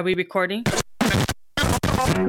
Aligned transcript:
Are 0.00 0.02
we 0.02 0.14
recording? 0.14 0.64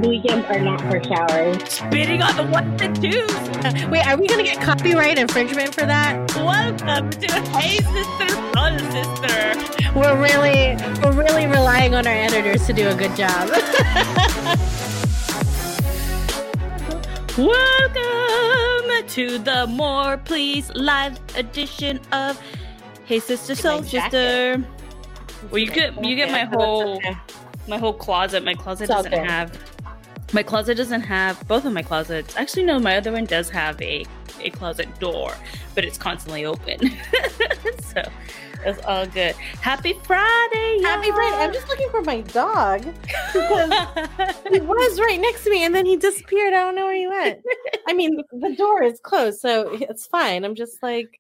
Weekends 0.04 0.46
are 0.50 0.60
not 0.60 0.82
for 0.82 1.02
showers. 1.02 1.70
Spitting 1.70 2.22
on 2.22 2.36
the 2.36 2.44
ones 2.52 2.82
and 2.82 2.94
twos. 3.02 3.88
Wait, 3.88 4.06
are 4.06 4.18
we 4.18 4.28
gonna 4.28 4.44
get 4.44 4.62
copyright 4.62 5.18
infringement 5.18 5.74
for 5.74 5.86
that? 5.86 6.36
Welcome 6.36 7.10
to 7.12 7.32
Hey 7.58 7.78
Sister, 7.78 8.28
Fun 8.52 8.78
Sister. 8.92 9.56
We're 9.98 10.22
really, 10.22 10.76
we're 11.02 11.14
really 11.14 11.48
relying 11.48 11.96
on 11.96 12.06
our 12.06 12.14
editors 12.14 12.68
to 12.68 12.74
do 12.74 12.90
a 12.90 12.94
good 12.94 13.16
job. 13.16 13.48
Welcome 17.38 19.08
to 19.08 19.38
the 19.38 19.66
More 19.70 20.18
Please 20.18 20.70
live 20.76 21.18
edition 21.38 22.02
of 22.12 22.38
Hey 23.06 23.20
Sister, 23.20 23.56
Soul 23.56 23.82
Sister. 23.84 24.62
Well, 25.50 25.58
you 25.58 25.72
get 25.72 26.04
you 26.04 26.16
get 26.16 26.32
my 26.32 26.44
whole 26.54 27.02
my 27.68 27.78
whole 27.78 27.94
closet. 27.94 28.44
My 28.44 28.54
closet 28.54 28.86
It's 28.86 28.94
doesn't 28.94 29.14
have 29.14 29.58
my 30.34 30.44
closet 30.44 30.78
doesn't 30.78 31.02
have 31.02 31.46
both 31.48 31.66
of 31.66 31.74
my 31.74 31.82
closets. 31.82 32.38
Actually, 32.38 32.64
no, 32.64 32.80
my 32.80 32.98
other 32.98 33.12
one 33.12 33.26
does 33.26 33.50
have 33.50 33.82
a 33.82 34.06
a 34.40 34.50
closet 34.50 34.88
door, 35.00 35.34
but 35.76 35.84
it's 35.84 35.98
constantly 35.98 36.46
open. 36.46 36.80
so 37.82 38.02
it's 38.66 38.84
all 38.86 39.06
good. 39.08 39.36
Happy 39.62 39.94
Friday! 40.04 40.80
Happy 40.82 41.08
y'all. 41.08 41.16
Friday! 41.16 41.36
I'm 41.38 41.54
just 41.54 41.68
looking 41.68 41.90
for 41.90 42.02
my 42.02 42.22
dog 42.22 42.82
because 43.34 43.74
he 44.50 44.60
was 44.62 45.00
right 45.00 45.20
next 45.20 45.44
to 45.44 45.50
me 45.50 45.64
and 45.64 45.76
then 45.76 45.86
he 45.86 45.98
disappeared. 45.98 46.54
I 46.54 46.62
don't 46.62 46.76
know 46.76 46.86
where 46.86 46.96
he 46.96 47.08
went. 47.08 47.40
I 47.88 47.94
mean, 47.94 48.22
the 48.32 48.56
door 48.56 48.84
is 48.84 49.00
closed, 49.02 49.40
so 49.40 49.70
it's 49.74 50.08
fine. 50.08 50.46
I'm 50.46 50.56
just 50.56 50.82
like, 50.82 51.20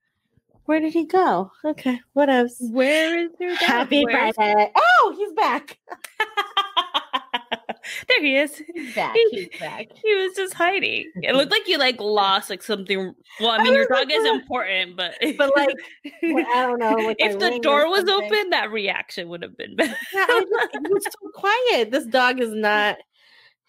where 0.71 0.79
did 0.79 0.93
he 0.93 1.05
go? 1.05 1.51
Okay, 1.65 1.99
what 2.13 2.29
else? 2.29 2.55
Where 2.61 3.19
is 3.25 3.31
your 3.41 3.49
dog? 3.49 3.59
Happy 3.59 4.05
Where's- 4.05 4.33
Friday. 4.35 4.71
Oh, 4.73 5.13
he's 5.17 5.33
back. 5.33 5.77
there 8.07 8.21
he 8.21 8.37
is. 8.37 8.61
He's 8.73 8.95
back. 8.95 9.13
He's 9.31 9.49
back. 9.59 9.87
He 10.01 10.15
was 10.15 10.33
just 10.33 10.53
hiding. 10.53 11.11
It 11.15 11.35
looked 11.35 11.51
like 11.51 11.67
you 11.67 11.77
like 11.77 11.99
lost 11.99 12.49
like 12.49 12.63
something. 12.63 13.13
Well, 13.41 13.49
I 13.49 13.61
mean, 13.61 13.73
I 13.73 13.75
your 13.75 13.87
dog 13.87 14.07
like, 14.07 14.13
is 14.13 14.25
important, 14.25 14.95
but 14.95 15.15
But 15.37 15.51
like, 15.57 15.75
well, 16.23 16.45
I 16.53 16.67
don't 16.67 16.79
know. 16.79 17.05
like 17.05 17.17
if 17.19 17.37
the 17.37 17.59
door 17.59 17.89
was 17.89 18.07
open, 18.07 18.51
that 18.51 18.71
reaction 18.71 19.27
would 19.27 19.41
have 19.41 19.57
been 19.57 19.75
better. 19.75 19.93
Yeah, 20.13 20.25
just, 20.25 20.69
he 20.71 20.93
was 20.93 21.03
so 21.03 21.29
quiet. 21.33 21.91
This 21.91 22.05
dog 22.05 22.39
is 22.39 22.53
not. 22.53 22.95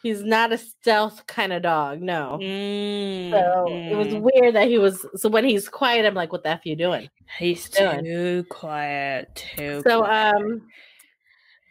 He's 0.03 0.23
not 0.25 0.53
a 0.53 0.59
stealth 0.59 1.27
kind 1.29 1.53
of 1.53 1.63
dog. 1.63 2.01
No. 2.03 2.39
So 2.41 3.67
it 3.69 3.97
was 3.97 4.09
Mm, 4.09 4.21
weird 4.33 4.55
that 4.57 4.67
he 4.69 4.79
was. 4.79 5.07
So 5.17 5.29
when 5.29 5.45
he's 5.45 5.69
quiet, 5.69 6.05
I'm 6.05 6.15
like, 6.15 6.33
"What 6.33 6.43
the 6.43 6.51
f 6.51 6.67
you 6.67 6.75
doing?" 6.77 7.09
he's 7.39 7.69
doing? 7.69 8.05
too 8.05 8.45
quiet. 8.51 9.35
Too. 9.57 9.83
So 9.87 10.03
quiet. 10.03 10.35
um, 10.35 10.63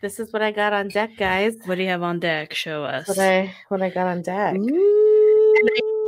this 0.02 0.20
is 0.20 0.32
what 0.34 0.42
I 0.42 0.52
got 0.52 0.72
on 0.74 0.88
deck, 0.88 1.12
guys. 1.18 1.56
what 1.66 1.76
do 1.76 1.82
you 1.84 1.90
have 1.90 2.04
on 2.04 2.20
deck? 2.20 2.54
Show 2.54 2.84
us. 2.86 3.08
What 3.08 3.20
I 3.20 3.54
what 3.68 3.82
I 3.82 3.90
got 3.90 4.08
on 4.08 4.22
deck. 4.22 4.56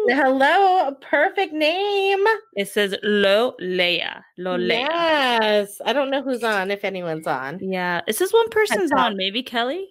Hello, 0.05 0.94
perfect 1.01 1.53
name. 1.53 2.23
It 2.55 2.67
says 2.67 2.94
Lolea. 3.05 4.21
Lo 4.38 4.57
Leia. 4.57 4.88
Yes, 4.89 5.79
I 5.85 5.94
don't 5.94 6.09
know 6.09 6.21
who's 6.21 6.44
on. 6.44 6.71
If 6.71 6.83
anyone's 6.83 7.25
on, 7.27 7.59
Yeah. 7.61 8.01
It 8.07 8.16
says 8.17 8.33
one 8.33 8.49
person's 8.49 8.91
on. 8.91 9.16
Maybe 9.16 9.44
Kelly. 9.44 9.88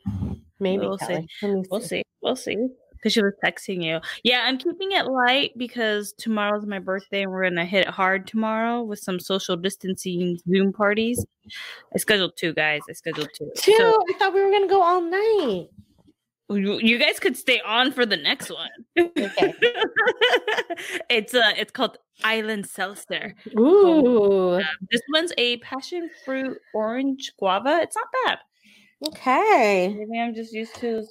Maybe 0.62 0.86
We'll 0.86 0.98
see. 0.98 1.26
Kelly. 1.40 1.64
We'll 1.70 1.80
see. 1.80 2.02
We'll 2.22 2.36
see. 2.36 2.56
Because 2.92 3.12
she 3.14 3.22
was 3.22 3.32
texting 3.44 3.82
you. 3.82 3.98
Yeah, 4.22 4.44
I'm 4.46 4.58
keeping 4.58 4.92
it 4.92 5.06
light 5.06 5.50
because 5.56 6.12
tomorrow's 6.12 6.66
my 6.66 6.78
birthday 6.78 7.22
and 7.22 7.32
we're 7.32 7.42
gonna 7.48 7.64
hit 7.64 7.88
it 7.88 7.92
hard 7.92 8.28
tomorrow 8.28 8.82
with 8.82 9.00
some 9.00 9.18
social 9.18 9.56
distancing 9.56 10.38
Zoom 10.48 10.72
parties. 10.72 11.26
I 11.92 11.98
scheduled 11.98 12.36
two 12.36 12.54
guys. 12.54 12.82
I 12.88 12.92
scheduled 12.92 13.30
two. 13.34 13.50
Two. 13.56 13.74
So 13.76 14.00
I 14.08 14.18
thought 14.18 14.32
we 14.32 14.40
were 14.40 14.52
gonna 14.52 14.68
go 14.68 14.82
all 14.82 15.00
night. 15.00 15.68
you, 16.48 16.78
you 16.80 16.96
guys 16.98 17.18
could 17.18 17.36
stay 17.36 17.60
on 17.66 17.90
for 17.90 18.06
the 18.06 18.16
next 18.16 18.50
one. 18.50 18.70
Okay. 18.96 19.54
it's 21.10 21.34
uh 21.34 21.52
it's 21.56 21.72
called 21.72 21.98
Island 22.22 22.66
Seltzer. 22.66 23.34
Ooh. 23.58 24.54
Um, 24.54 24.62
this 24.92 25.02
one's 25.12 25.32
a 25.38 25.56
passion 25.56 26.08
fruit 26.24 26.56
orange 26.72 27.32
guava. 27.36 27.80
It's 27.82 27.96
not 27.96 28.06
bad. 28.26 28.38
Okay. 29.08 29.94
Maybe 29.96 30.20
I'm 30.20 30.34
just 30.34 30.52
used 30.52 30.76
to 30.76 31.04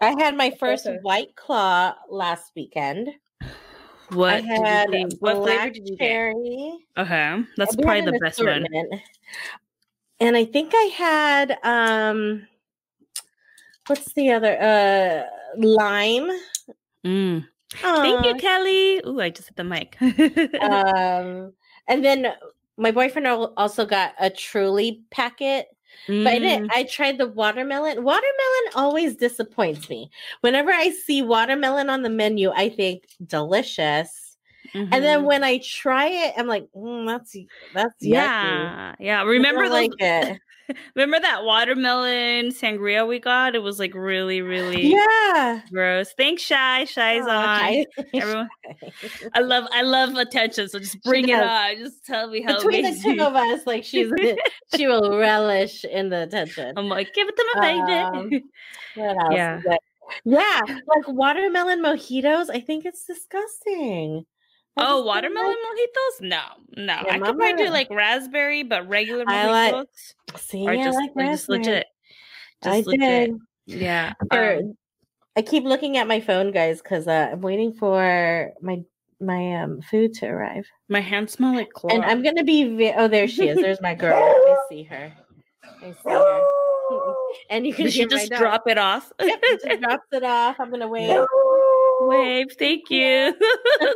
I 0.00 0.14
had 0.18 0.36
my 0.36 0.50
first 0.50 0.86
Okay. 0.86 0.98
white 1.02 1.34
claw 1.34 1.94
last 2.08 2.52
weekend. 2.54 3.08
what 4.10 4.32
I 4.32 4.40
did 4.40 4.50
you 4.50 4.64
had 4.64 4.90
what 5.20 5.42
flavor 5.42 5.70
did 5.70 5.88
you 5.88 5.96
get? 5.96 6.26
Okay, 6.96 7.44
that's 7.56 7.74
probably 7.76 8.02
the 8.02 8.18
best 8.20 8.44
one. 8.44 8.66
And 10.20 10.36
I 10.36 10.44
think 10.44 10.72
I 10.74 10.90
had 10.94 11.58
um 11.64 12.46
what's 13.88 14.12
the 14.12 14.30
other 14.30 14.56
uh 14.60 15.24
lime. 15.58 16.30
Mm. 17.04 17.46
Thank 17.74 18.24
you, 18.26 18.34
Kelly. 18.36 19.00
Ooh, 19.06 19.20
I 19.20 19.30
just 19.30 19.48
hit 19.48 19.56
the 19.56 19.64
mic. 19.64 19.96
um 20.62 21.52
and 21.88 22.04
then 22.04 22.34
my 22.76 22.92
boyfriend 22.92 23.26
also 23.26 23.84
got 23.84 24.14
a 24.20 24.30
truly 24.30 25.02
packet 25.10 25.66
but 26.22 26.32
I 26.34 26.38
Mm. 26.38 26.40
didn't 26.40 26.64
I 26.70 26.84
tried 26.84 27.18
the 27.18 27.28
watermelon. 27.28 28.02
Watermelon 28.04 28.72
always 28.74 29.16
disappoints 29.16 29.88
me. 29.90 30.10
Whenever 30.40 30.70
I 30.72 30.90
see 30.90 31.22
watermelon 31.22 31.90
on 31.90 32.02
the 32.02 32.10
menu, 32.10 32.50
I 32.52 32.68
think 32.70 33.04
delicious. 33.26 34.36
And 34.92 35.04
then 35.04 35.24
Mhm. 35.24 35.26
when 35.26 35.44
I 35.44 35.58
try 35.58 36.08
it, 36.08 36.34
I'm 36.38 36.46
like, 36.48 36.68
mm, 36.76 37.06
that's 37.06 37.36
that's 37.72 38.06
yucky. 38.06 38.76
yeah, 38.76 38.94
yeah. 38.98 39.20
I 39.20 39.24
Remember 39.24 39.68
those, 39.68 39.70
like 39.70 39.94
it. 39.98 40.38
Remember 40.96 41.20
that 41.20 41.44
watermelon 41.44 42.50
sangria 42.50 43.06
we 43.06 43.18
got? 43.18 43.54
It 43.54 43.60
was 43.62 43.78
like 43.78 43.94
really, 43.94 44.40
really 44.42 44.92
Yeah. 44.92 45.62
gross. 45.72 46.12
Thanks, 46.16 46.42
Shy. 46.42 46.84
Shy's 46.84 47.24
Aw, 47.26 47.68
on. 47.80 47.84
Everyone, 48.14 48.48
I 49.34 49.40
love, 49.40 49.64
I 49.72 49.82
love 49.82 50.14
attention. 50.14 50.68
So 50.68 50.78
just 50.78 51.02
bring 51.02 51.28
it 51.28 51.40
on. 51.42 51.76
Just 51.76 52.04
tell 52.06 52.28
me 52.28 52.42
how 52.42 52.56
Between 52.56 52.82
the 52.82 53.00
two 53.00 53.20
of 53.22 53.34
us, 53.34 53.66
like 53.66 53.84
she's 53.84 54.10
she 54.76 54.86
will 54.86 55.18
relish 55.18 55.84
in 55.84 56.08
the 56.10 56.22
attention. 56.22 56.74
I'm 56.76 56.88
like, 56.88 57.12
give 57.14 57.28
it 57.28 57.36
to 57.36 57.46
my 57.54 57.60
baby. 57.60 57.92
Um, 57.98 58.32
else? 58.96 59.28
Yeah. 59.30 59.60
Yeah, 60.24 60.60
like 60.66 61.08
watermelon 61.08 61.82
mojitos. 61.82 62.50
I 62.50 62.60
think 62.60 62.84
it's 62.84 63.04
disgusting. 63.04 64.26
I 64.76 64.84
oh, 64.86 65.02
watermelon 65.04 65.48
like- 65.48 65.56
mojitos? 65.58 66.28
No, 66.28 66.40
no. 66.76 66.92
Yeah, 66.94 67.02
I 67.14 67.18
could 67.18 67.36
probably 67.36 67.54
do 67.64 67.70
like 67.70 67.88
raspberry, 67.90 68.62
but 68.62 68.88
regular 68.88 69.24
I 69.26 69.46
like- 69.50 69.74
mojitos 69.74 70.14
See, 70.36 70.66
are 70.66 70.72
I 70.72 70.76
just, 70.82 70.96
like 70.96 71.10
are 71.16 71.30
just 71.30 71.48
legit. 71.48 71.86
I 72.62 72.78
Just 72.78 72.86
legit. 72.88 73.00
did. 73.00 73.80
Yeah. 73.80 74.12
Um, 74.30 74.74
I 75.36 75.42
keep 75.42 75.64
looking 75.64 75.96
at 75.96 76.06
my 76.06 76.20
phone, 76.20 76.52
guys, 76.52 76.82
because 76.82 77.08
uh, 77.08 77.30
I'm 77.32 77.40
waiting 77.40 77.72
for 77.72 78.52
my 78.60 78.82
my 79.20 79.62
um 79.62 79.80
food 79.82 80.14
to 80.14 80.26
arrive, 80.26 80.66
my 80.88 81.00
hands 81.00 81.32
smell 81.32 81.54
like 81.54 81.72
cloth. 81.72 81.92
and 81.94 82.04
I'm 82.04 82.22
gonna 82.22 82.44
be. 82.44 82.76
Vi- 82.76 82.94
oh, 82.96 83.08
there 83.08 83.28
she 83.28 83.48
is. 83.48 83.56
There's 83.56 83.80
my 83.80 83.94
girl. 83.94 84.16
I 84.16 84.56
see 84.68 84.82
her. 84.84 85.12
I 85.64 85.92
see 86.04 86.10
her. 86.10 86.48
and 87.50 87.66
you 87.66 87.72
can 87.72 87.88
she 87.88 88.06
just 88.06 88.30
drop 88.32 88.64
it 88.66 88.78
off? 88.78 89.12
Yep, 89.20 89.42
just 89.62 89.64
drops 89.80 90.06
it 90.12 90.24
off. 90.24 90.56
I'm 90.58 90.70
gonna 90.70 90.88
wait. 90.88 91.16
Wave, 92.00 92.48
thank 92.58 92.90
you. 92.90 93.32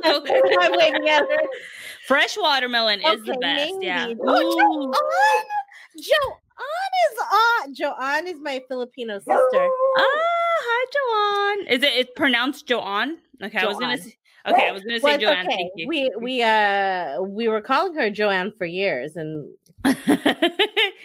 I'm 0.04 0.22
waving 0.22 1.08
at 1.08 1.22
her. 1.22 1.48
Fresh 2.06 2.36
watermelon 2.38 3.00
is 3.00 3.24
the 3.24 3.36
best. 3.40 3.74
Yeah. 3.80 4.06
maybe. 4.06 4.20
Ooh. 4.20 4.92
Joanne! 5.98 6.40
Is 7.12 7.18
on. 7.18 7.74
Joanne 7.74 8.26
is 8.26 8.40
my 8.40 8.62
Filipino 8.68 9.18
sister. 9.18 9.34
Ah, 9.34 10.08
hi, 10.64 11.56
Joanne. 11.56 11.66
Is 11.68 11.82
it 11.82 11.92
it's 11.94 12.10
pronounced 12.16 12.66
Joanne? 12.66 13.18
Okay, 13.42 13.58
I 13.58 13.66
was 13.66 13.76
gonna. 13.76 13.98
Okay, 14.46 14.68
I 14.68 14.72
was 14.72 14.82
gonna 14.84 15.00
say 15.00 15.02
Well, 15.04 15.18
Joanne. 15.18 15.46
okay. 15.46 15.70
We 15.86 16.10
we 16.20 16.42
uh 16.42 17.20
we 17.22 17.48
were 17.48 17.60
calling 17.60 17.94
her 17.94 18.10
Joanne 18.10 18.52
for 18.56 18.64
years, 18.66 19.16
and 19.16 19.52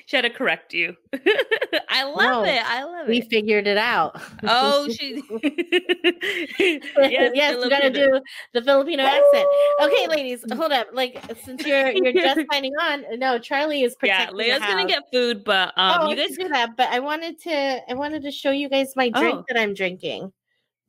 she 0.06 0.16
had 0.16 0.22
to 0.22 0.30
correct 0.30 0.74
you. 0.74 0.96
I 1.90 2.04
love 2.04 2.18
No, 2.18 2.44
it. 2.46 2.62
I 2.66 2.84
love 2.84 3.08
we 3.08 3.18
it. 3.18 3.24
We 3.24 3.30
figured 3.30 3.68
it 3.68 3.78
out. 3.78 4.20
Oh, 4.44 4.88
she. 4.92 5.22
yes, 6.60 7.32
yes, 7.34 7.56
you 7.64 7.70
gotta 7.70 7.90
do 7.90 8.22
the 8.54 8.62
Filipino 8.62 9.04
accent. 9.04 9.48
Okay, 9.82 10.08
ladies, 10.08 10.44
hold 10.54 10.72
up. 10.72 10.88
Like 10.94 11.20
since 11.44 11.66
you're 11.66 11.90
you're 11.92 12.14
just 12.14 12.40
signing 12.52 12.74
on, 12.82 13.06
no, 13.20 13.40
Charlie 13.40 13.82
is 13.84 13.96
Yeah, 14.04 14.26
protecting. 14.28 14.38
Leia's 14.40 14.60
the 14.62 14.68
gonna 14.68 14.88
get 14.88 15.04
food, 15.12 15.44
but 15.44 15.74
um, 15.78 15.98
oh, 16.02 16.10
you 16.10 16.16
I 16.22 16.28
guys 16.28 16.38
do 16.38 16.48
that, 16.50 16.78
but 16.78 16.90
I 16.90 17.00
wanted 17.00 17.40
to 17.42 17.82
I 17.90 17.94
wanted 17.94 18.24
to 18.24 18.32
show 18.32 18.52
you 18.52 18.70
guys 18.70 18.94
my 18.96 19.10
drink 19.10 19.40
Oh. 19.40 19.44
that 19.50 19.58
I'm 19.60 19.74
drinking 19.74 20.32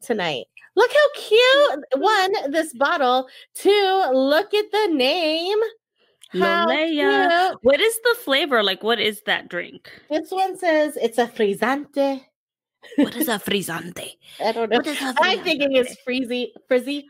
tonight. 0.03 0.47
Look 0.75 0.91
how 0.91 1.21
cute! 1.21 1.85
One, 1.99 2.51
this 2.53 2.73
bottle. 2.75 3.29
Two, 3.55 4.03
look 4.13 4.55
at 4.55 4.71
the 4.73 4.89
name. 4.93 5.59
Lolea. 6.35 7.57
What 7.63 7.81
is 7.81 7.99
the 8.01 8.17
flavor? 8.25 8.63
Like, 8.63 8.83
what 8.83 8.99
is 8.99 9.23
that 9.27 9.49
drink? 9.49 9.91
This 10.11 10.31
one 10.31 10.57
says 10.57 10.97
it's 11.01 11.19
a 11.19 11.27
frizzante. 11.27 12.23
What 12.97 13.15
is 13.17 13.29
a 13.29 13.39
frizzante? 13.39 14.13
I 14.45 14.53
don't 14.53 14.71
know. 14.71 14.79
What 14.79 14.87
is 14.87 15.01
a 15.01 15.15
I'm 15.21 15.41
thinking 15.45 15.77
it's 15.77 15.95
frizzy, 16.05 16.53
frizzy. 16.69 17.07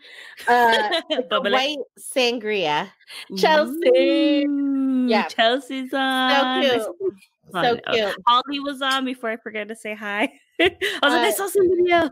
Uh, 0.48 1.00
it's 1.10 1.18
a 1.20 1.22
Bubbly. 1.28 1.52
white 1.52 1.78
sangria. 1.98 2.90
Chelsea. 3.38 4.44
Ooh, 4.44 5.06
Yeah. 5.08 5.28
Chelsea's 5.28 5.94
on. 5.94 6.62
So 6.64 6.94
cute. 6.98 7.14
So 7.50 7.78
cute. 7.92 8.14
Holly 8.26 8.60
was 8.60 8.80
on 8.82 9.04
before 9.04 9.30
I 9.30 9.36
forget 9.36 9.68
to 9.68 9.76
say 9.76 9.94
hi. 9.94 10.32
I 10.60 10.70
was 10.70 10.72
uh, 11.02 11.08
like, 11.08 11.12
I 11.12 11.28
Uh, 11.28 11.32
saw 11.32 11.48
somebody 11.48 11.90
else. 11.90 12.10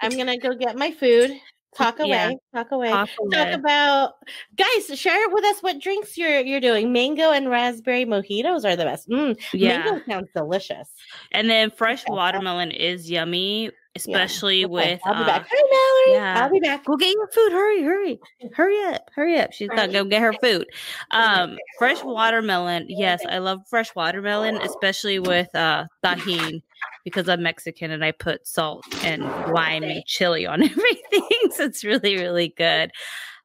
I'm 0.00 0.16
gonna 0.16 0.38
go 0.38 0.54
get 0.54 0.76
my 0.76 0.90
food. 0.90 1.32
Talk 1.76 2.00
away. 2.00 2.08
Yeah. 2.08 2.32
Talk 2.52 2.72
away. 2.72 2.90
Talk 2.90 3.08
about 3.52 4.14
guys. 4.56 4.98
Share 4.98 5.28
with 5.28 5.44
us 5.44 5.62
what 5.62 5.80
drinks 5.80 6.18
you're 6.18 6.40
you're 6.40 6.60
doing. 6.60 6.92
Mango 6.92 7.30
and 7.30 7.48
raspberry 7.48 8.04
mojitos 8.04 8.64
are 8.64 8.74
the 8.74 8.84
best. 8.84 9.08
Mm, 9.08 9.38
Yeah. 9.52 9.84
Mango 9.84 10.02
sounds 10.08 10.28
delicious. 10.34 10.88
And 11.30 11.48
then 11.48 11.70
fresh 11.70 12.02
watermelon 12.08 12.72
is 12.72 13.08
yummy, 13.08 13.70
especially 13.96 14.64
Okay, 14.64 14.72
with 14.72 15.00
I'll 15.04 15.14
be 15.14 15.22
uh, 15.22 15.26
back. 15.26 15.46
Hi, 15.50 16.06
Mallory. 16.06 16.18
yeah. 16.22 16.42
I'll 16.44 16.50
be 16.50 16.60
back. 16.60 16.84
Go 16.84 16.96
get 16.96 17.12
your 17.14 17.28
food. 17.28 17.52
Hurry, 17.52 17.82
hurry, 17.82 18.20
hurry 18.54 18.82
up, 18.94 19.10
hurry 19.14 19.38
up. 19.38 19.52
She's 19.52 19.68
got 19.68 19.86
to 19.86 19.92
go 19.92 20.04
get 20.04 20.22
her 20.22 20.32
food. 20.34 20.66
Um, 21.10 21.58
fresh 21.78 22.02
watermelon. 22.04 22.86
Yes, 22.88 23.22
I 23.28 23.38
love 23.38 23.60
fresh 23.68 23.94
watermelon, 23.94 24.56
especially 24.62 25.18
with 25.18 25.52
uh 25.54 25.86
Tajín 26.04 26.62
because 27.04 27.28
I'm 27.28 27.42
Mexican 27.42 27.90
and 27.90 28.04
I 28.04 28.12
put 28.12 28.46
salt 28.46 28.84
and 29.04 29.22
lime 29.52 29.82
and 29.82 30.04
chili 30.06 30.46
on 30.46 30.62
everything. 30.64 31.50
so 31.50 31.64
it's 31.64 31.84
really, 31.84 32.16
really 32.16 32.54
good. 32.56 32.90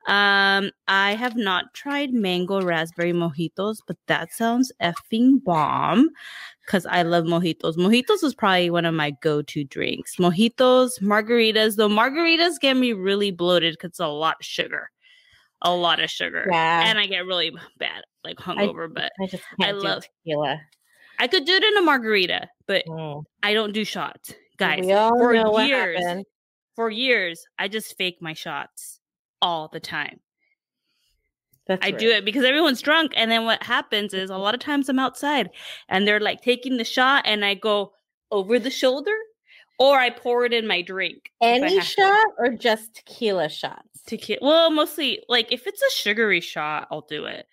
Um, 0.07 0.69
I 0.87 1.15
have 1.15 1.35
not 1.35 1.73
tried 1.73 2.13
mango 2.13 2.61
raspberry 2.61 3.11
mojitos, 3.11 3.77
but 3.87 3.97
that 4.07 4.31
sounds 4.31 4.71
effing 4.81 5.43
bomb 5.43 6.09
because 6.65 6.85
I 6.85 7.01
love 7.01 7.25
mojitos. 7.25 7.75
Mojitos 7.75 8.23
is 8.23 8.35
probably 8.35 8.69
one 8.69 8.85
of 8.85 8.93
my 8.93 9.11
go-to 9.21 9.63
drinks. 9.63 10.17
Mojitos, 10.17 10.99
margaritas, 11.01 11.75
though 11.75 11.89
margaritas 11.89 12.59
get 12.59 12.75
me 12.77 12.93
really 12.93 13.31
bloated 13.31 13.73
because 13.73 13.89
it's 13.89 13.99
a 13.99 14.07
lot 14.07 14.37
of 14.39 14.45
sugar. 14.45 14.91
A 15.63 15.71
lot 15.73 15.99
of 15.99 16.11
sugar. 16.11 16.47
Yeah. 16.51 16.83
And 16.87 16.99
I 16.99 17.07
get 17.07 17.25
really 17.25 17.51
bad, 17.79 18.03
like 18.23 18.37
hungover, 18.37 18.87
but 18.93 19.11
I 19.19 19.25
just 19.25 19.43
I 19.59 19.71
love- 19.71 20.03
tequila. 20.23 20.59
I 21.17 21.27
could 21.27 21.45
do 21.45 21.53
it 21.53 21.63
in 21.63 21.77
a 21.77 21.81
margarita, 21.81 22.49
but 22.67 22.83
Mm. 22.87 23.23
I 23.41 23.53
don't 23.53 23.71
do 23.71 23.85
shots. 23.85 24.33
Guys, 24.57 24.85
for 24.85 25.33
years, 25.63 26.23
for 26.75 26.89
years, 26.89 27.45
I 27.57 27.67
just 27.69 27.97
fake 27.97 28.17
my 28.21 28.33
shots 28.33 28.99
all 29.41 29.69
the 29.71 29.79
time. 29.79 30.19
That's 31.67 31.85
I 31.85 31.91
do 31.91 32.09
it 32.09 32.25
because 32.25 32.45
everyone's 32.45 32.81
drunk. 32.81 33.13
And 33.15 33.31
then 33.31 33.45
what 33.45 33.63
happens 33.63 34.13
is 34.13 34.29
a 34.29 34.37
lot 34.37 34.53
of 34.53 34.59
times 34.59 34.87
I'm 34.87 34.99
outside 34.99 35.49
and 35.89 36.07
they're 36.07 36.19
like 36.19 36.41
taking 36.41 36.77
the 36.77 36.83
shot 36.83 37.23
and 37.25 37.43
I 37.43 37.55
go 37.55 37.93
over 38.31 38.59
the 38.59 38.69
shoulder 38.69 39.15
or 39.79 39.99
I 39.99 40.09
pour 40.11 40.45
it 40.45 40.53
in 40.53 40.67
my 40.67 40.81
drink. 40.81 41.31
Any 41.41 41.75
have 41.75 41.83
to. 41.83 41.89
shot 41.89 42.27
or 42.37 42.49
just 42.49 42.95
tequila 42.95 43.49
shots? 43.49 44.03
Ki- 44.07 44.37
well, 44.41 44.69
mostly 44.69 45.23
like 45.27 45.51
if 45.51 45.65
it's 45.65 45.81
a 45.81 45.91
sugary 45.91 46.41
shot, 46.41 46.87
I'll 46.91 47.01
do 47.09 47.25
it. 47.25 47.47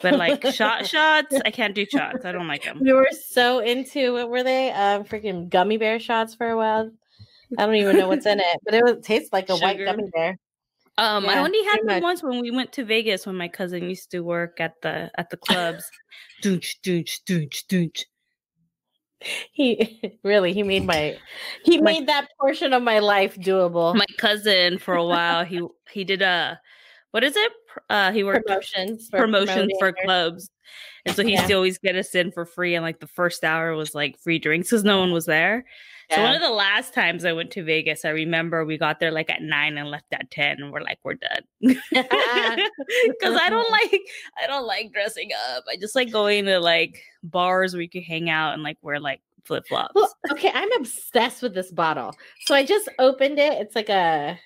But 0.00 0.16
like 0.16 0.44
shot 0.46 0.86
shots, 0.88 1.36
I 1.44 1.50
can't 1.50 1.74
do 1.74 1.84
shots. 1.84 2.24
I 2.24 2.32
don't 2.32 2.48
like 2.48 2.64
them. 2.64 2.80
We 2.82 2.92
were 2.92 3.10
so 3.28 3.58
into 3.58 4.14
what 4.14 4.30
were 4.30 4.42
they? 4.42 4.72
Um, 4.72 5.04
freaking 5.04 5.50
gummy 5.50 5.76
bear 5.76 6.00
shots 6.00 6.34
for 6.34 6.48
a 6.48 6.56
while. 6.56 6.90
I 7.58 7.66
don't 7.66 7.74
even 7.76 7.98
know 7.98 8.08
what's 8.08 8.26
in 8.26 8.40
it, 8.40 8.60
but 8.64 8.74
it 8.74 8.82
was 8.82 8.96
tastes 9.02 9.32
like 9.32 9.50
a 9.50 9.56
white 9.56 9.78
gummy 9.78 10.08
bear. 10.12 10.38
Um, 10.96 11.26
I 11.28 11.38
only 11.38 11.62
had 11.64 11.80
them 11.84 12.02
once 12.02 12.22
when 12.22 12.40
we 12.40 12.50
went 12.52 12.72
to 12.74 12.84
Vegas 12.84 13.26
when 13.26 13.36
my 13.36 13.48
cousin 13.48 13.88
used 13.88 14.10
to 14.12 14.20
work 14.20 14.60
at 14.60 14.74
the 14.82 15.10
at 15.18 15.28
the 15.30 15.36
clubs. 15.36 15.90
doonch, 16.42 16.76
doonch, 16.84 17.20
doonch, 17.28 17.64
doonch. 17.66 18.04
He 19.52 20.18
really 20.24 20.52
he 20.52 20.62
made 20.62 20.84
my 20.84 21.16
he 21.64 21.78
My- 21.80 21.92
made 21.92 22.06
that 22.08 22.28
portion 22.40 22.72
of 22.72 22.82
my 22.82 22.98
life 23.00 23.36
doable. 23.36 23.94
My 23.96 24.06
cousin 24.18 24.78
for 24.78 24.94
a 24.94 25.04
while 25.04 25.44
he 25.44 25.66
he 25.90 26.04
did 26.04 26.22
a 26.22 26.60
what 27.10 27.24
is 27.24 27.36
it? 27.36 27.52
Uh, 27.90 28.12
he 28.12 28.22
worked 28.24 28.46
promotions 28.46 29.08
for 29.08 29.18
promotions 29.20 29.72
for 29.78 29.92
clubs. 30.04 30.50
And 31.06 31.14
so 31.14 31.22
he 31.22 31.30
used 31.32 31.42
Yeah. 31.42 31.48
to 31.48 31.54
always 31.54 31.78
get 31.78 31.94
us 31.96 32.14
in 32.14 32.32
for 32.32 32.44
free. 32.44 32.74
And 32.74 32.84
like 32.84 32.98
the 33.00 33.06
first 33.06 33.44
hour 33.44 33.74
was 33.74 33.94
like 33.94 34.18
free 34.18 34.38
drinks 34.38 34.70
because 34.70 34.84
no 34.84 34.98
one 34.98 35.12
was 35.12 35.26
there. 35.26 35.64
So 36.10 36.22
one 36.22 36.34
of 36.34 36.42
the 36.42 36.50
last 36.50 36.92
times 36.94 37.24
I 37.24 37.32
went 37.32 37.50
to 37.52 37.64
Vegas, 37.64 38.04
I 38.04 38.10
remember 38.10 38.64
we 38.64 38.76
got 38.78 39.00
there 39.00 39.10
like 39.10 39.30
at 39.30 39.42
nine 39.42 39.78
and 39.78 39.90
left 39.90 40.12
at 40.12 40.30
ten, 40.30 40.60
and 40.60 40.72
we're 40.72 40.82
like, 40.82 40.98
we're 41.02 41.14
done. 41.14 41.42
Because 41.90 43.38
I 43.40 43.48
don't 43.50 43.70
like 43.70 44.00
I 44.42 44.46
don't 44.46 44.66
like 44.66 44.92
dressing 44.92 45.30
up. 45.54 45.64
I 45.68 45.76
just 45.76 45.94
like 45.94 46.10
going 46.12 46.44
to 46.46 46.60
like 46.60 47.00
bars 47.22 47.72
where 47.74 47.82
you 47.82 47.88
can 47.88 48.02
hang 48.02 48.28
out 48.30 48.54
and 48.54 48.62
like 48.62 48.78
wear 48.82 49.00
like 49.00 49.20
flip 49.44 49.66
flops. 49.66 49.92
Well, 49.94 50.14
okay, 50.32 50.50
I'm 50.54 50.70
obsessed 50.72 51.42
with 51.42 51.54
this 51.54 51.70
bottle. 51.72 52.14
So 52.40 52.54
I 52.54 52.64
just 52.64 52.88
opened 52.98 53.38
it. 53.38 53.52
It's 53.54 53.74
like 53.74 53.88
a 53.88 54.38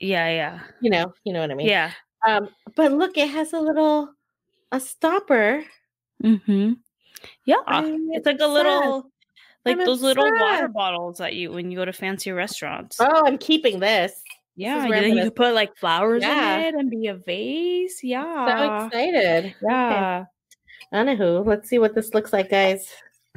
Yeah, 0.00 0.28
yeah, 0.28 0.60
you 0.80 0.90
know, 0.90 1.12
you 1.24 1.32
know 1.32 1.40
what 1.40 1.50
I 1.50 1.54
mean. 1.54 1.68
yeah. 1.68 1.92
Um, 2.26 2.48
but 2.76 2.92
look, 2.92 3.16
it 3.16 3.28
has 3.30 3.52
a 3.52 3.60
little 3.60 4.10
a 4.72 4.80
stopper. 4.80 5.64
Mm-hmm. 6.22 6.72
Yeah, 7.44 7.56
I'm 7.66 8.08
it's 8.12 8.26
like 8.26 8.40
a 8.40 8.46
little 8.46 9.10
like 9.64 9.78
I'm 9.78 9.84
those 9.84 10.02
little 10.02 10.30
water 10.38 10.68
bottles 10.68 11.18
that 11.18 11.34
you 11.34 11.52
when 11.52 11.70
you 11.70 11.78
go 11.78 11.84
to 11.84 11.92
fancy 11.92 12.32
restaurants. 12.32 12.96
Oh, 13.00 13.26
I'm 13.26 13.38
keeping 13.38 13.80
this. 13.80 14.12
Yeah, 14.56 14.78
is 14.78 14.84
and 14.84 14.92
then 14.92 15.16
you 15.16 15.22
could 15.24 15.36
put 15.36 15.54
like 15.54 15.76
flowers 15.76 16.22
Yeah. 16.22 16.58
in 16.58 16.64
it 16.64 16.74
and 16.74 16.90
be 16.90 17.06
a 17.06 17.14
vase. 17.14 18.00
Yeah. 18.02 18.80
So 18.80 18.86
excited. 18.86 19.54
yeah. 19.62 20.24
Anywho, 20.92 21.46
let's 21.46 21.68
see 21.68 21.78
what 21.78 21.94
this 21.94 22.14
looks 22.14 22.32
like, 22.32 22.50
guys. 22.50 22.88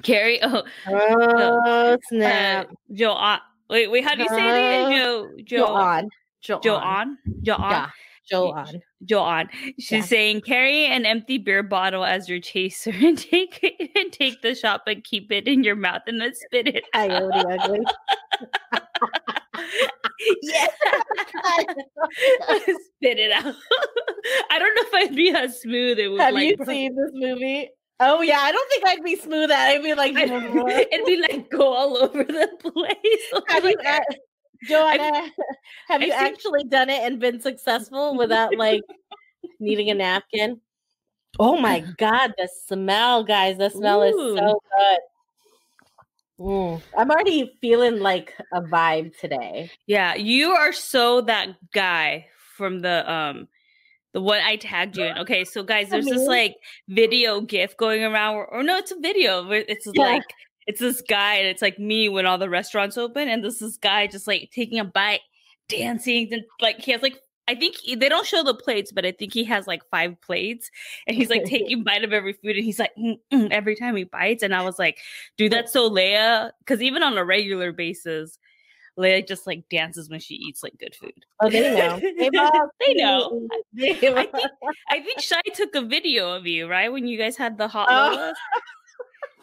Carrie, 0.03 0.39
oh, 0.43 0.63
Oh 0.87 1.59
uh, 1.59 1.97
snap! 2.09 2.69
Joe, 2.93 3.11
uh, 3.11 3.37
wait, 3.69 3.91
wait, 3.91 4.03
how 4.03 4.15
do 4.15 4.23
you 4.23 4.29
say 4.29 4.47
it? 4.47 4.85
Uh, 4.85 4.89
Joe, 4.89 5.29
Joe 5.43 5.57
Joe, 5.57 5.65
on. 5.67 6.09
Joe 6.41 6.59
Joe 6.63 6.75
on. 6.75 6.83
on, 7.09 7.17
Joe 7.43 7.53
on, 7.55 7.71
Yeah. 7.71 7.89
Joe 8.29 8.51
on. 8.51 8.81
Joe 9.05 9.21
on. 9.21 9.49
She's 9.79 9.91
Yeah. 9.91 10.01
saying 10.01 10.41
carry 10.41 10.85
an 10.85 11.05
empty 11.05 11.37
beer 11.37 11.63
bottle 11.63 12.03
as 12.05 12.29
your 12.29 12.39
chaser 12.39 12.91
and 12.93 13.17
take 13.17 13.59
it 13.63 13.89
and 13.95 14.11
take 14.11 14.41
the 14.41 14.53
shot, 14.55 14.81
but 14.85 15.03
keep 15.03 15.31
it 15.31 15.47
in 15.47 15.63
your 15.63 15.75
mouth 15.75 16.01
and 16.07 16.21
then 16.21 16.33
spit 16.35 16.67
it 16.67 16.83
out. 16.93 17.09
Coyote 17.09 17.59
ugly. 17.59 17.79
yeah. 20.43 20.67
spit 22.65 23.17
it 23.19 23.31
out. 23.31 23.55
I 24.51 24.59
don't 24.59 24.75
know 24.75 24.83
if 24.83 24.93
I'd 24.93 25.15
be 25.15 25.29
as 25.31 25.59
smooth. 25.61 25.99
It 25.99 26.09
would 26.09 26.21
Have 26.21 26.33
like 26.33 26.47
you 26.49 26.57
bro- 26.57 26.65
seen 26.67 26.95
this 26.95 27.11
movie? 27.13 27.69
Oh 27.99 28.21
yeah, 28.21 28.39
I 28.39 28.51
don't 28.51 28.69
think 28.69 28.83
I'd 28.87 29.03
be 29.03 29.15
smooth 29.15 29.51
at. 29.51 29.69
I'd 29.69 29.83
be 29.83 29.93
like, 29.93 30.15
It'd 30.15 31.05
be 31.05 31.17
like 31.21 31.49
go 31.51 31.73
all 31.73 31.97
over 31.97 32.23
the 32.23 32.49
place. 32.61 33.43
have 33.49 33.63
you, 33.63 33.75
Like, 33.77 34.05
Joanna? 34.63 35.31
Have 35.87 36.01
you 36.01 36.11
actually 36.11 36.63
done 36.65 36.89
it 36.89 37.01
and 37.01 37.19
been 37.19 37.41
successful 37.41 38.15
without 38.17 38.55
like 38.55 38.81
needing 39.59 39.89
a 39.89 39.93
napkin? 39.93 40.59
Oh 41.39 41.57
my 41.57 41.79
god, 41.97 42.33
the 42.37 42.47
smell, 42.65 43.23
guys! 43.23 43.57
The 43.57 43.69
smell 43.69 44.03
is 44.03 44.15
so 44.15 44.61
good. 44.77 44.99
Mm, 46.39 46.81
I'm 46.97 47.11
already 47.11 47.57
feeling 47.61 47.99
like 47.99 48.35
a 48.51 48.61
vibe 48.61 49.17
today. 49.19 49.69
yeah, 49.85 50.15
you 50.15 50.51
are 50.51 50.73
so 50.73 51.21
that 51.21 51.49
guy 51.71 52.27
from 52.57 52.79
the 52.79 53.09
um 53.11 53.47
the 54.13 54.21
one 54.21 54.41
I 54.43 54.57
tagged 54.57 54.97
you 54.97 55.05
in. 55.05 55.17
Okay, 55.19 55.45
so 55.45 55.63
guys, 55.63 55.89
there's 55.89 56.05
this 56.05 56.27
like 56.27 56.55
video 56.89 57.41
gif 57.41 57.77
going 57.77 58.03
around, 58.03 58.35
or, 58.35 58.45
or 58.45 58.63
no, 58.63 58.77
it's 58.77 58.91
a 58.91 58.99
video. 58.99 59.47
where 59.47 59.63
It's 59.67 59.87
Yeah. 59.93 60.03
like 60.03 60.23
it's 60.67 60.79
this 60.79 61.01
guy, 61.01 61.35
and 61.35 61.47
it's 61.47 61.61
like 61.61 61.79
me 61.79 62.09
when 62.09 62.25
all 62.25 62.37
the 62.37 62.49
restaurants 62.49 62.97
open, 62.97 63.27
and 63.27 63.43
this 63.43 63.59
this 63.59 63.77
guy 63.77 64.07
just 64.07 64.27
like 64.27 64.49
taking 64.53 64.79
a 64.79 64.85
bite, 64.85 65.21
dancing, 65.67 66.29
and 66.31 66.43
like 66.61 66.79
he 66.79 66.91
has 66.91 67.01
like. 67.01 67.17
I 67.47 67.55
think 67.55 67.75
he, 67.77 67.95
they 67.95 68.07
don't 68.07 68.25
show 68.25 68.43
the 68.43 68.53
plates, 68.53 68.91
but 68.93 69.05
I 69.05 69.11
think 69.11 69.33
he 69.33 69.43
has 69.45 69.67
like 69.67 69.83
five 69.89 70.15
plates, 70.21 70.69
and 71.07 71.17
he's 71.17 71.29
like 71.29 71.43
taking 71.45 71.83
bite 71.83 72.03
of 72.03 72.13
every 72.13 72.33
food, 72.33 72.55
and 72.55 72.63
he's 72.63 72.79
like 72.79 72.91
"Mm, 72.97 73.19
mm," 73.33 73.51
every 73.51 73.75
time 73.75 73.95
he 73.95 74.03
bites, 74.03 74.43
and 74.43 74.53
I 74.53 74.61
was 74.61 74.77
like, 74.79 74.99
dude, 75.37 75.51
that's 75.51 75.73
so 75.73 75.89
Leia, 75.89 76.51
because 76.59 76.81
even 76.81 77.03
on 77.03 77.17
a 77.17 77.25
regular 77.25 77.73
basis, 77.73 78.37
Leia 78.97 79.27
just 79.27 79.47
like 79.47 79.67
dances 79.69 80.09
when 80.09 80.19
she 80.19 80.35
eats 80.35 80.63
like 80.63 80.77
good 80.79 80.95
food. 80.95 81.25
Oh, 81.41 81.49
they 81.49 81.75
know. 81.75 81.99
They, 81.99 82.29
They 82.79 82.93
know. 82.93 83.47
I 83.51 83.61
think 83.75 84.03
I 84.89 84.99
think 85.01 85.19
Shai 85.19 85.41
took 85.53 85.75
a 85.75 85.81
video 85.81 86.31
of 86.35 86.45
you, 86.45 86.69
right? 86.69 86.91
When 86.91 87.07
you 87.07 87.17
guys 87.17 87.35
had 87.37 87.57
the 87.57 87.67
hot 87.67 87.87
Oh. 87.89 88.33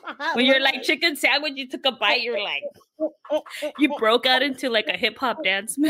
When 0.35 0.47
you're 0.47 0.61
like 0.61 0.83
chicken 0.83 1.17
sandwich, 1.17 1.53
you 1.57 1.69
took 1.69 1.85
a 1.87 1.93
bite, 1.93 2.23
you're 2.23 2.43
like 2.43 2.63
you 3.79 3.89
broke 3.99 4.27
out 4.27 4.43
into 4.43 4.71
like 4.71 4.87
a 4.89 4.97
hip 4.97 5.19
hop 5.19 5.43
dance. 5.45 5.79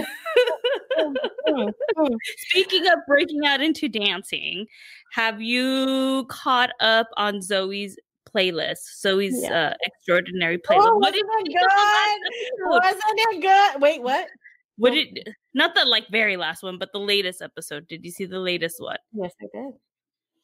Speaking 2.50 2.86
of 2.88 2.98
breaking 3.06 3.46
out 3.46 3.60
into 3.60 3.88
dancing, 3.88 4.66
have 5.12 5.40
you 5.40 6.26
caught 6.28 6.70
up 6.80 7.08
on 7.16 7.36
Zoey's 7.36 7.96
playlist? 8.34 8.80
Zoey's 9.04 9.42
Yeah. 9.42 9.68
uh, 9.70 9.74
extraordinary 9.82 10.58
playlist. 10.58 10.86
Oh, 10.88 10.96
what 10.96 11.12
wasn't 11.12 11.16
it 11.16 11.26
think 11.44 11.48
of 11.48 11.62
the 11.62 11.76
last 11.76 12.20
episode? 12.26 12.80
Wasn't 12.82 13.20
it 13.34 13.40
good? 13.42 13.82
Wait, 13.82 14.02
what? 14.02 14.28
What 14.76 14.90
did 14.92 15.34
not 15.54 15.74
the 15.74 15.84
like 15.84 16.08
very 16.10 16.36
last 16.36 16.62
one, 16.62 16.78
but 16.78 16.92
the 16.92 17.00
latest 17.00 17.42
episode? 17.42 17.88
Did 17.88 18.04
you 18.04 18.10
see 18.12 18.26
the 18.26 18.38
latest 18.38 18.80
one? 18.80 18.98
Yes, 19.12 19.32
I 19.42 19.46
did. 19.52 19.74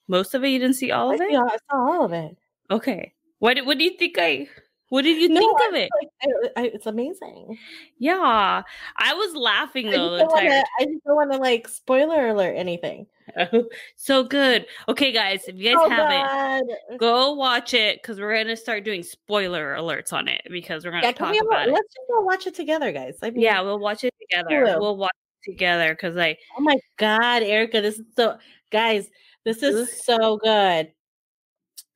Most 0.09 0.35
of 0.35 0.45
it, 0.45 0.49
you 0.49 0.59
didn't 0.59 0.77
see 0.77 0.91
all 0.91 1.13
I, 1.13 1.15
of 1.15 1.21
it. 1.21 1.33
saw, 1.33 1.45
I 1.45 1.57
saw 1.71 1.93
all 1.93 2.05
of 2.05 2.13
it. 2.13 2.37
Okay. 2.71 3.14
What 3.45 3.59
What 3.67 3.77
do 3.77 3.85
you 3.85 3.95
think? 3.99 4.17
I 4.19 4.49
what 4.89 5.03
did 5.03 5.21
you 5.21 5.29
No, 5.29 5.39
think 5.41 5.61
I 5.61 5.69
of 5.69 5.75
it? 5.75 5.91
Like, 6.01 6.33
I, 6.57 6.61
I, 6.63 6.65
it's 6.69 6.87
amazing. 6.87 7.59
Yeah, 7.99 8.63
I 8.97 9.15
was 9.15 9.35
laughing 9.35 9.91
though 9.91 10.19
just 10.19 10.31
the 10.31 10.37
don't 10.37 10.45
entire. 10.45 10.49
wanna, 10.49 10.65
I 10.81 10.85
just 10.87 11.05
don't 11.05 11.15
want 11.17 11.33
to 11.33 11.39
like 11.39 11.69
spoiler 11.69 12.29
alert 12.29 12.55
anything. 12.57 13.07
Oh, 13.39 13.69
so 13.97 14.23
good. 14.25 14.65
Okay, 14.89 15.11
guys, 15.13 15.45
if 15.47 15.57
you 15.57 15.65
guys 15.65 15.77
Oh, 15.79 15.91
haven't, 15.91 16.69
God. 16.91 16.99
go 16.99 17.33
watch 17.35 17.75
it 17.75 18.01
because 18.01 18.19
we're 18.19 18.35
gonna 18.35 18.57
start 18.57 18.83
doing 18.85 19.03
spoiler 19.03 19.75
alerts 19.77 20.13
on 20.15 20.27
it 20.29 20.41
because 20.51 20.85
we're 20.87 20.91
gonna 20.93 21.03
Yeah, 21.05 21.13
talk 21.13 21.31
we 21.33 21.39
a- 21.39 21.43
about 21.45 21.69
it. 21.69 21.73
let's 21.73 21.89
just 21.95 22.09
go 22.09 22.21
watch 22.23 22.47
it 22.47 22.55
together, 22.55 22.93
guys. 22.93 23.19
I 23.23 23.29
mean, 23.31 23.43
Yeah, 23.43 23.61
we'll 23.61 23.79
watch 23.79 24.05
it 24.05 24.15
together. 24.21 24.49
Hulu. 24.65 24.81
We'll 24.81 24.97
watch 24.97 25.17
it 25.43 25.51
together 25.51 25.93
because 25.95 26.17
I 26.17 26.39
Oh 26.57 26.63
my 26.63 26.79
God, 26.97 27.43
Erica, 27.43 27.83
this 27.83 27.99
is 27.99 28.07
so, 28.17 28.39
guys, 28.71 29.11
this 29.45 29.63
is 29.63 30.03
so 30.03 30.39
good. 30.39 30.93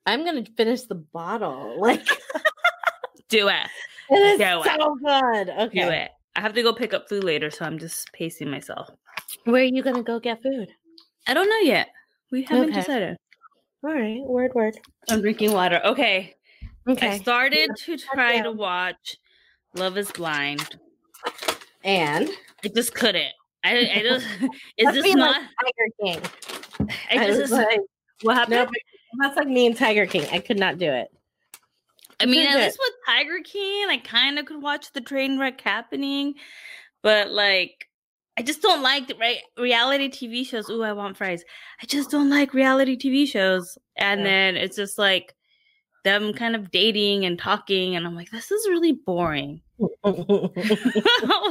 I'm 0.09 0.25
gonna 0.25 0.45
finish 0.57 0.83
the 0.83 0.95
bottle. 0.97 1.77
Like 1.81 2.07
do 3.29 3.49
it. 3.49 3.67
it 4.11 4.15
is 4.15 4.39
Do 4.39 4.63
it. 4.63 4.81
so 4.81 4.95
good. 5.05 5.51
Okay, 5.51 5.81
Do 5.81 5.89
it. 5.91 6.11
I 6.35 6.41
have 6.41 6.55
to 6.55 6.63
go 6.63 6.73
pick 6.73 6.95
up 6.95 7.09
food 7.09 7.25
later, 7.25 7.51
so 7.51 7.65
I'm 7.67 7.79
just 7.79 8.11
pacing 8.13 8.51
myself. 8.51 8.89
where 9.45 9.61
are 9.63 9.65
you 9.65 9.83
gonna 9.83 10.03
go 10.03 10.19
get 10.19 10.43
food? 10.43 10.69
I 11.27 11.35
don't 11.35 11.49
know 11.49 11.59
yet. 11.59 11.89
We 12.33 12.43
haven't 12.45 12.71
Okay. 12.71 12.81
decided. 12.81 13.17
All 13.85 13.93
right, 13.93 14.21
word, 14.23 14.53
word. 14.55 14.79
I'm 15.11 15.21
drinking 15.21 15.53
water. 15.53 15.81
Okay. 15.85 16.35
Okay. 16.89 17.09
I 17.11 17.19
started 17.19 17.71
to 17.85 17.97
try 17.99 18.41
to 18.41 18.51
watch 18.51 19.17
Love 19.75 19.99
is 19.99 20.11
Blind. 20.11 20.79
and 21.85 22.31
I 22.65 22.69
just 22.69 22.95
couldn't. 22.95 23.33
I, 23.63 23.77
I 23.95 24.03
just 24.09 24.27
it's 24.79 24.93
just 24.95 25.17
not 25.17 25.43
like 25.43 25.51
Tiger 26.01 26.21
King. 26.81 26.89
I 27.11 27.27
just 27.27 27.53
like, 27.53 27.81
what 28.23 28.37
happened? 28.37 28.71
That's 29.19 29.37
like 29.37 29.49
me 29.49 29.67
and 29.67 29.77
Tiger 29.77 30.07
King. 30.07 30.27
I 30.33 30.39
could 30.39 30.59
not 30.59 30.79
do 30.79 30.91
it. 30.91 31.09
I 32.21 32.27
mean, 32.27 32.47
at 32.47 32.57
least 32.57 32.79
with 32.81 32.95
Tiger 33.07 33.39
King, 33.45 33.89
I 33.89 33.99
kind 33.99 34.39
of 34.39 34.47
could 34.47 34.61
watch 34.61 34.93
the 34.93 35.01
train 35.01 35.39
wreck 35.39 35.61
happening, 35.61 36.35
but 37.03 37.31
like, 37.31 37.89
I 38.37 38.43
just 38.43 38.61
don't 38.61 38.83
like 38.83 39.07
the 39.09 39.15
right 39.15 39.39
reality 39.57 40.09
TV 40.09 40.45
shows. 40.47 40.69
Ooh, 40.69 40.83
I 40.83 40.93
want 40.93 41.17
fries. 41.17 41.45
I 41.83 41.87
just 41.87 42.11
don't 42.11 42.29
like 42.31 42.55
reality 42.55 42.97
TV 42.97 43.27
shows, 43.27 43.79
and 43.97 44.21
Yeah. 44.21 44.27
then 44.27 44.57
it's 44.57 44.77
just 44.77 44.99
like 44.99 45.35
them 46.05 46.33
kind 46.33 46.57
of 46.57 46.71
dating 46.71 47.25
and 47.25 47.39
talking, 47.39 47.95
and 47.95 48.05
I'm 48.07 48.17
like, 48.17 48.31
this 48.31 48.51
is 48.51 48.69
really 48.69 48.93
boring. 48.93 49.61
I 50.05 50.11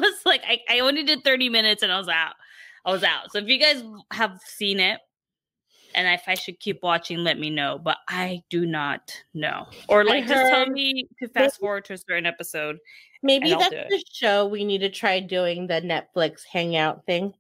was 0.02 0.22
like, 0.26 0.44
I, 0.46 0.60
I 0.70 0.80
only 0.80 1.04
did 1.04 1.24
30 1.24 1.50
minutes, 1.50 1.82
and 1.82 1.92
I 1.92 1.98
was 1.98 2.10
out. 2.10 2.34
I 2.86 2.92
was 2.92 3.04
out. 3.04 3.32
So 3.32 3.40
if 3.40 3.48
you 3.48 3.58
guys 3.60 3.84
have 4.12 4.40
seen 4.46 4.80
it. 4.82 5.00
And 5.98 6.08
if 6.08 6.24
I 6.28 6.36
should 6.36 6.60
keep 6.60 6.84
watching, 6.84 7.18
let 7.24 7.40
me 7.40 7.50
know. 7.50 7.80
But 7.84 7.98
I 8.08 8.44
do 8.50 8.66
not 8.68 9.12
know. 9.34 9.66
Or 9.90 10.06
like, 10.06 10.28
just 10.28 10.50
tell 10.54 10.68
me 10.68 11.08
to 11.20 11.28
fast 11.28 11.60
forward 11.60 11.86
to 11.86 11.94
a 11.94 11.98
certain 11.98 12.26
episode. 12.28 12.78
Maybe 13.24 13.50
that's 13.50 13.74
it. 13.74 13.88
the 13.90 14.04
show 14.14 14.46
we 14.46 14.64
need 14.64 14.78
to 14.80 14.90
try 14.90 15.20
doing 15.20 15.66
the 15.66 15.82
Netflix 15.82 16.44
hangout 16.50 17.04
thing. 17.08 17.34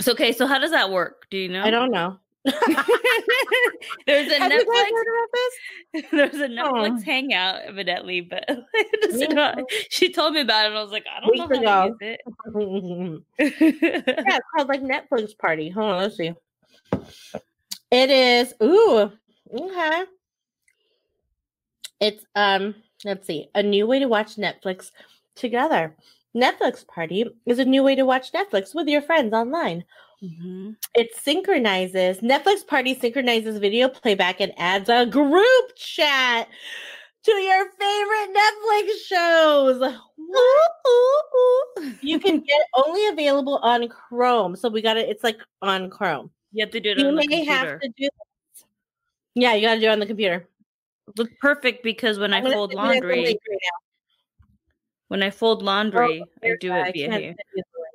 So 0.00 0.12
okay, 0.12 0.32
so 0.32 0.46
how 0.46 0.58
does 0.58 0.70
that 0.70 0.90
work? 0.90 1.26
Do 1.30 1.36
you 1.36 1.48
know? 1.50 1.62
I 1.62 1.70
don't 1.70 1.90
know. 1.90 2.16
There's 4.06 4.30
a 4.32 4.38
Have 4.38 4.50
Netflix. 4.50 4.90
heard? 4.90 6.04
There's 6.12 6.34
a 6.34 6.48
Netflix 6.48 6.98
Oh. 7.00 7.02
hangout, 7.04 7.60
evidently, 7.66 8.22
but 8.22 8.44
I 8.48 8.84
just 9.02 9.18
Me 9.18 9.26
don't- 9.26 9.70
she 9.90 10.10
told 10.12 10.32
me 10.32 10.40
about 10.40 10.64
it, 10.64 10.68
and 10.68 10.78
I 10.78 10.82
was 10.82 10.92
like, 10.92 11.04
I 11.14 11.20
don't 11.20 11.30
Weeks 11.32 11.60
know 11.60 11.68
how 11.68 11.86
ago. 11.88 11.96
to 12.00 12.10
use 12.62 13.22
yeah, 13.38 14.36
it's 14.36 14.46
called 14.56 14.68
like 14.68 14.80
Netflix 14.82 15.36
party. 15.36 15.68
Hold 15.68 15.90
on, 15.92 15.98
let's 16.02 16.16
see. 16.16 16.32
It 17.90 18.10
is. 18.10 18.54
Ooh, 18.62 19.10
okay. 19.52 20.04
It's 22.00 22.24
um. 22.34 22.74
Let's 23.04 23.26
see. 23.26 23.48
A 23.54 23.62
new 23.62 23.86
way 23.86 24.00
to 24.00 24.06
watch 24.08 24.36
Netflix 24.36 24.90
together. 25.36 25.96
Netflix 26.36 26.86
party 26.86 27.24
is 27.46 27.58
a 27.58 27.64
new 27.64 27.82
way 27.82 27.94
to 27.94 28.04
watch 28.04 28.32
Netflix 28.32 28.74
with 28.74 28.88
your 28.88 29.02
friends 29.02 29.32
online. 29.32 29.84
Mhm. 30.22 30.76
It 30.94 31.14
synchronizes 31.14 32.18
Netflix 32.18 32.66
Party 32.66 32.94
synchronizes 32.94 33.58
video 33.58 33.88
playback 33.88 34.40
and 34.40 34.52
adds 34.58 34.88
a 34.88 35.06
group 35.06 35.76
chat 35.76 36.48
to 37.22 37.32
your 37.32 37.70
favorite 37.70 38.34
Netflix 38.34 38.90
shows. 39.06 39.94
You 42.02 42.18
can 42.18 42.40
get 42.40 42.60
only 42.74 43.06
available 43.08 43.58
on 43.58 43.88
Chrome, 43.88 44.56
so 44.56 44.68
we 44.68 44.82
got 44.82 44.96
it. 44.96 45.08
It's 45.08 45.22
like 45.24 45.40
on 45.62 45.88
Chrome. 45.90 46.30
You 46.58 46.64
have 46.64 46.72
to 46.72 46.80
do 46.80 46.90
it 46.90 46.98
You 46.98 47.06
on 47.06 47.14
the 47.14 47.18
may 47.18 47.26
computer. 47.28 47.52
have 47.52 47.80
to 47.82 47.88
do. 47.96 48.08
This. 48.08 48.64
Yeah, 49.36 49.54
you 49.54 49.68
got 49.68 49.76
to 49.76 49.80
do 49.80 49.86
it 49.86 49.90
on 49.90 50.00
the 50.00 50.06
computer. 50.06 50.48
Look 51.16 51.30
perfect 51.40 51.84
because 51.84 52.18
when 52.18 52.34
I 52.34 52.38
I'm 52.38 52.42
gonna 52.42 52.56
fold 52.56 52.72
send 52.72 52.82
you 52.82 52.88
guys 52.88 53.00
the 53.00 53.06
laundry, 53.06 53.22
right 53.24 53.38
when 55.06 55.22
I 55.22 55.30
fold 55.30 55.62
laundry, 55.62 56.20
oh, 56.20 56.48
I 56.48 56.56
do 56.60 56.72
it 56.74 56.92
via 56.92 56.92
here. 56.92 57.10
send 57.10 57.20
you 57.54 57.62
the 57.62 57.78
link. 57.78 57.94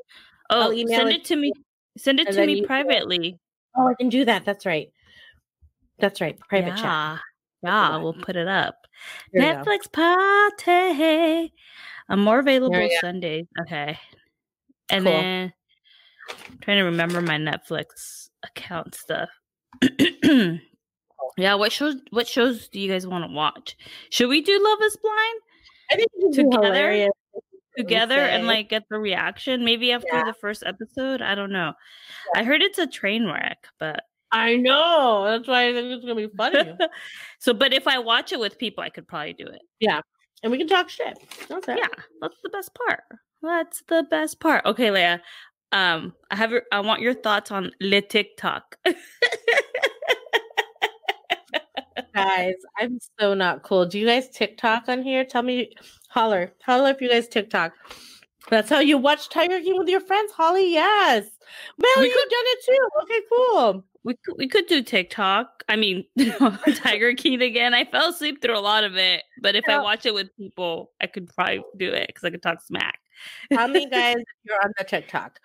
Oh, 0.49 0.71
send 0.87 1.09
it 1.09 1.15
it 1.17 1.25
to 1.25 1.35
me. 1.35 1.51
Send 1.97 2.19
it 2.21 2.31
to 2.31 2.45
me 2.45 2.53
you 2.53 2.57
do 2.59 2.63
it. 2.63 2.67
privately. 2.67 3.37
Oh, 3.75 3.89
I 3.89 3.95
can 3.95 4.07
do 4.07 4.23
that. 4.23 4.45
That's 4.45 4.65
right. 4.65 4.89
That's 5.99 6.21
right. 6.21 6.39
Private 6.47 6.77
chat. 6.77 6.83
yeah. 6.85 7.17
do 7.63 7.69
Yeah, 7.69 7.97
we'll 7.97 8.13
put 8.13 8.37
it 8.37 8.47
up. 8.47 8.87
Here. 9.33 9.41
Netflix 9.41 9.91
party. 9.91 11.53
I'm 12.07 12.23
more 12.23 12.39
available. 12.39 12.87
Sundays. 13.01 13.45
Okay. 13.59 13.99
And 14.89 15.03
Cool. 15.03 15.11
then 15.11 15.53
trying 16.61 16.77
to 16.77 16.83
remember 16.83 17.21
my 17.21 17.35
Netflix 17.35 18.22
account 18.43 18.95
stuff. 18.95 19.29
yeah, 21.37 21.55
what 21.55 21.71
shows 21.71 21.95
what 22.11 22.27
shows 22.27 22.67
do 22.69 22.79
you 22.79 22.91
guys 22.91 23.07
want 23.07 23.25
to 23.25 23.31
watch? 23.33 23.75
Should 24.09 24.29
we 24.29 24.41
do 24.41 24.61
Love 24.63 24.79
is 24.83 24.97
Blind 24.97 25.39
I 25.91 25.95
think 25.95 26.07
it 26.13 26.23
would 26.23 26.31
be 26.35 26.43
Together? 26.43 27.09
together 27.77 28.19
and 28.19 28.45
like 28.47 28.69
get 28.69 28.83
the 28.89 28.99
reaction? 28.99 29.65
Maybe 29.65 29.91
after 29.91 30.07
Yeah. 30.11 30.25
the 30.25 30.33
first 30.33 30.63
episode? 30.65 31.21
I 31.21 31.35
don't 31.35 31.51
know. 31.51 31.73
I 32.35 32.43
heard 32.43 32.61
it's 32.61 32.77
a 32.79 32.87
train 32.87 33.25
wreck, 33.25 33.67
but 33.79 34.03
I 34.31 34.55
know. 34.55 35.25
That's 35.25 35.47
why 35.47 35.69
I 35.69 35.73
think 35.73 35.87
it's 35.91 36.01
gonna 36.05 36.15
be 36.15 36.27
funny. 36.35 36.75
so 37.39 37.53
but 37.53 37.73
if 37.73 37.87
I 37.87 37.99
watch 37.99 38.31
it 38.31 38.39
with 38.39 38.57
people, 38.57 38.83
I 38.83 38.89
could 38.89 39.07
probably 39.07 39.33
do 39.33 39.47
it. 39.47 39.61
Yeah, 39.79 40.01
and 40.43 40.51
we 40.51 40.57
can 40.57 40.67
talk 40.67 40.89
shit. 40.89 41.17
Okay. 41.49 41.75
Yeah, 41.77 41.87
that's 42.21 42.37
the 42.43 42.49
best 42.49 42.71
part. 42.75 43.03
That's 43.41 43.83
the 43.87 44.03
best 44.09 44.39
part. 44.39 44.65
Okay, 44.65 44.87
Leia. 44.87 45.19
Um, 45.73 46.13
I 46.29 46.35
have 46.35 46.53
I 46.71 46.79
want 46.81 47.01
your 47.01 47.15
thoughts 47.15 47.51
on 47.51 47.71
Le 47.81 47.99
TikTok. 48.01 48.77
Guys, 52.13 52.53
I'm 52.77 52.99
so 53.19 53.33
not 53.33 53.63
cool. 53.63 53.87
Do 53.87 53.97
you 53.97 54.05
guys 54.05 54.29
TikTok 54.29 54.87
on 54.87 55.01
here? 55.01 55.25
Tell 55.25 55.41
me 55.41 55.73
holler. 56.09 56.53
Holler 56.63 56.91
if 56.91 57.01
you 57.01 57.09
guys 57.09 57.27
TikTok. 57.27 57.73
That's 58.49 58.69
how 58.69 58.79
you 58.79 58.99
watch 58.99 59.29
Tiger 59.29 59.59
King 59.59 59.79
with 59.79 59.87
your 59.87 59.99
friends, 59.99 60.31
Holly. 60.31 60.71
Yes. 60.71 61.25
Melly, 61.77 61.93
We 61.97 62.05
you've 62.09 62.29
done 62.29 62.45
it 62.45 62.59
too. 62.65 62.87
Okay, 63.03 63.19
cool. 63.31 63.83
we 64.03 64.13
could, 64.23 64.35
we 64.37 64.47
could 64.47 64.67
do 64.67 64.83
TikTok. 64.83 65.63
I 65.67 65.75
mean, 65.75 66.05
Tiger 66.75 67.13
King 67.13 67.41
again. 67.41 67.73
I 67.73 67.85
fell 67.85 68.09
asleep 68.09 68.43
through 68.43 68.57
a 68.57 68.59
lot 68.59 68.83
of 68.83 68.95
it, 68.95 69.23
but 69.41 69.55
if 69.55 69.63
I 69.67 69.81
watch 69.81 70.05
it 70.05 70.13
with 70.13 70.35
people, 70.37 70.91
I 71.01 71.07
could 71.07 71.33
probably 71.33 71.63
do 71.77 71.89
it 71.89 72.07
because 72.07 72.23
I 72.25 72.29
could 72.29 72.43
talk 72.43 72.61
smack. 72.61 72.99
How 73.51 73.67
many 73.67 73.85
guys 73.89 74.15
if 74.17 74.25
you're 74.43 74.63
on 74.63 74.71
the 74.77 74.83
TikTok? 74.83 75.39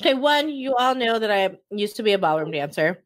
Okay, 0.00 0.14
one, 0.14 0.48
you 0.48 0.74
all 0.76 0.94
know 0.94 1.18
that 1.18 1.30
I 1.30 1.56
used 1.70 1.96
to 1.96 2.02
be 2.02 2.12
a 2.12 2.18
ballroom 2.18 2.50
dancer. 2.52 3.02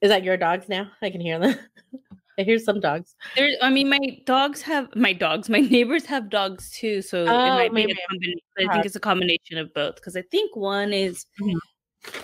Is 0.00 0.10
that 0.10 0.24
your 0.24 0.36
dogs 0.36 0.68
now? 0.68 0.90
I 1.02 1.10
can 1.10 1.20
hear 1.20 1.38
them. 1.38 1.58
I 2.38 2.42
hear 2.42 2.58
some 2.58 2.80
dogs. 2.80 3.14
There, 3.34 3.48
I 3.62 3.70
mean, 3.70 3.88
my 3.88 3.98
dogs 4.26 4.60
have 4.62 4.94
my 4.94 5.12
dogs. 5.12 5.48
My 5.48 5.60
neighbors 5.76 6.04
have 6.06 6.28
dogs 6.28 6.70
too, 6.70 7.00
so 7.02 7.24
it 7.24 7.30
Oh, 7.30 7.54
might 7.54 7.74
be 7.74 7.82
a 7.84 7.94
combination. 8.08 8.40
I 8.58 8.72
think 8.72 8.86
it's 8.86 8.96
a 8.96 9.00
combination 9.00 9.58
of 9.58 9.72
both 9.74 9.96
because 9.96 10.16
I 10.16 10.22
think 10.22 10.54
one 10.54 10.92
is, 10.92 11.26
Mhm. 11.40 11.58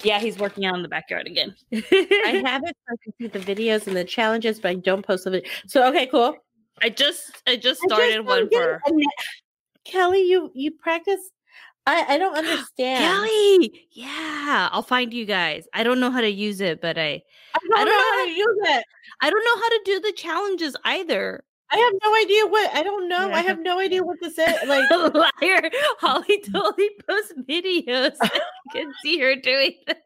yeah, 0.03 0.19
he's 0.19 0.39
working 0.39 0.67
out 0.67 0.75
in 0.77 0.83
the 0.83 0.89
backyard 0.89 1.27
again. 1.27 1.55
I 1.73 2.43
have 2.45 2.63
it 2.65 2.77
so 2.87 2.93
I 2.93 2.97
can 3.03 3.13
see 3.19 3.27
the 3.27 3.39
videos 3.39 3.87
and 3.87 3.97
the 3.97 4.05
challenges, 4.05 4.61
but 4.61 4.71
I 4.71 4.75
don't 4.75 5.05
post 5.07 5.25
the 5.25 5.31
video. 5.31 5.51
So 5.67 5.87
okay, 5.89 6.07
cool. 6.07 6.37
I 6.83 6.89
just 6.91 7.43
I 7.47 7.57
just 7.57 7.83
I 7.85 7.89
just 7.89 7.95
started 7.95 8.27
one 8.27 8.49
for 8.51 8.81
it. 8.87 9.13
Kelly. 9.85 10.23
You 10.23 10.51
you 10.55 10.71
practice. 10.73 11.21
I 11.87 12.05
I 12.15 12.19
don't 12.19 12.37
understand. 12.37 13.05
Kelly. 13.05 13.89
Yeah, 13.93 14.69
I'll 14.73 14.83
find 14.83 15.13
you 15.13 15.25
guys. 15.25 15.67
I 15.75 15.83
don't 15.83 16.01
know 16.01 16.11
how 16.11 16.21
to 16.21 16.31
use 16.31 16.61
it, 16.61 16.81
but 16.81 16.99
I 16.99 17.23
I 17.55 17.59
don't, 17.69 17.79
I 17.79 17.85
don't 17.85 17.87
know 17.87 17.93
know 17.93 18.19
how 18.19 18.25
to 18.25 18.31
use 18.31 18.59
it. 18.79 18.85
I 19.21 19.31
don't 19.31 19.45
know 19.45 19.57
how 19.57 19.69
to 19.69 19.81
do 19.85 20.01
the 20.01 20.13
challenges 20.13 20.77
either. 20.85 21.45
I 21.71 21.77
have 21.77 21.95
no 22.05 22.15
idea 22.17 22.47
what. 22.49 22.75
I 22.75 22.83
don't 22.83 23.09
know. 23.09 23.31
I 23.33 23.41
have 23.41 23.59
no 23.59 23.79
idea 23.79 24.03
what 24.03 24.19
this 24.21 24.35
is. 24.39 24.69
Like 24.69 24.91
Liar. 24.91 25.71
Holly 26.01 26.43
totally 26.53 26.91
posts 27.09 27.33
videos. 27.49 28.13
I 28.21 28.41
can 28.73 28.93
see 29.03 29.19
her 29.21 29.37
doing 29.37 29.77
that. 29.87 30.03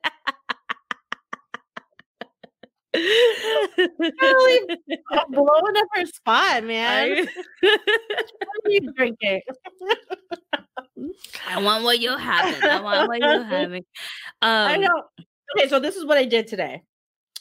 Kelly, 2.96 4.60
I'm 5.10 5.30
blowing 5.30 5.76
up 5.76 5.88
her 5.94 6.06
spot, 6.06 6.64
man. 6.64 7.26
I, 7.26 7.26
What 7.62 7.80
are 8.64 8.70
you 8.70 8.92
drinking? 8.92 9.40
I 11.48 11.60
want 11.62 11.84
what 11.84 12.00
you're 12.00 12.18
having. 12.18 12.62
I 12.68 12.80
want 12.80 13.08
what 13.08 13.20
you're 13.20 13.44
having. 13.44 13.84
Um, 14.42 14.68
I 14.68 14.76
know. 14.76 15.02
Okay, 15.56 15.68
so 15.68 15.78
this 15.78 15.96
is 15.96 16.04
what 16.04 16.16
I 16.18 16.24
did 16.24 16.46
today. 16.46 16.82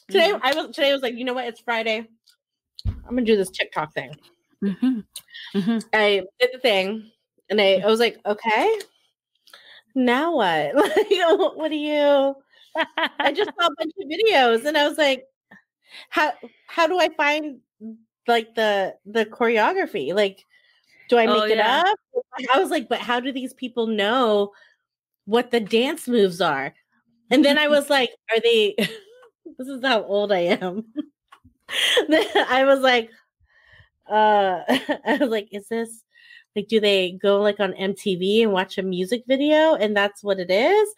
Today 0.08 0.32
Mhm. 0.32 0.40
I 0.42 0.54
was 0.54 0.66
today 0.74 0.90
I 0.90 0.92
was 0.92 1.02
like, 1.02 1.14
you 1.14 1.24
know 1.24 1.32
what? 1.34 1.46
It's 1.46 1.60
Friday. 1.60 2.06
I'm 2.86 3.10
gonna 3.10 3.22
do 3.22 3.36
this 3.36 3.50
TikTok 3.50 3.92
thing. 3.94 4.14
mhm, 4.62 5.04
mhm. 5.54 5.84
I 5.92 6.22
did 6.38 6.50
the 6.52 6.58
thing, 6.58 7.10
and 7.50 7.60
I, 7.60 7.76
I 7.84 7.86
was 7.86 8.00
like, 8.00 8.18
okay, 8.24 8.78
now 9.94 10.34
what? 10.36 10.74
Like, 11.10 11.56
what 11.56 11.70
do 11.70 11.76
you? 11.76 12.34
I 13.18 13.32
just 13.32 13.50
saw 13.58 13.66
a 13.66 13.74
bunch 13.78 13.92
of 14.00 14.08
videos 14.08 14.64
and 14.66 14.76
I 14.76 14.86
was 14.86 14.98
like, 14.98 15.24
how 16.10 16.32
how 16.66 16.86
do 16.86 16.98
I 16.98 17.08
find 17.16 17.58
like 18.26 18.54
the 18.54 18.94
the 19.04 19.26
choreography? 19.26 20.14
Like, 20.14 20.44
do 21.08 21.18
I 21.18 21.26
make 21.26 21.36
Oh, 21.36 21.44
it 21.44 21.58
yeah. 21.58 21.82
up? 21.86 21.98
I 22.54 22.58
was 22.58 22.70
like, 22.70 22.88
but 22.88 22.98
how 22.98 23.20
do 23.20 23.32
these 23.32 23.54
people 23.54 23.86
know 23.86 24.52
what 25.24 25.50
the 25.50 25.60
dance 25.60 26.08
moves 26.08 26.40
are? 26.40 26.74
And 27.30 27.44
then 27.44 27.58
I 27.58 27.68
was 27.76 27.90
like, 27.90 28.10
are 28.34 28.40
they 28.40 28.74
this 29.58 29.68
is 29.68 29.82
how 29.84 30.02
old 30.04 30.32
I 30.32 30.40
am. 30.60 30.84
I 32.08 32.64
was 32.66 32.80
like, 32.80 33.10
uh 34.08 34.62
I 35.04 35.18
was 35.20 35.30
like, 35.30 35.48
is 35.52 35.68
this 35.68 36.02
like 36.54 36.68
do 36.68 36.80
they 36.80 37.12
go 37.12 37.40
like 37.40 37.60
on 37.60 37.72
MTV 37.74 38.42
and 38.42 38.52
watch 38.52 38.78
a 38.78 38.82
music 38.82 39.24
video 39.26 39.74
and 39.74 39.96
that's 39.96 40.22
what 40.22 40.38
it 40.38 40.50
is? 40.50 40.88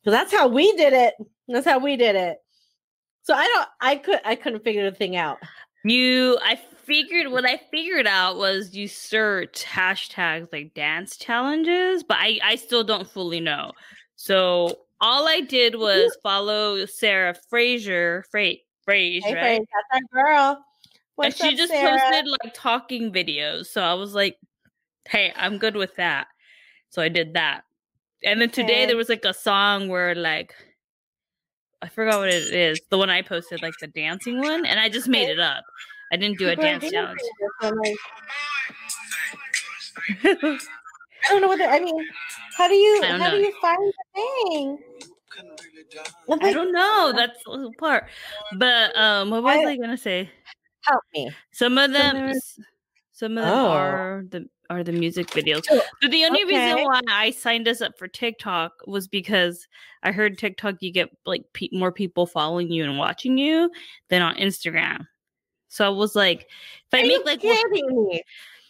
Because 0.00 0.18
that's 0.18 0.32
how 0.32 0.48
we 0.48 0.72
did 0.76 0.92
it. 0.92 1.14
That's 1.48 1.66
how 1.66 1.78
we 1.78 1.96
did 1.96 2.16
it. 2.16 2.38
So 3.24 3.34
I 3.34 3.46
don't 3.46 3.68
I 3.80 3.96
could 3.96 4.20
I 4.24 4.34
couldn't 4.34 4.64
figure 4.64 4.90
the 4.90 4.96
thing 4.96 5.16
out. 5.16 5.38
You, 5.84 6.38
I 6.42 6.56
figured 6.84 7.32
what 7.32 7.44
I 7.44 7.60
figured 7.70 8.06
out 8.06 8.36
was 8.36 8.74
you 8.74 8.86
search 8.86 9.64
hashtags 9.64 10.48
like 10.52 10.74
dance 10.74 11.16
challenges, 11.16 12.04
but 12.04 12.18
I, 12.20 12.38
I 12.42 12.56
still 12.56 12.84
don't 12.84 13.08
fully 13.08 13.40
know. 13.40 13.72
So 14.16 14.78
all 15.00 15.26
I 15.28 15.40
did 15.40 15.76
was 15.76 16.16
follow 16.22 16.86
Sarah 16.86 17.34
Fraser, 17.50 18.24
Fra- 18.30 18.54
Fraser, 18.84 19.26
Hey, 19.26 19.34
right? 19.34 19.62
That's 19.90 20.02
our 20.14 20.24
girl. 20.24 20.64
What's 21.16 21.40
and 21.40 21.50
she 21.50 21.52
up, 21.54 21.58
just 21.58 21.72
Sarah? 21.72 21.98
posted 21.98 22.26
like 22.28 22.54
talking 22.54 23.12
videos. 23.12 23.66
So 23.66 23.82
I 23.82 23.94
was 23.94 24.14
like, 24.14 24.36
hey, 25.08 25.32
I'm 25.36 25.58
good 25.58 25.74
with 25.76 25.96
that. 25.96 26.28
So 26.90 27.02
I 27.02 27.08
did 27.08 27.34
that. 27.34 27.64
And 28.24 28.40
then 28.40 28.50
today 28.50 28.74
Okay. 28.74 28.86
there 28.86 28.96
was 28.96 29.08
like 29.08 29.24
a 29.24 29.34
song 29.34 29.88
where 29.88 30.14
like 30.14 30.54
I 31.82 31.88
forgot 31.88 32.18
what 32.20 32.28
it 32.28 32.52
is. 32.52 32.80
The 32.90 32.98
one 32.98 33.10
I 33.10 33.22
posted, 33.22 33.60
like 33.62 33.74
the 33.80 33.88
dancing 33.88 34.38
one, 34.40 34.64
and 34.64 34.78
I 34.78 34.88
just 34.88 35.08
made 35.08 35.28
it 35.28 35.40
up. 35.40 35.64
I 36.12 36.16
didn't 36.16 36.38
do 36.38 36.48
a 36.48 36.56
dance 36.56 36.88
challenge. 36.90 37.18
Like, 37.62 37.96
I 40.24 41.28
don't 41.28 41.40
know 41.40 41.48
what 41.48 41.60
I 41.60 41.80
mean. 41.80 42.06
How 42.56 42.68
do 42.68 42.74
you 42.74 43.02
how 43.02 43.30
do 43.30 43.36
you 43.36 43.52
find 43.60 43.78
the 43.78 43.92
thing? 44.14 44.78
I'm 46.30 46.38
I 46.42 46.52
don't 46.52 46.72
know. 46.72 47.12
That's 47.14 47.42
the 47.44 47.72
part. 47.78 48.04
But 48.58 48.96
um, 48.96 49.30
what 49.30 49.42
was 49.42 49.56
I- 49.56 49.70
I, 49.70 49.76
gonna 49.76 49.96
say? 49.96 50.30
help 50.82 51.02
me. 51.14 51.30
Some 51.52 51.78
of 51.78 51.92
them, 51.92 52.16
there's- 52.16 52.36
s- 52.58 52.64
some 53.12 53.38
of 53.38 53.44
them 53.44 53.52
Oh. 53.54 53.68
are 53.70 54.24
the 54.28 54.48
are 54.72 54.82
the 54.82 54.92
music 54.92 55.28
videos. 55.28 55.62
But 56.00 56.10
the 56.10 56.24
only 56.24 56.44
reason 56.44 56.84
why 56.84 57.00
I 57.10 57.30
signed 57.30 57.68
us 57.68 57.80
up 57.80 57.98
for 57.98 58.08
TikTok 58.08 58.72
was 58.86 59.06
because 59.08 59.66
I 60.02 60.12
heard 60.12 60.38
TikTok 60.38 60.76
you 60.80 60.92
get 60.92 61.10
like 61.26 61.44
pe- 61.52 61.68
more 61.72 61.92
people 61.92 62.26
following 62.26 62.70
you 62.70 62.84
and 62.84 62.98
watching 62.98 63.38
you 63.38 63.70
than 64.08 64.22
on 64.22 64.34
Instagram. 64.36 65.06
So 65.68 65.86
I 65.86 65.90
was 65.90 66.14
like, 66.14 66.42
if 66.42 66.94
I 66.94 67.00
Are 67.00 67.04
you 67.04 67.18
make 67.18 67.26
like 67.26 67.44
one- 67.44 67.56
kidding 67.56 68.20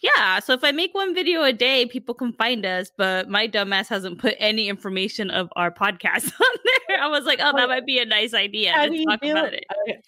yeah, 0.03 0.39
so 0.39 0.51
if 0.51 0.65
I 0.65 0.73
make 0.73 0.93
one 0.93 1.15
video 1.15 1.43
a 1.43 1.53
day, 1.53 1.85
people 1.85 2.13
can 2.13 2.33
find 2.33 2.65
us. 2.65 2.91
But 2.97 3.29
my 3.29 3.47
dumbass 3.47 3.87
hasn't 3.87 4.19
put 4.19 4.35
any 4.37 4.67
information 4.67 5.31
of 5.31 5.47
our 5.55 5.71
podcast 5.71 6.25
on 6.41 6.57
there. 6.89 6.99
I 7.01 7.07
was 7.07 7.23
like, 7.23 7.39
oh, 7.41 7.53
that 7.55 7.69
might 7.69 7.85
be 7.85 7.99
a 7.99 8.05
nice 8.05 8.33
idea 8.33 8.73
How 8.73 8.85
talk 8.87 9.23
about 9.23 9.53
it? 9.53 9.63
it. 9.85 10.05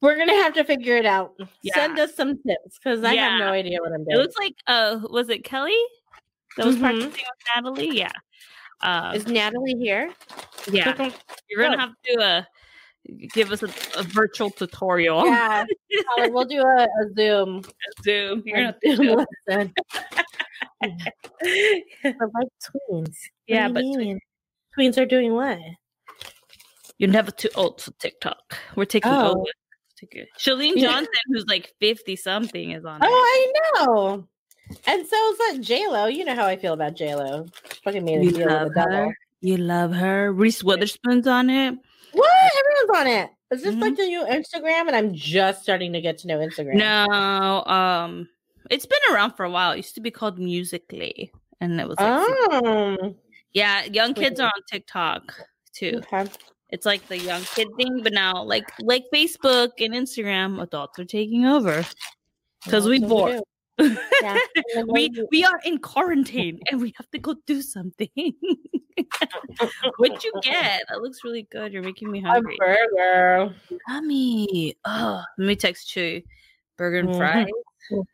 Okay. 0.00 0.06
We're 0.14 0.16
gonna 0.16 0.40
have 0.42 0.54
to 0.54 0.64
figure 0.64 0.96
it 0.96 1.06
out. 1.06 1.34
Send 1.74 1.98
us 1.98 2.14
some 2.14 2.36
tips 2.42 2.78
because 2.78 3.02
I 3.04 3.14
have 3.16 3.38
no 3.40 3.48
idea 3.48 3.78
what 3.80 3.92
I'm 3.92 4.04
doing. 4.04 4.10
It 4.10 4.14
doing. 4.14 4.22
looks 4.22 4.36
like 4.38 4.54
uh 4.66 5.00
was 5.10 5.28
it 5.28 5.44
Kelly 5.44 5.76
that 6.56 6.66
was 6.66 6.76
Mhm. 6.76 6.80
practicing 6.80 7.10
with 7.10 7.46
Natalie? 7.56 7.96
Yeah. 7.98 8.12
Um, 8.80 9.14
Is 9.14 9.26
Natalie 9.26 9.74
here? 9.80 10.12
yeah. 10.70 11.10
You're 11.48 11.64
gonna 11.64 11.80
have 11.80 11.94
to 12.04 12.20
uh 12.22 12.42
give 13.32 13.50
us 13.50 13.62
a, 13.62 13.68
a 13.98 14.02
virtual 14.04 14.50
tutorial. 14.50 15.24
Yeah, 15.26 15.64
Holly, 16.10 16.30
we'll 16.30 16.44
do 16.44 16.60
a, 16.62 16.84
a 16.84 17.14
Zoom. 17.16 17.62
Zoom. 18.04 18.42
You're 18.46 18.56
a 18.56 18.60
gonna 18.60 18.76
have 18.86 18.96
Zoom 18.96 19.06
do 19.06 19.26
lesson. 19.48 19.74
it. 20.82 21.84
But 22.02 22.28
like 22.34 22.48
tweens. 22.62 23.16
Yeah, 23.48 23.66
What 23.66 23.74
but 23.74 23.80
do 23.80 23.96
mean? 23.98 24.20
tweens 24.78 24.96
are 24.96 25.06
doing 25.06 25.34
what? 25.34 25.58
You're 26.98 27.10
never 27.10 27.30
too 27.30 27.48
old 27.54 27.80
for 27.80 27.90
TikTok. 27.92 28.56
We're 28.76 28.84
taking 28.84 29.10
Oh. 29.12 29.30
over. 29.32 29.44
Take 29.98 30.14
it. 30.14 30.28
Shalene 30.38 30.72
Yeah. 30.76 30.88
Johnson, 30.92 31.12
who's 31.28 31.44
like 31.48 31.72
50 31.80 32.16
something, 32.16 32.70
is 32.72 32.84
on 32.84 33.00
Oh, 33.02 33.06
it. 33.06 33.10
I 33.10 33.84
know. 33.84 34.28
And 34.86 35.06
so 35.06 35.16
is 35.32 35.38
that 35.38 35.58
J 35.60 35.88
Lo. 35.88 36.06
You 36.06 36.24
know 36.24 36.34
how 36.34 36.46
I 36.46 36.56
feel 36.56 36.74
about 36.74 36.94
J 36.94 37.14
Lo. 37.14 37.46
Fucking 37.84 38.04
made 38.04 38.20
a 38.20 38.24
You 38.24 38.30
deal 38.32 38.40
with 38.46 38.48
love 38.54 38.68
the 38.68 38.74
devil. 38.74 38.96
her. 39.08 39.18
You 39.40 39.56
love 39.56 39.92
her. 39.94 40.32
Reese 40.32 40.62
Witherspoon's 40.62 41.26
on 41.26 41.48
it. 41.50 41.74
What? 42.12 42.52
Everyone's 42.58 43.00
on 43.00 43.06
it. 43.24 43.30
Is 43.50 43.62
this 43.62 43.74
Mhm. 43.74 43.80
like 43.80 43.96
the 43.96 44.06
new 44.06 44.20
Instagram? 44.24 44.88
And 44.88 44.94
I'm 44.96 45.14
just 45.14 45.62
starting 45.62 45.92
to 45.94 46.00
get 46.02 46.18
to 46.18 46.26
know 46.28 46.38
Instagram. 46.38 46.74
No, 46.74 47.64
um, 47.64 48.28
it's 48.70 48.84
been 48.84 48.98
around 49.14 49.32
for 49.36 49.44
a 49.44 49.50
while. 49.50 49.72
It 49.72 49.78
used 49.78 49.94
to 49.94 50.00
be 50.02 50.10
called 50.10 50.38
Musical.ly, 50.38 51.30
and 51.60 51.80
it 51.80 51.88
was 51.88 51.98
like, 51.98 52.26
Oh. 52.62 53.14
yeah, 53.54 53.84
young 53.84 54.12
kids 54.12 54.38
are 54.38 54.48
on 54.54 54.62
TikTok 54.70 55.32
too. 55.72 56.02
Okay. 56.12 56.30
It's 56.70 56.84
like 56.84 57.06
the 57.08 57.18
young 57.18 57.42
kid 57.54 57.68
thing, 57.78 58.02
but 58.02 58.12
now 58.12 58.42
like 58.42 58.70
like 58.80 59.04
Facebook 59.12 59.70
and 59.80 59.94
Instagram, 59.94 60.62
adults 60.62 60.98
are 60.98 61.04
taking 61.04 61.46
over 61.46 61.84
because 62.64 62.86
we 62.86 63.00
bored. 63.00 63.40
Yeah. 64.22 64.36
We 64.88 65.08
we 65.30 65.44
are 65.44 65.60
in 65.64 65.78
quarantine 65.78 66.58
and 66.68 66.80
we 66.80 66.92
have 66.96 67.08
to 67.12 67.18
go 67.20 67.36
do 67.46 67.62
something. 67.62 68.08
What'd 69.98 70.24
you 70.24 70.32
get? 70.42 70.82
That 70.88 71.00
looks 71.00 71.22
really 71.22 71.46
good. 71.50 71.72
You're 71.72 71.82
making 71.84 72.10
me 72.10 72.18
A 72.20 72.26
hungry. 72.28 72.56
burger. 72.58 73.54
Yummy. 73.88 74.74
Oh, 74.84 75.22
let 75.38 75.46
me 75.46 75.54
text 75.54 75.94
you. 75.94 76.22
Burger 76.76 76.98
and 76.98 77.08
Mhm. 77.10 77.16
fries. 77.16 77.46
Oh, 77.92 78.04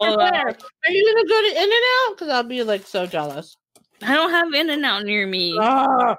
uh, 0.00 0.32
Are 0.32 0.90
you 0.90 1.14
gonna 1.14 1.28
go 1.28 1.40
to 1.42 1.50
In 1.50 1.62
and 1.62 1.72
Out? 1.72 2.16
Because 2.16 2.28
I'll 2.30 2.42
be 2.42 2.62
like 2.62 2.86
so 2.86 3.06
jealous. 3.06 3.56
I 4.02 4.14
don't 4.14 4.30
have 4.30 4.52
In 4.54 4.70
and 4.70 4.84
Out 4.86 5.04
near 5.04 5.26
me. 5.26 5.54
Oh, 5.60 6.16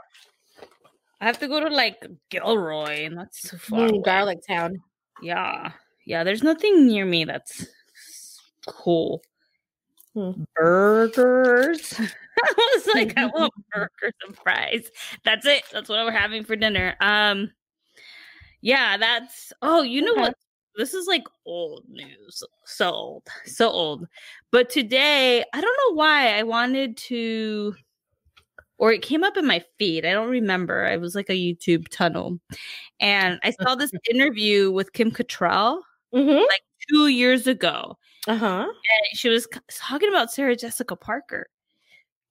I 1.20 1.26
have 1.26 1.40
to 1.40 1.48
go 1.48 1.60
to 1.60 1.70
like 1.74 2.06
Gilroy, 2.30 3.06
and 3.06 3.18
that's 3.18 3.50
so 3.50 3.58
far. 3.58 3.88
away. 3.88 4.02
garlic 4.04 4.40
town. 4.48 4.78
Yeah, 5.22 5.72
yeah. 6.06 6.24
There's 6.24 6.44
nothing 6.44 6.86
near 6.88 7.06
me 7.06 7.26
that's 7.26 7.66
cool. 8.68 9.24
Hmm. 10.14 10.44
Burgers. 10.56 11.94
I 12.00 12.72
was 12.76 12.88
like, 12.94 13.18
I 13.18 13.26
want 13.26 13.54
burgers 13.74 14.14
and 14.28 14.38
fries. 14.38 14.92
That's 15.26 15.46
it. 15.48 15.64
That's 15.74 15.90
what 15.90 16.06
we're 16.06 16.12
having 16.12 16.44
for 16.44 16.56
dinner. 16.56 16.96
Um, 17.02 17.52
yeah. 18.62 18.98
That's. 18.98 19.52
Oh, 19.62 19.82
you 19.82 20.02
know 20.04 20.12
Okay. 20.14 20.22
what? 20.22 20.36
This 20.76 20.94
is 20.94 21.08
like 21.08 21.24
old 21.48 21.84
news. 21.90 22.44
So 22.66 22.92
old. 22.92 23.24
So 23.46 23.70
old. 23.70 24.08
But 24.52 24.70
today, 24.70 25.44
I 25.52 25.62
don't 25.62 25.78
know 25.90 25.96
why 25.96 26.38
I 26.38 26.44
wanted 26.44 26.96
to. 26.98 27.74
Or 28.80 28.92
it 28.92 29.02
came 29.02 29.24
up 29.24 29.38
in 29.38 29.46
my 29.48 29.64
feed. 29.80 30.06
I 30.06 30.12
don't 30.14 30.30
remember. 30.30 30.86
It 30.86 31.02
was 31.02 31.16
like 31.16 31.30
a 31.30 31.34
YouTube 31.34 31.88
tunnel. 31.90 32.40
And 33.00 33.40
I 33.44 33.52
saw 33.52 33.76
this 33.76 33.92
interview 34.10 34.72
with 34.72 34.94
Kim 34.94 35.12
Cattrall 35.12 35.82
Mm-hmm. 36.14 36.44
two 36.90 37.08
years 37.08 37.48
ago. 37.48 37.98
Uh 38.28 38.38
huh. 38.38 38.64
And 38.68 39.20
she 39.20 39.30
was 39.30 39.48
talking 39.70 40.10
about 40.10 40.32
Sarah 40.32 40.56
Jessica 40.56 40.96
Parker. 40.96 41.48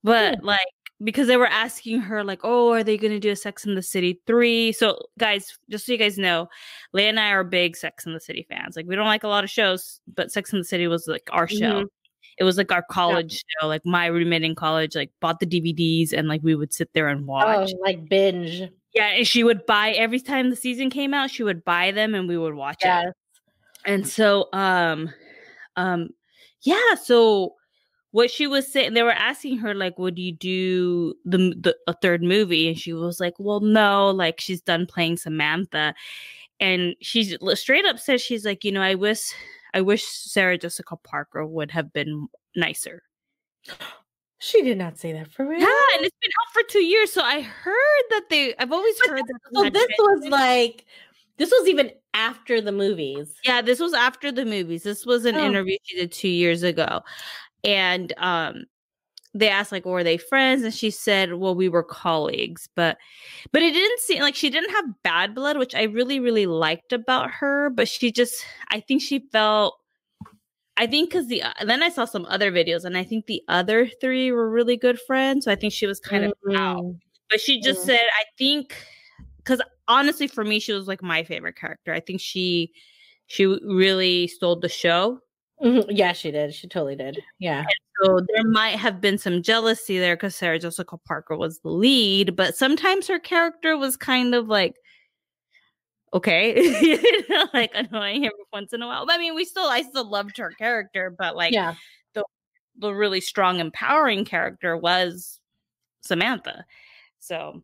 But 0.03 0.43
like, 0.43 0.59
because 1.03 1.27
they 1.27 1.37
were 1.37 1.45
asking 1.47 1.99
her, 1.99 2.23
like, 2.23 2.39
oh, 2.43 2.71
are 2.73 2.83
they 2.83 2.97
going 2.97 3.13
to 3.13 3.19
do 3.19 3.29
a 3.31 3.35
Sex 3.35 3.65
in 3.65 3.75
the 3.75 3.83
City 3.83 4.19
3? 4.25 4.71
So, 4.71 4.97
guys, 5.19 5.57
just 5.69 5.85
so 5.85 5.91
you 5.91 5.97
guys 5.99 6.17
know, 6.17 6.47
Leah 6.93 7.09
and 7.09 7.19
I 7.19 7.29
are 7.31 7.43
big 7.43 7.77
Sex 7.77 8.07
in 8.07 8.13
the 8.13 8.19
City 8.19 8.47
fans. 8.49 8.75
Like, 8.75 8.87
we 8.87 8.95
don't 8.95 9.05
like 9.05 9.23
a 9.23 9.27
lot 9.27 9.43
of 9.43 9.49
shows, 9.51 9.99
but 10.15 10.31
Sex 10.31 10.51
in 10.53 10.57
the 10.59 10.65
City 10.65 10.87
was 10.87 11.07
like 11.07 11.29
our 11.31 11.47
show. 11.47 11.83
Mhm. 11.83 11.87
It 12.37 12.43
was 12.43 12.57
like 12.57 12.71
our 12.71 12.83
college 12.89 13.43
show. 13.59 13.67
Like, 13.67 13.85
my 13.85 14.05
roommate 14.05 14.43
in 14.43 14.55
college, 14.55 14.95
like, 14.95 15.11
bought 15.19 15.39
the 15.39 15.45
DVDs 15.45 16.13
and 16.13 16.27
like 16.27 16.41
we 16.43 16.55
would 16.55 16.73
sit 16.73 16.93
there 16.93 17.07
and 17.07 17.25
watch. 17.25 17.71
Oh, 17.73 17.77
like 17.81 18.07
binge. 18.07 18.69
Yeah, 18.93 19.09
and 19.09 19.27
she 19.27 19.43
would 19.43 19.65
buy 19.67 19.91
every 19.91 20.19
time 20.19 20.49
the 20.49 20.55
season 20.55 20.89
came 20.89 21.13
out, 21.13 21.29
she 21.29 21.43
would 21.43 21.63
buy 21.63 21.91
them 21.91 22.15
and 22.15 22.27
we 22.27 22.37
would 22.37 22.55
watch 22.55 22.77
it. 22.81 22.87
Yeah. 22.87 23.11
And 23.85 24.07
so 24.07 24.49
um 24.53 25.13
um 25.75 26.09
yeah, 26.63 26.95
so 26.95 27.53
what 28.11 28.31
she 28.31 28.47
was 28.47 28.71
saying 28.71 28.95
they 28.95 29.03
were 29.03 29.11
asking 29.11 29.57
her 29.59 29.75
like 29.75 29.99
would 29.99 30.17
you 30.17 30.31
do 30.31 31.13
the, 31.25 31.53
the 31.59 31.77
a 31.85 31.93
third 32.01 32.23
movie 32.23 32.67
and 32.67 32.77
she 32.77 32.91
was 32.91 33.19
like, 33.19 33.35
"Well, 33.37 33.59
no, 33.59 34.09
like 34.09 34.39
she's 34.39 34.61
done 34.61 34.87
playing 34.87 35.17
Samantha." 35.17 35.93
And 36.59 36.95
she's 36.99 37.37
straight 37.53 37.85
up 37.85 37.99
says 37.99 38.19
she's 38.21 38.45
like, 38.45 38.63
"You 38.63 38.71
know, 38.71 38.81
I 38.81 38.95
wish 38.95 39.31
I 39.73 39.81
wish 39.81 40.03
Sarah 40.05 40.57
Jessica 40.57 40.95
Parker 40.97 41.45
would 41.45 41.71
have 41.71 41.91
been 41.93 42.27
nicer." 42.55 43.03
She 44.39 44.61
did 44.61 44.77
not 44.77 44.99
say 44.99 45.13
that 45.13 45.31
for 45.31 45.47
real. 45.47 45.59
Yeah, 45.59 45.95
and 45.95 46.05
it's 46.05 46.15
been 46.21 46.31
out 46.41 46.53
for 46.53 46.63
2 46.71 46.83
years, 46.83 47.11
so 47.11 47.21
I 47.23 47.41
heard 47.41 48.03
that 48.11 48.25
they 48.29 48.55
I've 48.57 48.71
always 48.71 48.95
But 48.99 49.09
heard 49.09 49.23
that 49.27 49.39
So 49.53 49.69
this 49.69 49.87
was 49.97 50.27
like, 50.29 50.85
this 51.37 51.49
was 51.51 51.67
even 51.67 51.91
after 52.13 52.61
the 52.61 52.71
movies. 52.71 53.33
Yeah, 53.43 53.61
this 53.61 53.79
was 53.79 53.93
after 53.93 54.31
the 54.31 54.45
movies. 54.45 54.83
This 54.83 55.05
was 55.05 55.25
an 55.25 55.35
Oh. 55.37 55.45
interview 55.45 55.77
she 55.83 55.97
did 55.97 56.11
two 56.11 56.27
years 56.29 56.63
ago. 56.63 57.01
And 57.63 58.13
um 58.17 58.65
they 59.37 59.49
asked 59.49 59.71
like 59.71 59.85
were 59.85 60.03
they 60.03 60.17
friends 60.17 60.63
and 60.63 60.73
she 60.73 60.89
said 60.89 61.35
well 61.35 61.55
we 61.55 61.69
were 61.69 61.83
colleagues 61.83 62.67
but 62.75 62.97
but 63.51 63.61
it 63.61 63.71
didn't 63.73 63.99
seem 63.99 64.21
like 64.21 64.35
she 64.35 64.49
didn't 64.49 64.71
have 64.71 65.03
bad 65.03 65.35
blood 65.35 65.57
which 65.57 65.75
i 65.75 65.83
really 65.83 66.19
really 66.19 66.45
liked 66.45 66.91
about 66.93 67.29
her 67.29 67.69
but 67.69 67.87
she 67.87 68.11
just 68.11 68.45
i 68.69 68.79
think 68.79 69.01
she 69.01 69.19
felt 69.31 69.77
i 70.77 70.87
think 70.87 71.09
because 71.09 71.27
the 71.27 71.43
then 71.65 71.83
i 71.83 71.89
saw 71.89 72.05
some 72.05 72.25
other 72.25 72.51
videos 72.51 72.83
and 72.83 72.97
i 72.97 73.03
think 73.03 73.25
the 73.25 73.41
other 73.47 73.87
three 74.01 74.31
were 74.31 74.49
really 74.49 74.77
good 74.77 74.99
friends 75.01 75.45
so 75.45 75.51
i 75.51 75.55
think 75.55 75.73
she 75.73 75.85
was 75.85 75.99
kind 75.99 76.23
mm-hmm. 76.23 76.55
of 76.55 76.59
out 76.59 76.95
but 77.29 77.39
she 77.39 77.61
just 77.61 77.83
said 77.83 77.99
i 78.19 78.23
think 78.37 78.75
because 79.37 79.61
honestly 79.87 80.27
for 80.27 80.43
me 80.43 80.59
she 80.59 80.73
was 80.73 80.87
like 80.87 81.03
my 81.03 81.23
favorite 81.23 81.55
character 81.55 81.93
i 81.93 81.99
think 81.99 82.19
she 82.19 82.71
she 83.27 83.45
really 83.45 84.27
stole 84.27 84.59
the 84.59 84.69
show 84.69 85.19
Mm-hmm. 85.63 85.89
Yeah, 85.89 86.13
she 86.13 86.31
did. 86.31 86.53
She 86.53 86.67
totally 86.67 86.95
did. 86.95 87.19
Yeah. 87.39 87.65
So 88.01 88.19
there 88.33 88.43
might 88.43 88.77
have 88.77 89.01
been 89.01 89.17
some 89.17 89.41
jealousy 89.41 89.97
there 89.97 90.15
because 90.15 90.35
Sarah 90.35 90.59
Jessica 90.59 90.97
Parker 90.97 91.35
was 91.35 91.59
the 91.59 91.69
lead, 91.69 92.35
but 92.35 92.55
sometimes 92.55 93.07
her 93.07 93.19
character 93.19 93.77
was 93.77 93.97
kind 93.97 94.35
of 94.35 94.47
like, 94.47 94.75
okay, 96.13 96.61
you 96.81 97.29
know, 97.29 97.47
like 97.53 97.71
annoying 97.73 98.25
every 98.25 98.45
once 98.53 98.73
in 98.73 98.81
a 98.81 98.87
while. 98.87 99.05
I 99.09 99.17
mean, 99.17 99.35
we 99.35 99.45
still, 99.45 99.67
I 99.67 99.81
still 99.81 100.09
loved 100.09 100.37
her 100.37 100.51
character, 100.51 101.13
but 101.17 101.35
like, 101.35 101.53
yeah, 101.53 101.75
the 102.13 102.23
the 102.77 102.93
really 102.93 103.21
strong, 103.21 103.59
empowering 103.59 104.25
character 104.25 104.77
was 104.77 105.39
Samantha. 106.01 106.65
So 107.19 107.63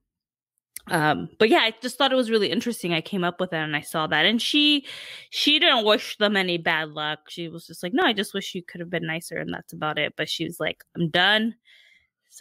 um 0.91 1.29
but 1.39 1.47
yeah 1.47 1.59
i 1.59 1.73
just 1.81 1.97
thought 1.97 2.11
it 2.11 2.15
was 2.15 2.29
really 2.29 2.51
interesting. 2.51 2.93
I 2.93 2.99
came 2.99 3.23
up 3.23 3.39
with 3.39 3.53
it 3.53 3.57
and 3.57 3.75
i 3.75 3.81
saw 3.81 4.05
that. 4.07 4.25
And 4.25 4.41
she 4.41 4.85
she 5.29 5.57
didn't 5.57 5.85
wish 5.85 6.17
them 6.17 6.35
any 6.35 6.57
bad 6.57 6.89
luck. 6.89 7.29
She 7.29 7.47
was 7.47 7.65
just 7.65 7.83
like 7.83 7.93
no 7.93 8.03
i 8.03 8.11
just 8.11 8.33
wish 8.33 8.53
you 8.53 8.61
could 8.63 8.81
have 8.81 8.89
been 8.89 9.05
nicer 9.07 9.37
and 9.37 9.53
that's 9.53 9.71
about 9.73 9.97
it. 9.97 10.13
But 10.17 10.29
she 10.29 10.43
was 10.43 10.59
like 10.59 10.83
i'm 10.95 11.09
done. 11.09 11.55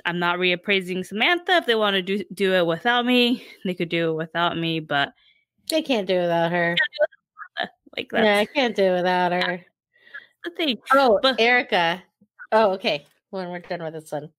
I'm 0.07 0.19
not 0.19 0.39
reappraising 0.39 1.07
samantha. 1.07 1.59
If 1.59 1.67
they 1.67 1.75
want 1.75 1.95
to 1.95 2.03
do 2.03 2.25
do 2.35 2.55
it 2.55 2.67
without 2.67 3.07
me 3.07 3.45
they 3.65 3.75
could 3.75 3.89
do 3.89 4.11
it 4.11 4.15
without 4.15 4.59
me 4.59 4.81
but 4.81 5.13
they 5.71 5.83
can't 5.83 6.09
do 6.09 6.17
it 6.17 6.23
without 6.23 6.51
her. 6.51 6.77
Like 7.97 8.11
that 8.11 8.25
yeah 8.25 8.39
i 8.39 8.47
can't 8.47 8.75
do 8.75 8.83
it 8.83 8.97
without 8.97 9.33
her. 9.33 9.65
The 10.45 10.51
thing. 10.51 10.79
Oh 10.93 11.21
but 11.23 11.41
erica. 11.41 12.03
Oh 12.51 12.73
okay. 12.73 13.07
When 13.31 13.51
we're 13.51 13.61
done 13.61 13.85
with 13.85 13.95
this 13.95 14.11
one 14.11 14.31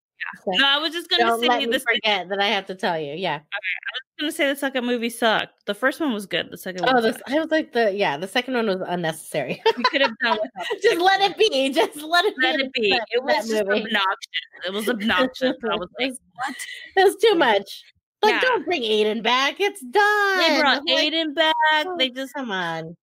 yeah. 0.48 0.60
No, 0.60 0.68
I 0.68 0.78
was 0.78 0.92
just 0.92 1.10
gonna 1.10 1.24
Don't 1.24 1.42
say 1.42 1.48
let 1.48 1.70
me 1.70 1.80
forget 1.80 2.30
that 2.30 2.40
I 2.40 2.48
have 2.48 2.66
to 2.68 2.76
tell 2.76 3.00
you. 3.00 3.14
Yeah. 3.14 3.36
Okay, 3.36 3.42
I 3.42 3.92
was 3.94 4.02
gonna 4.20 4.32
say 4.32 4.48
the 4.48 4.56
second 4.56 4.86
movie 4.86 5.10
sucked. 5.10 5.66
The 5.66 5.74
first 5.74 6.00
one 6.00 6.14
was 6.14 6.26
good. 6.26 6.50
The 6.52 6.58
second 6.58 6.86
oh, 6.88 6.94
one. 6.94 7.04
this, 7.04 7.22
I 7.28 7.40
was 7.40 7.52
like 7.52 7.74
the 7.74 7.94
yeah. 7.94 8.18
The 8.18 8.28
second 8.28 8.56
one 8.56 8.68
was 8.68 8.82
unnecessary. 8.86 9.62
we 9.78 9.84
could 9.84 10.02
have 10.02 10.18
done 10.22 10.38
just 10.82 11.00
let 11.00 11.22
it 11.22 11.38
be. 11.38 11.70
Just 11.72 12.02
let 12.02 12.26
it 12.26 12.34
let 12.42 12.58
be. 12.58 12.64
it 12.64 12.74
be. 12.74 12.90
That, 12.92 13.08
it 13.12 13.24
was 13.24 13.50
just 13.50 13.66
movie. 13.66 13.84
obnoxious. 13.86 14.28
It 14.66 14.72
was 14.72 14.88
obnoxious. 14.88 15.56
I 15.70 15.76
was 15.76 15.90
like, 16.00 16.14
what? 16.36 16.56
It 16.96 17.04
was 17.04 17.18
too 17.18 17.36
much. 17.36 17.84
Like, 18.22 18.36
yeah. 18.36 18.40
don't 18.40 18.66
bring 18.66 18.82
Aiden 18.82 19.22
back. 19.22 19.60
It's 19.60 19.82
done. 19.82 20.38
They 20.38 20.62
brought 20.62 20.84
like, 20.88 21.12
Aiden 21.12 21.36
back. 21.36 21.54
Oh, 21.86 21.98
they 21.98 22.10
just 22.10 22.34
come 22.34 22.50
on. 22.50 22.96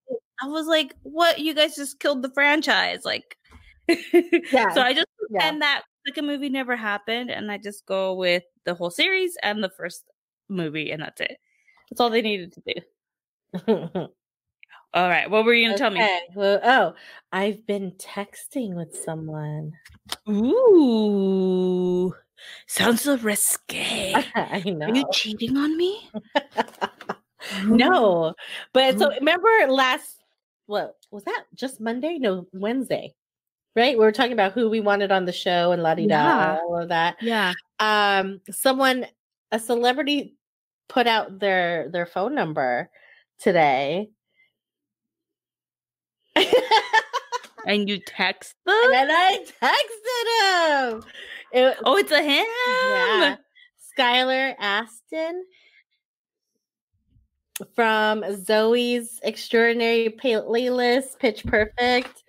I 0.42 0.46
was 0.46 0.66
like, 0.66 0.94
what? 1.02 1.38
You 1.38 1.52
guys 1.52 1.76
just 1.76 2.00
killed 2.00 2.22
the 2.22 2.30
franchise. 2.30 3.04
Like, 3.04 3.36
yeah. 3.88 4.72
so 4.72 4.80
I 4.80 4.94
just 4.94 5.06
pretend 5.18 5.56
yeah. 5.56 5.66
that 5.66 5.82
second 6.06 6.26
movie 6.26 6.48
never 6.48 6.76
happened, 6.76 7.30
and 7.30 7.50
I 7.50 7.58
just 7.58 7.86
go 7.86 8.14
with 8.14 8.44
the 8.64 8.74
whole 8.74 8.90
series 8.90 9.36
and 9.42 9.62
the 9.62 9.70
first 9.70 10.04
movie, 10.48 10.90
and 10.90 11.02
that's 11.02 11.20
it. 11.20 11.38
That's 11.90 12.00
all 12.00 12.10
they 12.10 12.22
needed 12.22 12.52
to 12.54 12.62
do. 12.66 12.80
all 14.94 15.08
right, 15.08 15.30
what 15.30 15.44
were 15.44 15.54
you 15.54 15.66
gonna 15.66 15.74
okay. 15.74 15.78
tell 15.78 15.90
me? 15.90 16.20
Well, 16.34 16.60
oh, 16.62 16.94
I've 17.32 17.66
been 17.66 17.92
texting 17.92 18.74
with 18.74 18.96
someone. 18.96 19.72
Ooh, 20.28 22.14
sounds 22.66 23.02
so 23.02 23.16
risque. 23.18 24.14
I 24.34 24.62
know. 24.66 24.86
Are 24.86 24.94
you 24.94 25.04
cheating 25.12 25.56
on 25.56 25.76
me? 25.76 26.10
no, 27.64 28.34
but 28.72 28.98
so 28.98 29.10
remember 29.10 29.48
last 29.68 30.16
what 30.66 30.94
was 31.10 31.24
that? 31.24 31.44
Just 31.54 31.80
Monday? 31.80 32.18
No, 32.18 32.46
Wednesday 32.52 33.14
right? 33.76 33.96
We 33.96 34.04
were 34.04 34.12
talking 34.12 34.32
about 34.32 34.52
who 34.52 34.68
we 34.68 34.80
wanted 34.80 35.12
on 35.12 35.24
the 35.24 35.32
show 35.32 35.72
and 35.72 35.82
la 35.82 35.94
di 35.94 36.06
da, 36.06 36.58
all 36.62 36.82
of 36.82 36.88
that. 36.88 37.16
Yeah. 37.20 37.52
Um, 37.78 38.40
someone, 38.50 39.06
a 39.52 39.58
celebrity, 39.58 40.36
put 40.88 41.06
out 41.06 41.38
their 41.38 41.88
their 41.88 42.06
phone 42.06 42.34
number 42.34 42.90
today. 43.38 44.10
and 47.66 47.88
you 47.88 48.00
text 48.04 48.54
them? 48.66 48.92
And 48.94 49.10
I 49.12 49.38
texted 49.62 50.92
him. 50.92 51.02
It, 51.52 51.76
oh, 51.84 51.96
it's 51.96 52.12
a 52.12 52.22
him. 52.22 52.46
Yeah. 52.88 53.36
Skylar 53.98 54.54
Astin 54.58 55.44
from 57.74 58.22
Zoey's 58.22 59.20
Extraordinary 59.22 60.08
Playlist, 60.08 61.18
Pitch 61.18 61.44
Perfect. 61.44 62.22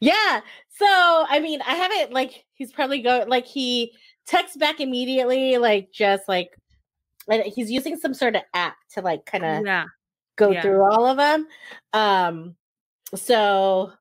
Yeah. 0.00 0.40
So, 0.78 0.86
I 0.86 1.40
mean, 1.40 1.62
I 1.62 1.74
haven't 1.74 2.12
like 2.12 2.44
he's 2.54 2.72
probably 2.72 3.00
go 3.00 3.24
like 3.26 3.46
he 3.46 3.92
texts 4.26 4.56
back 4.58 4.80
immediately, 4.80 5.56
like 5.56 5.90
just 5.92 6.28
like 6.28 6.50
and 7.28 7.42
he's 7.42 7.70
using 7.70 7.96
some 7.96 8.14
sort 8.14 8.36
of 8.36 8.42
app 8.54 8.76
to 8.92 9.00
like 9.00 9.24
kind 9.26 9.44
of 9.44 9.64
yeah. 9.64 9.84
go 10.36 10.50
yeah. 10.50 10.62
through 10.62 10.82
all 10.82 11.06
of 11.06 11.16
them. 11.16 11.46
Um, 11.92 12.56
so 13.14 13.92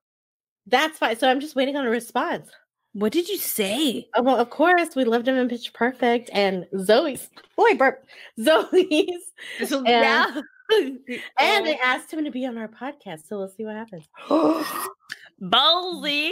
that's 0.68 0.98
fine. 0.98 1.18
So 1.18 1.30
I'm 1.30 1.40
just 1.40 1.56
waiting 1.56 1.78
on 1.78 1.86
a 1.86 1.90
response. 1.90 2.50
What 2.94 3.12
did 3.12 3.28
you 3.28 3.38
say? 3.38 4.08
Oh, 4.16 4.24
well, 4.24 4.38
of 4.38 4.50
course, 4.50 4.96
we 4.96 5.04
loved 5.04 5.28
him 5.28 5.36
in 5.36 5.50
Pitch 5.50 5.74
Perfect 5.74 6.30
and 6.32 6.66
Zoey's. 6.74 7.30
Boy, 7.58 7.76
burp. 7.76 8.06
Zoey's. 8.40 9.34
And, 9.60 9.88
yeah. 9.88 10.42
and 11.40 11.66
they 11.66 11.78
asked 11.80 12.14
him 12.14 12.24
to 12.24 12.32
be 12.32 12.46
on 12.46 12.58
our 12.58 12.70
podcast. 12.70 13.28
So 13.28 13.38
we'll 13.38 13.50
see 13.50 13.66
what 13.66 13.76
happens. 13.76 14.08
ballsy, 15.42 16.32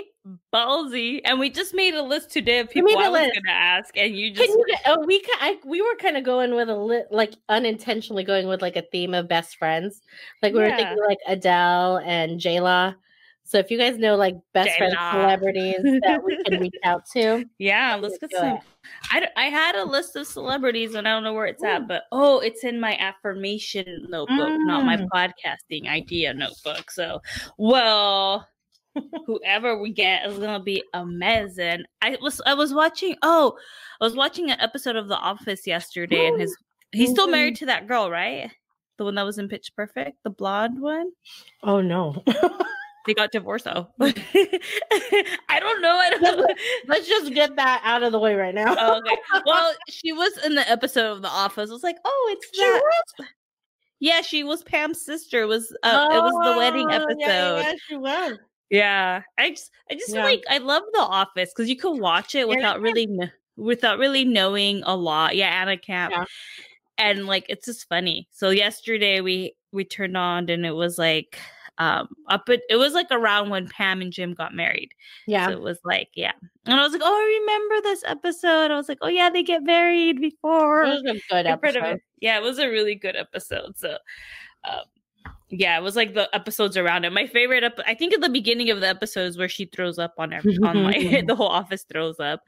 ballsy. 0.53 1.21
And 1.25 1.39
we 1.39 1.49
just 1.49 1.73
made 1.73 1.93
a 1.93 2.01
list 2.01 2.31
today 2.31 2.59
of 2.59 2.69
people 2.69 2.97
I 2.97 3.09
was 3.09 3.21
going 3.21 3.43
to 3.45 3.51
ask, 3.51 3.97
and 3.97 4.15
you 4.15 4.31
just 4.31 4.49
you, 4.49 4.65
oh, 4.87 5.05
we 5.05 5.23
I, 5.39 5.57
we 5.65 5.81
were 5.81 5.95
kind 5.95 6.17
of 6.17 6.23
going 6.23 6.55
with 6.55 6.69
a 6.69 6.75
lit, 6.75 7.07
like 7.11 7.33
unintentionally 7.49 8.23
going 8.23 8.47
with 8.47 8.61
like 8.61 8.75
a 8.75 8.83
theme 8.91 9.13
of 9.13 9.27
best 9.27 9.57
friends. 9.57 10.01
Like 10.41 10.53
we 10.53 10.59
yeah. 10.61 10.71
were 10.71 10.77
thinking 10.77 11.03
like 11.07 11.19
Adele 11.27 11.97
and 12.05 12.39
J-Law. 12.39 12.93
So 13.45 13.57
if 13.57 13.69
you 13.69 13.77
guys 13.77 13.97
know 13.97 14.15
like 14.15 14.35
best 14.53 14.77
J-Law. 14.77 14.77
friend 14.77 14.95
celebrities 15.11 15.99
that 16.03 16.23
we 16.23 16.41
can 16.43 16.61
reach 16.61 16.75
out 16.83 17.03
to, 17.13 17.45
yeah, 17.57 17.95
let's 17.95 18.17
get 18.17 18.31
some. 18.31 18.59
I, 19.11 19.27
I 19.35 19.45
had 19.45 19.75
a 19.75 19.83
list 19.83 20.15
of 20.15 20.27
celebrities 20.27 20.95
and 20.95 21.07
I 21.07 21.11
don't 21.11 21.23
know 21.23 21.33
where 21.33 21.45
it's 21.45 21.63
at, 21.63 21.87
but 21.87 22.03
oh, 22.11 22.39
it's 22.39 22.63
in 22.63 22.79
my 22.79 22.97
affirmation 22.97 24.07
notebook, 24.09 24.49
mm. 24.49 24.65
not 24.65 24.85
my 24.85 24.97
mm. 24.97 25.07
podcasting 25.13 25.87
idea 25.87 26.33
notebook. 26.33 26.89
So, 26.89 27.21
well, 27.57 28.47
whoever 29.25 29.77
we 29.77 29.91
get 29.91 30.25
is 30.25 30.37
gonna 30.37 30.63
be 30.63 30.83
amazing. 30.93 31.83
I 32.01 32.17
was 32.21 32.41
I 32.45 32.53
was 32.53 32.73
watching 32.73 33.15
oh 33.21 33.57
I 34.01 34.03
was 34.03 34.15
watching 34.15 34.51
an 34.51 34.59
episode 34.59 34.95
of 34.95 35.07
The 35.07 35.17
Office 35.17 35.65
yesterday 35.65 36.27
and 36.27 36.39
his 36.39 36.55
he's 36.91 37.09
still 37.09 37.27
married 37.27 37.55
to 37.57 37.65
that 37.67 37.87
girl, 37.87 38.09
right? 38.09 38.51
The 38.97 39.05
one 39.05 39.15
that 39.15 39.23
was 39.23 39.39
in 39.39 39.47
Pitch 39.47 39.71
Perfect, 39.75 40.17
the 40.23 40.29
blonde 40.29 40.79
one. 40.79 41.11
Oh 41.63 41.81
no. 41.81 42.23
they 43.07 43.13
got 43.13 43.31
divorced 43.31 43.65
though. 43.65 43.87
I 44.01 45.59
don't 45.59 45.81
know. 45.81 45.95
I 45.95 46.09
don't 46.11 46.59
Let's 46.87 47.07
just 47.07 47.33
get 47.33 47.55
that 47.55 47.81
out 47.83 48.03
of 48.03 48.11
the 48.11 48.19
way 48.19 48.35
right 48.35 48.53
now. 48.53 48.75
oh, 48.77 48.99
okay. 48.99 49.17
Well, 49.45 49.73
she 49.89 50.13
was 50.13 50.37
in 50.45 50.55
the 50.55 50.69
episode 50.69 51.11
of 51.11 51.21
The 51.21 51.29
Office. 51.29 51.69
I 51.69 51.73
was 51.73 51.83
like, 51.83 51.97
oh, 52.05 52.35
it's 52.37 52.47
she 52.53 52.61
that. 52.61 52.81
Was? 53.19 53.27
Yeah, 53.99 54.21
she 54.21 54.43
was 54.43 54.63
Pam's 54.63 55.03
sister. 55.03 55.43
It 55.43 55.47
was 55.47 55.71
uh, 55.83 56.07
oh, 56.11 56.17
it 56.17 56.21
was 56.21 56.33
the 56.45 56.57
wedding 56.57 56.91
episode. 56.91 57.17
Yeah, 57.19 57.59
yeah, 57.61 57.73
she 57.87 57.95
was. 57.95 58.37
Yeah, 58.69 59.21
I 59.37 59.51
just 59.51 59.71
I 59.89 59.95
just 59.95 60.13
yeah. 60.13 60.23
like 60.23 60.43
I 60.49 60.57
love 60.57 60.83
The 60.93 61.01
Office 61.01 61.51
because 61.55 61.69
you 61.69 61.77
can 61.77 61.99
watch 61.99 62.35
it 62.35 62.47
without 62.47 62.81
really 62.81 63.07
without 63.55 63.99
really 63.99 64.25
knowing 64.25 64.81
a 64.85 64.95
lot. 64.95 65.35
Yeah, 65.35 65.49
Anna 65.49 65.77
Camp, 65.77 66.11
yeah. 66.11 66.25
and 66.97 67.27
like 67.27 67.45
it's 67.49 67.65
just 67.65 67.87
funny. 67.87 68.27
So 68.31 68.49
yesterday 68.49 69.21
we 69.21 69.55
we 69.71 69.83
turned 69.83 70.17
on 70.17 70.49
and 70.49 70.65
it 70.65 70.75
was 70.75 70.97
like 70.97 71.39
um 71.79 72.07
up 72.29 72.47
it, 72.49 72.61
it 72.69 72.75
was 72.75 72.93
like 72.93 73.07
around 73.09 73.49
when 73.49 73.67
Pam 73.67 74.01
and 74.01 74.13
Jim 74.13 74.33
got 74.33 74.53
married. 74.53 74.89
Yeah. 75.25 75.47
So 75.47 75.53
it 75.53 75.61
was 75.61 75.79
like, 75.83 76.09
yeah. 76.15 76.33
And 76.65 76.79
I 76.79 76.83
was 76.83 76.93
like, 76.93 77.01
Oh, 77.03 77.13
I 77.13 77.39
remember 77.41 77.81
this 77.81 78.03
episode. 78.05 78.71
I 78.71 78.75
was 78.75 78.87
like, 78.87 78.99
Oh 79.01 79.07
yeah, 79.07 79.29
they 79.31 79.43
get 79.43 79.63
married 79.63 80.21
before. 80.21 80.83
It 80.83 80.89
was 80.89 81.03
a 81.03 81.33
good 81.33 81.47
episode. 81.47 81.83
It. 81.83 82.01
Yeah, 82.21 82.37
it 82.37 82.43
was 82.43 82.59
a 82.59 82.69
really 82.69 82.95
good 82.95 83.15
episode. 83.15 83.77
So 83.77 83.97
um 84.65 84.83
yeah, 85.55 85.77
it 85.77 85.83
was 85.83 85.95
like 85.95 86.15
the 86.15 86.33
episodes 86.33 86.75
around 86.77 87.05
it. 87.05 87.13
My 87.13 87.27
favorite, 87.27 87.63
ep- 87.63 87.79
I 87.85 87.93
think, 87.93 88.13
at 88.13 88.21
the 88.21 88.29
beginning 88.29 88.71
of 88.71 88.81
the 88.81 88.87
episodes 88.87 89.37
where 89.37 89.47
she 89.47 89.65
throws 89.65 89.99
up 89.99 90.15
on 90.17 90.33
every, 90.33 90.57
on 90.63 90.81
my 90.83 91.23
the 91.27 91.35
whole 91.35 91.47
office 91.47 91.83
throws 91.83 92.19
up. 92.19 92.41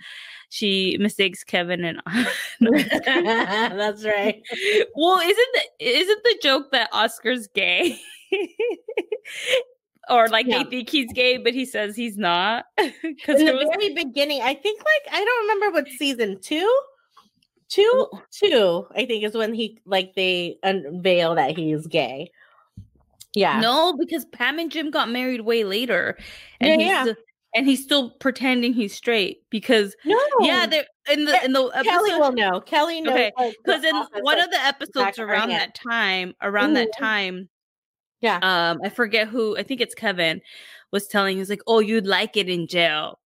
She 0.50 0.98
mistakes 1.00 1.44
Kevin 1.44 1.84
and 1.86 2.02
that's 2.60 4.06
right. 4.06 4.42
Well, 4.96 5.20
isn't 5.20 5.48
the 5.54 5.62
isn't 5.80 6.24
the 6.24 6.40
joke 6.42 6.72
that 6.72 6.90
Oscar's 6.94 7.48
gay? 7.48 8.00
or 10.10 10.28
like 10.30 10.48
Yeah. 10.48 10.64
they 10.64 10.70
think 10.70 10.90
he's 10.90 11.12
gay, 11.14 11.38
but 11.38 11.54
he 11.54 11.66
says 11.66 11.96
he's 11.96 12.18
not. 12.18 12.66
Because 13.04 13.40
In 13.40 13.46
the 13.46 13.54
was 13.54 13.68
very 13.72 13.94
beginning, 13.94 14.42
I 14.42 14.56
think 14.56 14.80
like 14.82 15.14
I 15.14 15.24
don't 15.24 15.48
remember 15.48 15.80
what 15.80 15.88
season 15.90 16.40
two, 16.42 16.80
two, 17.70 18.08
oh. 18.12 18.22
two. 18.32 18.88
I 18.96 19.06
think 19.06 19.24
is 19.24 19.36
when 19.36 19.54
he 19.54 19.80
like 19.86 20.16
they 20.16 20.58
unveil 20.64 21.36
that 21.36 21.56
he's 21.56 21.86
gay. 21.86 22.32
Yeah. 23.36 23.60
no, 23.60 23.96
because 24.00 24.26
Pam 24.26 24.58
and 24.60 24.72
Jim 24.72 24.90
got 24.92 25.10
married 25.10 25.42
way 25.42 25.64
later, 25.64 26.18
and 26.60 26.70
Yeah, 26.70 26.78
he's 26.78 26.88
yeah. 26.88 27.02
still- 27.04 27.16
and 27.58 27.66
he's 27.68 27.82
still 27.84 28.10
pretending 28.20 28.74
he's 28.74 28.94
straight 28.94 29.38
because 29.50 29.96
No. 30.04 30.20
yeah, 30.42 30.66
they're 30.66 30.86
in 31.10 31.24
the 31.24 31.42
in 31.46 31.54
the 31.54 31.70
Kelly 31.84 32.12
episode 32.12 32.20
will 32.20 32.32
know. 32.34 32.60
Kelly 32.60 33.00
knows. 33.02 33.14
Okay, 33.14 33.32
because 33.64 33.84
in 33.86 33.96
one 34.24 34.40
of 34.42 34.52
the 34.52 34.60
episodes 34.60 35.20
around 35.20 35.50
that 35.50 35.74
time, 35.74 36.34
around 36.42 36.74
that 36.74 36.90
Mhm. 36.90 37.00
time, 37.00 37.50
Yeah. 38.20 38.40
um, 38.42 38.80
I 38.84 38.90
forget 38.90 39.30
who. 39.30 39.58
I 39.58 39.64
think 39.64 39.80
it's 39.80 39.96
Kevin 39.96 40.42
was 40.92 41.08
telling. 41.08 41.38
He's 41.38 41.50
like, 41.50 41.62
"Oh, 41.66 41.80
you'd 41.80 42.06
like 42.08 42.36
it 42.36 42.50
in 42.50 42.68
jail," 42.68 43.20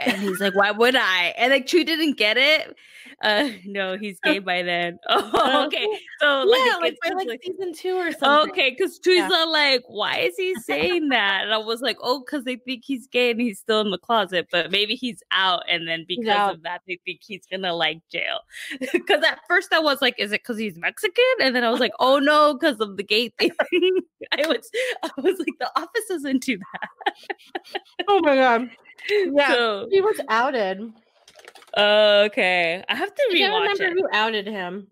and 0.00 0.16
he's 0.16 0.40
like, 0.40 0.54
"Why 0.54 0.70
would 0.70 0.96
I?" 0.96 1.34
And 1.36 1.52
like, 1.52 1.66
True 1.66 1.84
didn't 1.84 2.16
get 2.16 2.36
it. 2.36 2.74
Uh, 3.22 3.50
no, 3.66 3.98
he's 3.98 4.18
gay 4.20 4.38
by 4.38 4.62
then. 4.62 4.98
Oh, 5.08 5.66
okay. 5.66 5.86
So 6.20 6.42
like, 6.44 6.60
yeah, 6.64 6.76
like 6.76 6.96
by 7.04 7.10
like, 7.14 7.28
like- 7.28 7.42
season 7.42 7.72
two 7.74 7.94
or 7.96 8.12
something. 8.12 8.50
Okay, 8.50 8.70
because 8.70 8.98
Tree's 8.98 9.30
all 9.30 9.50
like, 9.52 9.82
why 9.86 10.18
is 10.18 10.36
he 10.36 10.54
saying 10.56 11.08
that? 11.10 11.42
And 11.44 11.52
I 11.52 11.58
was 11.58 11.80
like, 11.82 11.98
oh, 12.02 12.20
because 12.24 12.44
they 12.44 12.56
think 12.56 12.82
he's 12.84 13.06
gay 13.06 13.30
and 13.30 13.40
he's 13.40 13.58
still 13.58 13.80
in 13.80 13.90
the 13.90 13.98
closet, 13.98 14.48
but 14.50 14.70
maybe 14.70 14.94
he's 14.94 15.22
out. 15.32 15.62
And 15.68 15.86
then 15.86 16.04
because 16.08 16.54
of 16.54 16.62
that, 16.62 16.80
they 16.86 16.98
think 17.04 17.20
he's 17.22 17.44
gonna 17.50 17.74
like 17.74 18.00
jail. 18.10 18.40
Because 18.92 19.22
at 19.24 19.40
first 19.48 19.72
I 19.72 19.78
was 19.80 20.00
like, 20.00 20.14
is 20.18 20.32
it 20.32 20.42
because 20.42 20.58
he's 20.58 20.76
Mexican? 20.76 21.24
And 21.40 21.54
then 21.54 21.64
I 21.64 21.70
was 21.70 21.80
like, 21.80 21.92
oh 22.00 22.18
no, 22.18 22.54
because 22.54 22.80
of 22.80 22.96
the 22.96 23.02
gay 23.02 23.28
thing. 23.38 23.50
I 24.32 24.46
was, 24.46 24.70
I 25.02 25.10
was 25.18 25.38
like, 25.38 25.54
the 25.58 25.70
office 25.76 26.04
doesn't 26.08 26.42
do 26.42 26.58
that. 26.58 27.14
Oh 28.08 28.20
my 28.22 28.34
god. 28.36 28.70
Yeah. 29.08 29.52
So, 29.52 29.88
He 29.90 30.00
was 30.00 30.20
outed. 30.28 30.92
okay, 31.76 32.84
I 32.88 32.94
have 32.94 33.14
to 33.14 33.22
rewatch 33.32 33.34
it. 33.34 33.42
I 33.44 33.50
can't 33.50 33.52
remember 33.54 33.84
it. 33.84 33.92
who 34.00 34.08
outed 34.12 34.46
him. 34.46 34.86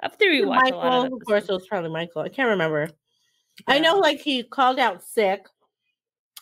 I 0.00 0.06
have 0.06 0.18
to 0.18 0.24
rewatch 0.26 0.70
a 0.72 0.74
lot 0.76 1.06
of 1.06 1.12
of 1.12 1.24
course, 1.26 1.44
it 1.48 1.52
was 1.52 1.66
probably 1.66 1.90
Michael. 1.90 2.22
I 2.22 2.28
can't 2.28 2.48
remember. 2.50 2.88
I 3.68 3.78
know, 3.78 3.98
like 3.98 4.20
he 4.20 4.42
called 4.42 4.78
out 4.78 5.02
sick, 5.02 5.46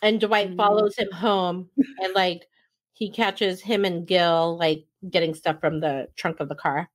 and 0.01 0.19
Dwight 0.19 0.51
Mhm. 0.51 0.57
follows 0.57 0.95
him 0.97 1.11
home, 1.11 1.69
and 2.01 2.13
like 2.13 2.47
he 2.93 3.09
catches 3.09 3.61
him 3.61 3.85
and 3.85 4.05
Gil 4.07 4.57
like 4.57 4.85
getting 5.09 5.33
stuff 5.33 5.59
from 5.59 5.79
the 5.79 6.07
trunk 6.15 6.39
of 6.39 6.49
the 6.49 6.55
car. 6.55 6.89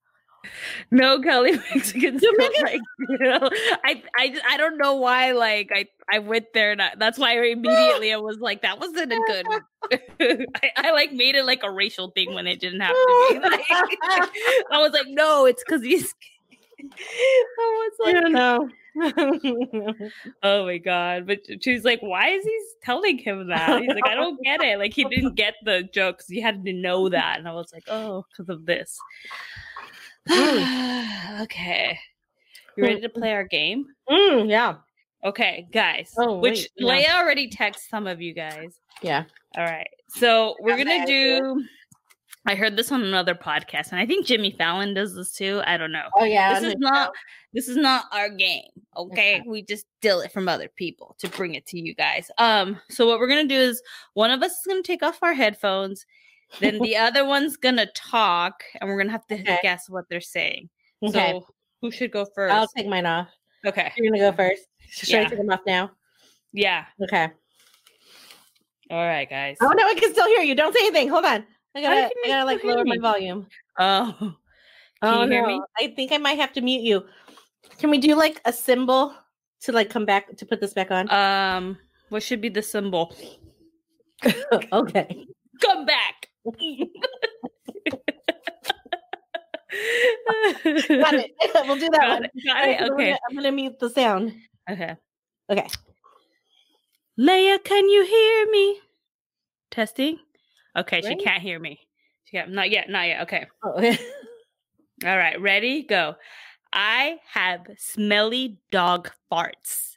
No, 0.90 1.20
Kelly 1.20 1.52
Mexicans 1.52 2.22
don't 2.22 2.62
like 2.62 2.80
you 3.08 3.18
know. 3.18 3.50
I 3.84 4.02
I 4.16 4.40
I 4.50 4.56
don't 4.56 4.78
know 4.78 4.94
why. 4.96 5.32
Like 5.32 5.70
I 5.74 5.86
I 6.10 6.20
went 6.20 6.52
there 6.54 6.72
and 6.72 6.80
I, 6.80 6.92
that's 6.98 7.18
why 7.18 7.32
immediately 7.38 8.12
I 8.12 8.16
was 8.16 8.38
like 8.38 8.62
that 8.62 8.78
wasn't 8.78 9.12
a 9.12 9.20
good. 9.26 9.46
I, 10.62 10.70
I 10.76 10.92
like 10.92 11.12
made 11.12 11.34
it 11.34 11.44
like 11.44 11.62
a 11.62 11.70
racial 11.70 12.10
thing 12.10 12.34
when 12.34 12.46
it 12.46 12.60
didn't 12.60 12.80
have 12.80 12.94
to 12.94 13.28
be. 13.30 13.38
Like, 13.46 13.64
I 14.70 14.78
was 14.78 14.92
like, 14.92 15.08
no, 15.08 15.46
it's 15.46 15.62
because 15.64 15.82
he's. 15.82 16.14
I 17.58 17.88
was 17.98 18.12
like, 18.12 18.32
know. 18.32 18.68
oh 20.42 20.64
my 20.64 20.78
god! 20.78 21.26
But 21.26 21.40
she's 21.60 21.84
like, 21.84 22.00
why 22.00 22.28
is 22.30 22.44
he 22.44 22.58
telling 22.82 23.18
him 23.18 23.48
that? 23.48 23.82
He's 23.82 23.90
like, 23.90 24.06
I 24.06 24.14
don't 24.14 24.40
get 24.42 24.62
it. 24.62 24.78
Like 24.78 24.94
he 24.94 25.04
didn't 25.04 25.34
get 25.34 25.54
the 25.64 25.82
joke 25.92 26.18
'cause 26.18 26.28
he 26.28 26.40
had 26.40 26.64
to 26.64 26.72
know 26.72 27.08
that, 27.10 27.38
and 27.38 27.46
I 27.48 27.52
was 27.52 27.72
like, 27.72 27.84
oh, 27.88 28.24
because 28.30 28.48
of 28.48 28.64
this. 28.64 28.98
okay, 31.42 31.98
you 32.76 32.84
ready 32.84 33.00
to 33.00 33.08
play 33.08 33.32
our 33.32 33.44
game? 33.44 33.86
Mm, 34.10 34.48
yeah, 34.50 34.76
Okay, 35.24 35.66
guys. 35.72 36.12
Oh, 36.18 36.38
which 36.38 36.68
wait, 36.78 37.04
yeah. 37.06 37.16
Leia 37.16 37.22
already 37.22 37.50
texted 37.50 37.88
some 37.90 38.06
of 38.06 38.20
you 38.20 38.32
guys. 38.32 38.78
yeah. 39.02 39.24
All 39.56 39.64
right. 39.64 39.88
So 40.08 40.54
we're 40.60 40.76
gonna 40.76 41.04
do. 41.06 41.64
I 42.48 42.54
heard 42.54 42.76
this 42.76 42.92
on 42.92 43.02
another 43.02 43.34
podcast, 43.34 43.90
and 43.90 43.98
I 43.98 44.06
think 44.06 44.24
Jimmy 44.24 44.52
Fallon 44.52 44.94
does 44.94 45.16
this 45.16 45.32
too. 45.32 45.62
I 45.66 45.76
don't 45.76 45.90
know. 45.90 46.08
Oh 46.16 46.24
yeah. 46.24 46.60
This 46.60 46.74
is 46.74 46.78
not. 46.78 47.08
show. 47.08 47.12
This 47.52 47.68
is 47.68 47.76
not 47.76 48.04
our 48.12 48.28
game. 48.28 48.70
Okay, 48.96 49.42
we 49.46 49.62
just 49.62 49.86
steal 49.98 50.20
it 50.20 50.30
from 50.30 50.48
other 50.48 50.68
people 50.76 51.16
to 51.18 51.28
bring 51.28 51.54
it 51.54 51.66
to 51.66 51.80
you 51.80 51.94
guys. 51.94 52.30
Um. 52.38 52.78
So 52.90 53.06
what 53.06 53.18
we're 53.18 53.28
gonna 53.28 53.46
do 53.46 53.58
is 53.58 53.82
one 54.14 54.30
of 54.30 54.42
us 54.42 54.52
is 54.52 54.62
gonna 54.68 54.82
take 54.82 55.02
off 55.02 55.22
our 55.22 55.34
headphones, 55.34 56.06
then 56.60 56.78
the 56.78 56.96
other 56.96 57.24
one's 57.24 57.56
gonna 57.56 57.86
talk, 57.94 58.62
and 58.80 58.88
we're 58.88 58.98
gonna 58.98 59.12
have 59.12 59.26
to 59.28 59.34
Okay. 59.34 59.58
guess 59.62 59.88
what 59.88 60.08
they're 60.08 60.20
saying. 60.20 60.68
Okay, 61.02 61.32
So 61.32 61.46
who 61.80 61.90
should 61.90 62.10
go 62.10 62.24
1st 62.24 62.52
I'll 62.52 62.68
take 62.68 62.86
mine 62.86 63.06
off. 63.06 63.28
okay. 63.66 63.92
You're 63.96 64.10
gonna 64.10 64.30
go 64.30 64.32
first. 64.36 64.64
Should 64.88 65.14
I 65.14 65.22
Yeah. 65.22 65.28
take 65.28 65.38
them 65.38 65.50
off 65.50 65.60
now? 65.66 65.90
Yeah. 66.52 66.86
Okay. 67.02 67.28
All 68.90 69.04
right, 69.04 69.28
guys. 69.28 69.56
Oh 69.60 69.68
no, 69.68 69.86
I 69.86 69.94
can 69.94 70.12
still 70.12 70.26
hear 70.26 70.42
you. 70.42 70.54
Don't 70.54 70.72
say 70.72 70.80
anything. 70.86 71.08
Hold 71.08 71.24
on. 71.24 71.44
I 71.74 71.82
gotta, 71.82 72.10
I 72.24 72.28
gotta 72.28 72.44
like 72.44 72.64
lower 72.64 72.84
my 72.84 72.96
volume. 72.98 73.46
Oh. 73.78 74.14
Can 74.18 74.34
oh 75.02 75.24
you 75.24 75.30
hear 75.30 75.42
no, 75.42 75.48
me? 75.48 75.60
I 75.78 75.88
think 75.88 76.12
I 76.12 76.16
might 76.16 76.38
have 76.38 76.52
to 76.54 76.62
mute 76.62 76.82
you. 76.82 77.04
Can 77.78 77.90
we 77.90 77.98
do 77.98 78.14
like 78.14 78.40
a 78.46 78.52
symbol 78.52 79.14
to 79.60 79.72
like 79.72 79.90
come 79.90 80.06
back 80.06 80.34
to 80.36 80.46
put 80.46 80.60
this 80.60 80.72
back 80.72 80.90
on? 80.90 81.10
Um, 81.10 81.76
what 82.08 82.22
should 82.22 82.40
be 82.40 82.48
the 82.48 82.62
symbol? 82.62 83.14
okay. 84.72 85.26
Come 85.60 85.84
back. 85.84 86.15
Got 90.88 91.14
it. 91.14 91.30
we'll 91.66 91.76
do 91.76 91.88
that 91.90 92.00
Got 92.00 92.08
one. 92.20 92.24
it. 92.24 92.30
Got 92.46 92.68
it. 92.68 92.78
so 92.78 92.84
I'm 92.84 92.92
Okay. 92.92 93.04
gonna- 93.04 93.18
I'm 93.28 93.36
gonna 93.36 93.52
mute 93.52 93.78
the 93.78 93.90
sound. 93.90 94.34
Okay. 94.70 94.96
Okay. 95.50 95.66
Leia, 97.18 97.62
can 97.62 97.88
you 97.88 98.04
hear 98.04 98.50
me? 98.50 98.80
Testing. 99.70 100.18
Okay, 100.76 101.00
she 101.02 101.16
can't 101.16 101.42
hear 101.42 101.58
me. 101.58 101.80
She 102.24 102.36
can't, 102.36 102.50
not 102.50 102.70
yet. 102.70 102.88
Not 102.90 103.06
yet. 103.08 103.22
Okay. 103.22 103.46
Oh, 103.64 103.70
okay. 103.72 103.98
All 105.04 105.16
right. 105.16 105.40
Ready? 105.40 105.82
Go. 105.82 106.16
I 106.72 107.16
have 107.32 107.66
smelly 107.78 108.58
dog 108.70 109.10
farts. 109.32 109.96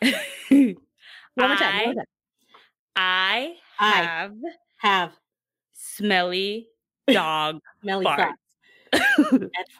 One 0.00 0.10
more 0.10 0.16
time. 0.56 0.76
One 1.34 1.48
more 1.48 1.56
time. 1.56 1.94
I 2.96 3.54
I 3.78 3.90
have 4.02 4.32
have 4.78 5.12
smelly 5.72 6.68
dog 7.10 7.60
smelly 7.82 8.06
farts. 8.06 8.34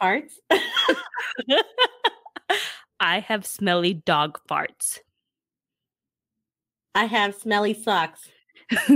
farts. 0.01 0.33
I 2.99 3.19
have 3.19 3.45
smelly 3.45 3.93
dog 3.93 4.39
farts. 4.49 4.99
I 6.93 7.05
have 7.05 7.35
smelly 7.35 7.73
socks 7.73 8.29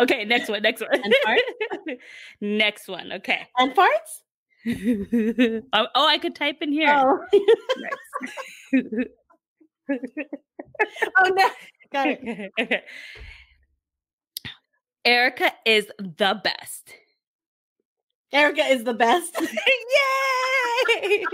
okay, 0.00 0.24
next 0.24 0.48
one, 0.48 0.62
next 0.62 0.80
one. 0.80 0.90
And 0.92 1.14
farts? 1.26 1.96
next 2.40 2.88
one, 2.88 3.12
okay. 3.12 3.46
and 3.58 3.74
farts. 3.74 4.22
oh, 5.72 5.86
oh, 5.94 6.06
I 6.08 6.18
could 6.18 6.34
type 6.34 6.58
in 6.62 6.72
here. 6.72 6.88
Oh. 6.88 7.18
Oh 11.18 11.28
no. 11.28 11.48
Got 11.92 12.06
it. 12.08 12.84
Erica 15.04 15.52
is 15.66 15.86
the 15.98 16.40
best. 16.42 16.94
Erica 18.32 18.62
is 18.62 18.84
the 18.84 18.94
best. 18.94 19.36
Yay! 21.00 21.24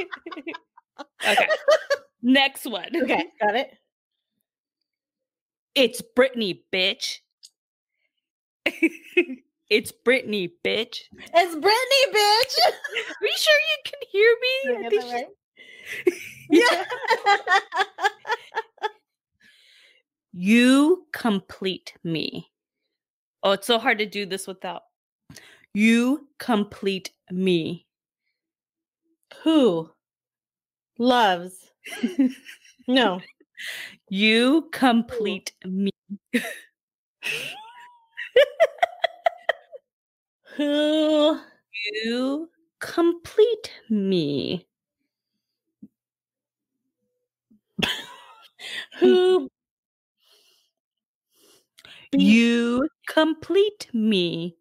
okay. 1.26 1.48
Next 2.22 2.66
one. 2.66 2.88
okay, 2.94 3.26
got 3.40 3.56
it. 3.56 3.72
It's 5.74 6.02
Britney, 6.16 6.60
bitch. 6.72 7.18
it's 9.70 9.92
Britney, 10.04 10.50
bitch. 10.64 11.00
It's 11.12 11.54
Britney, 11.54 12.14
bitch. 12.14 12.58
Are 12.66 13.26
you 13.26 13.36
sure 13.36 13.60
you 13.70 13.78
can 13.84 14.00
hear 14.10 14.36
me? 14.42 14.52
I 14.86 14.88
think 14.90 15.02
she- 15.02 15.12
right? 15.12 15.28
You 20.32 21.06
complete 21.12 21.94
me. 22.04 22.50
Oh, 23.42 23.52
it's 23.52 23.66
so 23.66 23.78
hard 23.78 23.98
to 23.98 24.06
do 24.06 24.26
this 24.26 24.46
without. 24.46 24.82
You 25.72 26.28
complete 26.38 27.10
me. 27.30 27.86
Who 29.42 29.90
loves? 30.98 31.70
No. 32.88 33.20
You 34.08 34.68
complete 34.72 35.52
me. 35.64 35.90
Who 40.56 41.40
You 41.92 42.50
complete 42.80 43.72
me. 43.88 44.66
Hmm. 48.92 49.06
who 49.06 49.48
You 52.12 52.88
complete 53.08 53.88
me. 53.92 54.56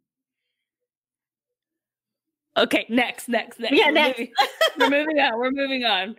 Okay, 2.58 2.86
next, 2.90 3.28
next, 3.30 3.60
next. 3.60 3.74
Yeah, 3.76 3.88
We're 3.88 3.92
next. 3.94 4.20
moving- 4.20 4.34
we're 4.78 4.90
moving 4.90 5.20
on. 5.20 5.40
We're 5.40 5.52
moving 5.52 5.86
on. 5.86 6.16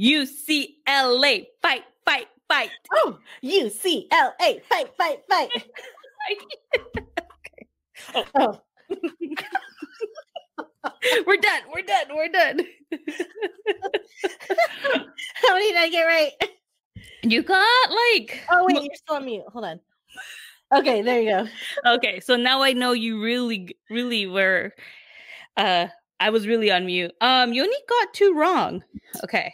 UCLA. 0.00 1.46
Fight, 1.62 1.84
fight, 2.04 2.26
fight. 2.48 2.70
Oh, 2.94 3.18
UCLA. 3.42 4.62
Fight, 4.68 4.94
fight, 4.96 5.20
fight. 5.28 5.50
Oh, 8.14 8.24
Oh, 8.44 8.60
we're 11.26 11.36
done. 11.36 11.62
We're 11.72 11.82
done. 11.82 12.06
We're 12.14 12.28
done. 12.28 12.60
how 15.34 15.54
many 15.54 15.68
did 15.72 15.76
I 15.76 15.88
get 15.90 16.04
right? 16.04 16.32
You 17.22 17.42
got 17.42 17.90
like 17.90 18.40
Oh, 18.50 18.64
wait, 18.66 18.82
you're 18.82 18.94
still 18.94 19.16
on 19.16 19.24
mute. 19.24 19.44
Hold 19.52 19.64
on. 19.64 19.80
Okay, 20.72 21.02
there 21.02 21.20
you 21.20 21.30
go. 21.30 21.94
okay. 21.94 22.20
So 22.20 22.36
now 22.36 22.62
I 22.62 22.72
know 22.72 22.92
you 22.92 23.22
really, 23.22 23.76
really 23.90 24.26
were. 24.26 24.72
Uh, 25.56 25.88
I 26.20 26.30
was 26.30 26.46
really 26.46 26.70
on 26.70 26.86
mute. 26.86 27.12
Um, 27.20 27.52
you 27.52 27.62
only 27.62 27.76
got 27.88 28.14
two 28.14 28.34
wrong. 28.34 28.84
Okay. 29.24 29.52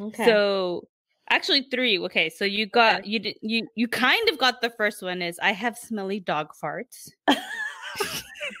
Okay. 0.00 0.24
So 0.24 0.86
actually 1.30 1.66
three. 1.70 1.98
Okay. 1.98 2.30
So 2.30 2.44
you 2.44 2.66
got 2.66 3.06
you 3.06 3.18
did 3.18 3.36
you 3.42 3.66
you 3.74 3.88
kind 3.88 4.28
of 4.28 4.38
got 4.38 4.60
the 4.60 4.70
first 4.70 5.02
one 5.02 5.22
is 5.22 5.38
I 5.42 5.52
have 5.52 5.76
smelly 5.76 6.20
dog 6.20 6.52
farts. 6.62 7.10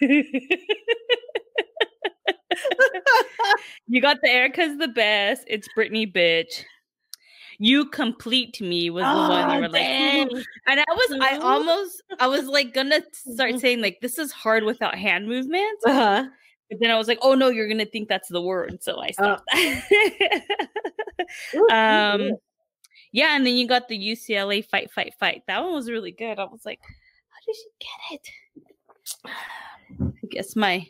you 3.86 4.00
got 4.00 4.18
the 4.22 4.28
Erica's 4.28 4.78
the 4.78 4.88
best. 4.88 5.44
It's 5.46 5.68
Britney 5.76 6.12
bitch. 6.12 6.64
You 7.58 7.86
complete 7.86 8.60
me 8.60 8.88
was 8.90 9.04
the 9.04 9.10
one 9.10 9.50
you 9.50 9.58
Oh, 9.58 9.60
were 9.62 9.68
like, 9.68 9.86
and 10.66 10.78
I 10.80 10.84
was 10.88 11.18
I 11.20 11.36
almost 11.38 12.00
I 12.20 12.28
was 12.28 12.46
like 12.46 12.72
gonna 12.72 13.02
start 13.12 13.54
Mhm. 13.54 13.60
saying 13.60 13.80
like 13.80 13.98
this 14.00 14.16
is 14.18 14.30
hard 14.30 14.62
without 14.62 14.94
hand 14.94 15.26
movements, 15.26 15.84
uh-huh. 15.84 16.28
but 16.70 16.78
then 16.80 16.92
I 16.92 16.96
was 16.96 17.08
like, 17.08 17.18
oh 17.20 17.34
no, 17.34 17.48
you're 17.48 17.66
gonna 17.68 17.84
think 17.84 18.08
that's 18.08 18.28
the 18.28 18.40
word, 18.40 18.80
so 18.82 19.00
I 19.00 19.08
Oh. 19.18 19.22
stopped. 19.36 19.50
Um, 21.70 22.30
yeah, 23.12 23.36
and 23.36 23.46
then 23.46 23.56
you 23.56 23.66
got 23.68 23.88
the 23.88 23.96
UCLA 23.98 24.64
fight, 24.64 24.90
fight, 24.92 25.12
fight. 25.18 25.42
That 25.46 25.62
one 25.62 25.74
was 25.74 25.90
really 25.90 26.12
good. 26.12 26.38
I 26.38 26.44
was 26.44 26.64
like, 26.64 26.80
how 26.82 27.38
did 27.46 27.56
she 27.56 27.68
get 27.80 28.20
it? 28.20 28.28
I 30.24 30.26
guess 30.30 30.56
my. 30.56 30.86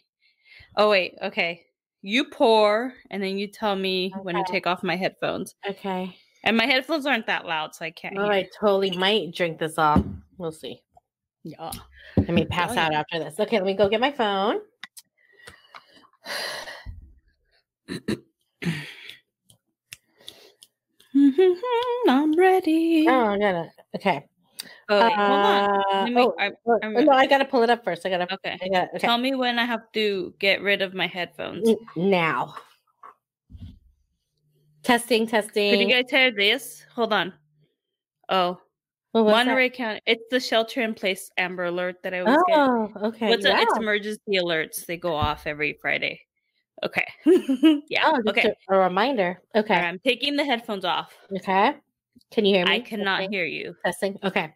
Oh 0.76 0.90
wait, 0.90 1.14
okay. 1.22 1.64
You 2.02 2.24
pour, 2.26 2.92
and 3.10 3.22
then 3.22 3.38
you 3.38 3.46
tell 3.48 3.74
me 3.74 4.14
when 4.22 4.34
to 4.36 4.44
take 4.44 4.66
off 4.66 4.82
my 4.82 4.96
headphones. 4.96 5.54
Okay. 5.68 6.16
And 6.44 6.56
my 6.56 6.66
headphones 6.66 7.04
aren't 7.06 7.26
that 7.26 7.46
loud, 7.46 7.74
so 7.74 7.84
I 7.84 7.90
can't. 7.90 8.16
Oh. 8.18 8.26
I 8.28 8.48
totally 8.58 8.90
might 8.96 9.34
drink 9.34 9.58
this 9.58 9.76
off. 9.78 10.02
We'll 10.38 10.52
see. 10.52 10.80
Yeah. 11.44 11.70
Let 12.16 12.28
me 12.30 12.44
pass 12.44 12.72
Oh, 12.76 12.78
out 12.78 12.92
yeah. 12.92 13.00
after 13.00 13.18
this. 13.18 13.38
Okay, 13.40 13.56
let 13.56 13.66
me 13.66 13.74
go 13.74 13.88
get 13.88 14.00
my 14.00 14.12
phone. 14.12 14.60
I'm 22.08 22.32
ready. 22.34 23.06
Oh, 23.08 23.26
I 23.26 23.38
gotta. 23.38 23.70
Okay. 23.96 24.24
Oh, 24.90 25.00
wait, 25.04 25.12
hold 25.14 25.30
on. 25.30 25.82
Uh, 25.92 26.06
me- 26.06 26.22
oh, 26.22 26.34
I- 26.38 26.50
oh, 26.66 26.78
I'm 26.82 27.04
no, 27.04 27.12
I 27.12 27.26
gotta 27.26 27.44
pull 27.44 27.62
it 27.62 27.70
up 27.70 27.84
first. 27.84 28.04
I 28.06 28.10
gotta. 28.10 28.32
okay. 28.34 28.58
I 28.62 28.68
got. 28.68 28.88
Okay. 28.90 28.98
Tell 28.98 29.18
me 29.18 29.34
when 29.34 29.58
I 29.58 29.64
have 29.64 29.90
to 29.94 30.34
get 30.38 30.62
rid 30.62 30.82
of 30.82 30.94
my 30.94 31.06
headphones. 31.06 31.68
Now. 31.96 32.54
Testing, 34.88 35.26
testing. 35.26 35.70
Could 35.70 35.80
you 35.80 35.86
guys 35.86 36.10
hear 36.10 36.30
this? 36.30 36.82
Hold 36.94 37.12
on. 37.12 37.34
Oh, 38.30 38.58
What 39.12 39.26
was 39.26 39.44
that? 39.44 39.72
County. 39.74 40.00
It's 40.06 40.24
the 40.30 40.40
shelter 40.40 40.80
in 40.80 40.94
place 40.94 41.30
Amber 41.36 41.64
Alert 41.64 41.96
that 42.02 42.14
I 42.14 42.20
always 42.20 42.38
get. 42.48 42.58
Oh, 42.58 42.90
okay. 43.08 43.28
What's 43.28 43.44
a, 43.44 43.54
it's 43.54 43.76
emergency 43.76 44.38
alerts. 44.42 44.86
They 44.86 44.96
go 44.96 45.14
off 45.14 45.46
every 45.46 45.76
Friday. 45.78 46.22
Okay. 46.82 47.04
yeah. 47.90 48.04
Oh, 48.06 48.22
okay. 48.28 48.54
a, 48.70 48.74
a 48.74 48.78
reminder. 48.78 49.42
Okay. 49.54 49.74
Alright, 49.74 49.88
I'm 49.90 49.98
taking 49.98 50.36
the 50.36 50.44
headphones 50.44 50.86
off. 50.86 51.14
Okay. 51.36 51.74
Can 52.30 52.46
you 52.46 52.54
hear 52.54 52.64
me? 52.64 52.72
I 52.72 52.80
cannot 52.80 53.18
testing, 53.18 53.32
hear 53.32 53.44
you. 53.44 53.76
Testing. 53.84 54.18
Okay. 54.24 54.54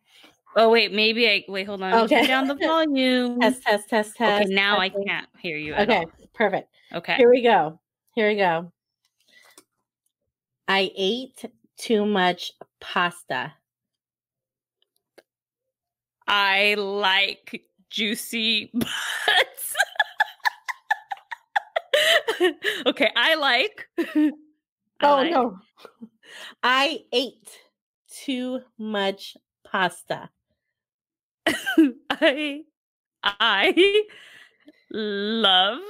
Oh 0.57 0.71
wait, 0.71 0.95
maybe 0.95 1.29
I 1.29 1.45
wait. 1.47 1.67
Hold 1.67 1.83
on. 1.83 1.93
Okay. 2.05 2.21
Turn 2.21 2.29
down 2.29 2.49
the 2.49 2.55
volume. 2.67 3.39
Test, 3.39 3.63
test, 3.65 3.91
test, 3.91 4.17
test. 4.17 4.45
okay, 4.47 4.55
now 4.55 4.79
I 4.79 4.89
can't 4.89 5.29
hear 5.41 5.59
you. 5.59 5.75
Okay. 5.75 6.07
Perfect. 6.33 6.71
Okay. 6.95 7.17
Here 7.17 7.29
we 7.29 7.43
go. 7.43 7.79
Here 8.15 8.31
we 8.31 8.37
go. 8.37 8.73
I 10.69 10.91
ate 10.97 11.45
too 11.77 12.07
much 12.07 12.53
pasta. 12.81 13.55
I 16.27 16.75
like 16.75 17.65
juicy 17.91 18.71
butts. 18.75 19.75
okay, 22.87 23.11
I 23.17 23.35
like. 23.35 23.89
I 23.99 24.31
oh 25.03 25.17
like- 25.17 25.31
no. 25.33 25.59
I 26.63 27.01
ate 27.13 27.51
too 28.09 28.61
much 28.79 29.37
pasta. 29.65 30.31
I 32.11 32.63
I 33.25 34.03
love 34.91 35.81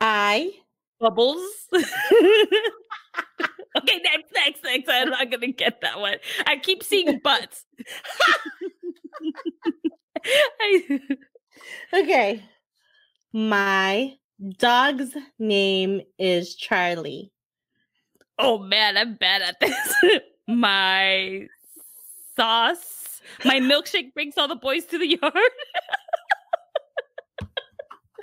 I 0.00 0.52
bubbles. 1.00 1.42
okay, 1.74 1.84
next, 4.02 4.32
next, 4.34 4.64
next. 4.64 4.88
I'm 4.88 5.10
not 5.10 5.30
gonna 5.30 5.48
get 5.48 5.80
that 5.82 6.00
one. 6.00 6.16
I 6.46 6.56
keep 6.58 6.82
seeing 6.82 7.18
butts. 7.18 7.64
I, 10.60 11.00
okay. 11.94 12.42
My 13.32 14.14
dog's 14.58 15.16
name 15.38 16.00
is 16.18 16.54
Charlie. 16.54 17.32
oh 18.38 18.58
man, 18.58 18.96
I'm 18.96 19.14
bad 19.14 19.42
at 19.42 19.60
this. 19.60 20.20
my 20.48 21.46
sauce, 22.36 23.20
my 23.44 23.60
milkshake 23.60 24.14
brings 24.14 24.38
all 24.38 24.48
the 24.48 24.56
boys 24.56 24.84
to 24.86 24.98
the 24.98 25.18
yard. 25.20 25.34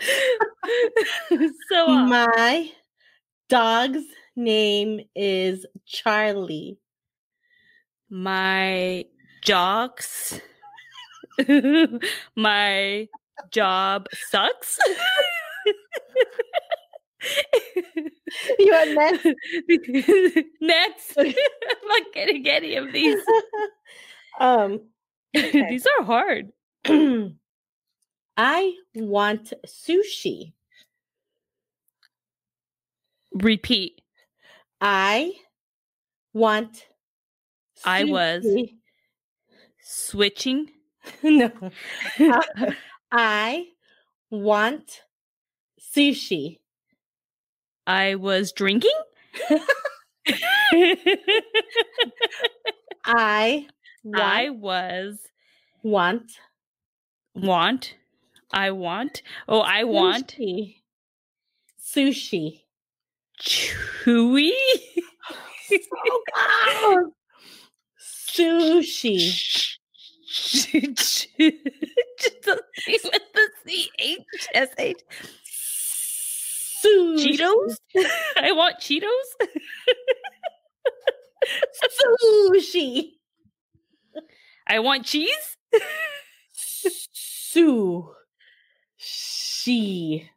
so 1.70 1.90
uh, 1.90 2.06
My 2.08 2.72
dog's 3.50 4.04
name 4.36 5.02
is 5.16 5.66
Charlie. 5.86 6.78
my 8.10 9.06
jocks 9.42 10.40
my 12.36 13.08
job 13.52 14.08
sucks 14.30 14.78
You 18.60 18.74
are 18.74 18.86
next? 18.86 19.26
next 20.62 21.18
i'm 21.18 21.34
not 21.88 22.02
getting 22.14 22.48
any 22.48 22.76
of 22.76 22.92
these 22.92 23.22
um, 24.40 24.80
Okay. 25.36 25.68
these 25.70 25.88
are 26.00 26.04
hard 26.06 26.52
I 28.38 28.74
want 28.96 29.54
sushi. 29.66 30.54
repeat 33.34 34.02
I 34.82 35.34
want. 36.34 36.86
I 37.86 38.04
was- 38.04 38.46
switching 39.86 40.70
no. 41.24 41.52
I 43.12 43.66
want 44.30 45.02
sushi. 45.96 46.60
i 47.86 48.16
was 48.16 48.54
drinking 48.54 48.92
I 53.06 53.68
want, 54.04 54.24
i 54.24 54.50
was 54.50 55.20
want 55.84 56.32
want 57.36 57.96
i 58.52 58.72
want 58.72 59.22
oh 59.48 59.62
i 59.62 59.84
want 59.84 60.36
sushi. 60.38 60.76
Sushi. 61.80 62.62
chewy 63.40 64.52
sushi. 68.34 69.18
Just 72.20 72.42
the 72.44 72.62
thing 72.86 73.00
with 73.04 73.22
the 73.34 73.50
C 73.66 73.90
H 74.00 74.48
S 74.54 74.70
H. 74.78 75.02
Cheetos? 76.84 77.78
I 78.38 78.52
want 78.52 78.80
Cheetos. 78.80 79.28
Sushi. 82.50 83.12
I 84.68 84.80
want 84.80 85.06
cheese. 85.06 85.58
Sushi. 89.64 90.28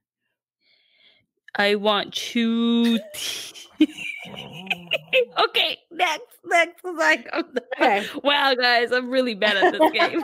I 1.55 1.75
want 1.77 2.13
chew. 2.13 2.99
okay, 5.39 5.79
next, 5.91 6.37
next. 6.45 6.85
Like, 6.85 7.29
I'm 7.33 7.45
Okay. 7.81 8.07
wow, 8.23 8.55
guys, 8.55 8.93
I'm 8.93 9.11
really 9.11 9.35
bad 9.35 9.57
at 9.57 9.73
this 9.73 9.91
game. 9.93 10.23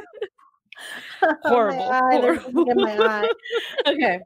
Horrible, 1.42 1.82
Oh 1.88 1.90
my 1.90 2.16
eye, 2.16 2.20
there's 2.20 2.44
in 2.44 2.76
my 2.76 2.98
eye. 2.98 3.28
Okay. 3.86 4.20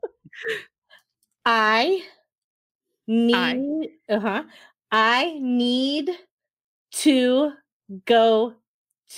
I 1.44 2.02
need 3.06 3.90
uh-huh. 4.08 4.42
I 4.90 5.38
need 5.40 6.10
to 6.92 7.52
go 8.04 8.54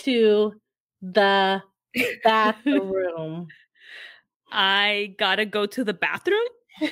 to 0.02 0.54
the 1.00 1.62
bathroom. 2.24 3.48
I 4.50 5.14
gotta 5.18 5.44
go 5.44 5.66
to 5.66 5.84
the 5.84 5.94
bathroom. 5.94 6.38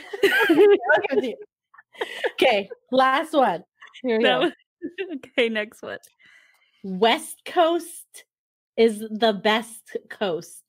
okay, 2.32 2.68
last 2.90 3.32
one. 3.32 3.64
Here 4.02 4.18
we 4.18 4.24
That 4.24 4.40
go. 4.40 4.50
okay, 5.14 5.48
next 5.48 5.82
one. 5.82 5.98
West 6.82 7.42
Coast 7.44 8.24
is 8.76 9.00
the 9.00 9.32
best 9.32 9.96
coast. 10.10 10.62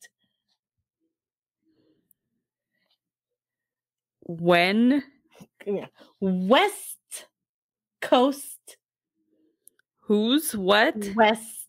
When 4.22 5.04
West 6.20 7.28
Coast, 8.02 8.78
who's 10.02 10.56
what? 10.56 10.96
West, 11.16 11.68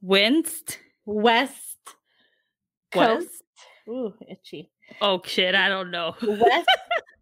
Winced? 0.00 0.78
West? 1.04 1.78
Coast. 2.92 3.42
Ooh, 3.88 4.14
itchy. 4.28 4.70
Oh 5.00 5.20
shit, 5.24 5.54
I 5.54 5.68
don't 5.68 5.90
know. 5.90 6.14
West 6.22 6.68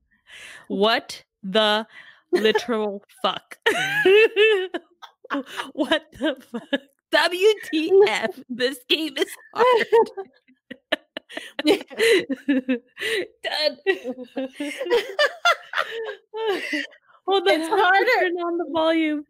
what 0.69 1.25
the 1.43 1.87
literal 2.33 3.03
fuck? 3.23 3.59
what 5.73 6.05
the 6.13 6.37
fuck? 6.51 6.81
WTF? 7.13 8.45
This 8.49 8.79
game 8.89 9.17
is 9.17 9.31
hard. 9.55 9.87
Done. 11.67 11.81
Hold 17.27 17.43
on, 17.43 17.55
It's 17.61 17.69
harder. 17.69 18.21
Turn 18.21 18.33
on 18.39 18.59
the 18.59 18.67
volume. 18.73 19.25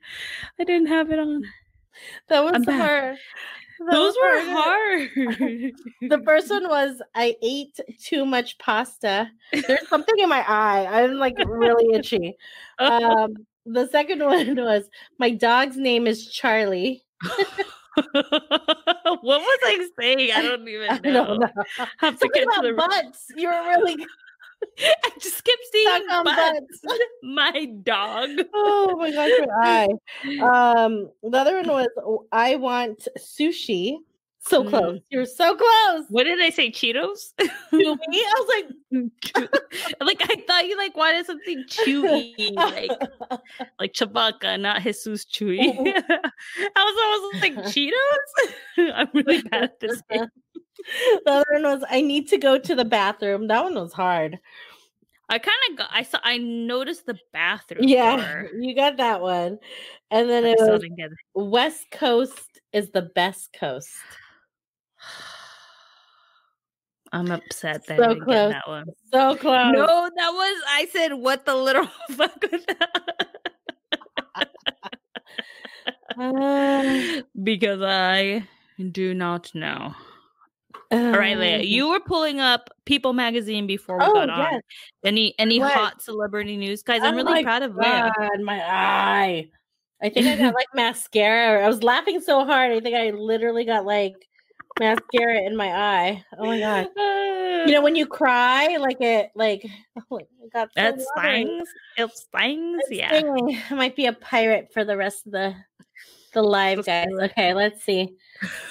I 0.58 0.64
didn't 0.64 0.88
have 0.88 1.10
it 1.10 1.18
on. 1.18 1.42
that 2.28 2.40
was 2.44 2.52
I'm 2.54 2.64
hard. 2.64 3.16
That 3.16 3.18
Those 3.90 4.14
were 4.16 4.40
hard. 4.50 5.10
The 6.02 6.22
first 6.24 6.50
one 6.50 6.68
was 6.68 7.00
I 7.14 7.36
ate 7.42 7.78
too 8.02 8.24
much 8.26 8.58
pasta. 8.58 9.30
There's 9.52 9.88
something 9.88 10.14
in 10.18 10.28
my 10.28 10.44
eye. 10.46 11.02
I'm 11.02 11.14
like 11.14 11.36
really 11.46 11.94
itchy. 11.94 12.36
Um, 12.78 13.34
the 13.66 13.86
second 13.88 14.20
one 14.24 14.56
was 14.56 14.84
my 15.18 15.30
dog's 15.30 15.76
name 15.76 16.06
is 16.06 16.26
Charlie. 16.30 17.02
what 17.24 19.24
was 19.24 19.58
I 19.64 19.88
saying? 20.00 20.30
I 20.32 20.42
don't 20.42 20.66
even 20.68 20.88
I 20.90 20.98
know. 21.10 21.26
don't 21.26 21.40
know. 21.40 21.48
I 21.78 21.86
have 21.98 22.14
to 22.20 22.28
Something 22.28 22.30
get 22.32 22.44
to 22.62 22.68
about 22.70 22.72
the. 22.72 22.72
butts. 22.74 23.26
You 23.36 23.48
were 23.48 23.62
really 23.68 23.96
I 24.78 25.10
just 25.20 25.44
kept 25.44 25.58
seeing 25.72 26.06
butts. 26.08 26.80
butts. 26.82 26.98
My 27.22 27.66
dog. 27.82 28.30
Oh 28.54 28.96
my 28.98 29.10
gosh, 29.10 29.28
your 29.28 29.62
eye. 29.62 29.88
Um, 30.84 31.10
the 31.22 31.38
other 31.38 31.56
one 31.56 31.68
was 31.68 31.88
oh, 31.98 32.26
I 32.32 32.56
want 32.56 33.08
sushi. 33.18 33.96
So 34.42 34.64
close. 34.64 34.98
Mm. 34.98 35.02
You're 35.10 35.26
so 35.26 35.54
close. 35.54 36.06
What 36.08 36.24
did 36.24 36.40
I 36.40 36.48
say? 36.48 36.70
Cheetos? 36.70 37.34
To 37.38 37.46
me, 37.72 37.86
I 38.12 38.34
was 38.38 38.64
like 38.92 39.12
like 40.00 40.22
I 40.22 40.42
thought 40.46 40.66
you 40.66 40.78
like 40.78 40.96
wanted 40.96 41.26
something 41.26 41.62
chewy, 41.68 42.54
like 42.54 42.90
like, 43.30 43.40
like 43.78 43.92
Chewbacca, 43.92 44.58
not 44.58 44.82
Jesus 44.82 45.26
Chewy. 45.26 45.60
I 45.60 46.84
was 46.84 46.96
almost 47.04 47.42
like 47.42 47.54
Cheetos. 47.66 48.92
I'm 48.94 49.08
really 49.12 49.42
bad 49.42 49.64
at 49.64 49.80
this. 49.80 50.02
game. 50.10 50.26
the 51.24 51.32
other 51.32 51.46
one 51.52 51.62
was 51.62 51.84
I 51.88 52.00
need 52.00 52.28
to 52.28 52.38
go 52.38 52.58
to 52.58 52.74
the 52.74 52.84
bathroom. 52.84 53.48
That 53.48 53.64
one 53.64 53.74
was 53.74 53.92
hard. 53.92 54.38
I 55.28 55.38
kind 55.38 55.56
of 55.70 55.78
got. 55.78 55.90
I 55.92 56.02
saw. 56.02 56.18
I 56.24 56.38
noticed 56.38 57.06
the 57.06 57.18
bathroom. 57.32 57.84
Yeah, 57.86 58.44
you 58.58 58.74
got 58.74 58.96
that 58.96 59.20
one. 59.20 59.58
And 60.10 60.28
then 60.28 60.44
I 60.44 60.50
it 60.50 60.58
was 60.58 60.82
it. 60.82 61.10
West 61.34 61.86
Coast 61.92 62.60
is 62.72 62.90
the 62.90 63.02
best 63.02 63.52
coast. 63.52 63.90
I'm 67.12 67.30
upset 67.30 67.86
that 67.86 67.98
So 67.98 68.04
I 68.04 68.08
didn't 68.08 68.24
close. 68.24 68.36
get 68.36 68.48
that 68.50 68.68
one. 68.68 68.86
So 69.12 69.36
close. 69.36 69.72
No, 69.72 70.10
that 70.16 70.30
was 70.30 70.62
I 70.68 70.88
said 70.92 71.14
what 71.14 71.44
the 71.44 71.54
little 71.54 71.86
fuck 72.10 72.42
was 72.50 72.64
that? 72.66 73.26
Uh, 76.18 77.22
because 77.42 77.80
I 77.80 78.46
do 78.92 79.14
not 79.14 79.54
know. 79.54 79.94
All 80.92 80.98
right, 81.12 81.36
Leia, 81.36 81.60
um, 81.60 81.62
you 81.62 81.88
were 81.88 82.00
pulling 82.00 82.40
up 82.40 82.68
People 82.84 83.12
magazine 83.12 83.66
before 83.66 83.98
we 83.98 84.04
Oh 84.06 84.12
got 84.12 84.30
on. 84.30 84.52
yes. 84.52 84.62
Any 85.04 85.34
any 85.38 85.60
What? 85.60 85.72
hot 85.72 86.02
celebrity 86.02 86.56
news, 86.56 86.82
guys? 86.82 87.00
I'm 87.02 87.14
Oh 87.14 87.24
really 87.24 87.44
proud 87.44 87.62
of. 87.62 87.76
God, 87.76 88.40
my 88.40 88.60
eye. 88.60 89.48
I 90.02 90.08
think 90.08 90.26
I 90.26 90.36
got 90.36 90.54
like 90.54 90.66
mascara. 90.74 91.64
I 91.64 91.68
was 91.68 91.82
laughing 91.84 92.20
so 92.20 92.44
hard. 92.44 92.72
I 92.72 92.80
think 92.80 92.96
I 92.96 93.10
literally 93.10 93.64
got 93.64 93.84
like 93.84 94.14
mascara 94.80 95.42
in 95.42 95.56
my 95.56 95.68
eye. 95.68 96.24
Oh 96.36 96.46
my 96.46 96.58
god. 96.58 96.88
You 97.68 97.72
know 97.74 97.82
when 97.82 97.94
you 97.94 98.06
cry, 98.06 98.76
like 98.78 99.00
it, 99.00 99.30
like 99.36 99.64
oh, 100.10 100.16
it 100.18 100.28
got 100.52 100.70
so 100.76 100.82
that 100.82 101.00
stings. 101.00 101.68
It 101.98 102.10
stings. 102.16 102.82
Yeah. 102.90 103.08
stinging. 103.16 103.60
I 103.70 103.74
might 103.74 103.94
be 103.94 104.06
a 104.06 104.12
pirate 104.12 104.70
for 104.72 104.84
the 104.84 104.96
rest 104.96 105.26
of 105.26 105.32
the 105.32 105.54
the 106.32 106.42
live, 106.42 106.84
guys. 106.86 107.08
Okay, 107.12 107.54
let's 107.54 107.84
see. 107.84 108.16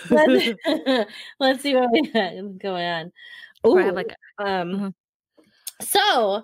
Let's, 0.09 0.49
let's 1.39 1.61
see 1.61 1.75
what 1.75 1.91
we 1.91 2.01
got 2.11 2.33
going 2.59 2.85
on. 2.85 3.11
Or 3.63 3.81
Ooh, 3.81 3.91
like 3.91 4.15
um, 4.39 4.71
Mhm. 4.71 4.93
so 5.81 6.43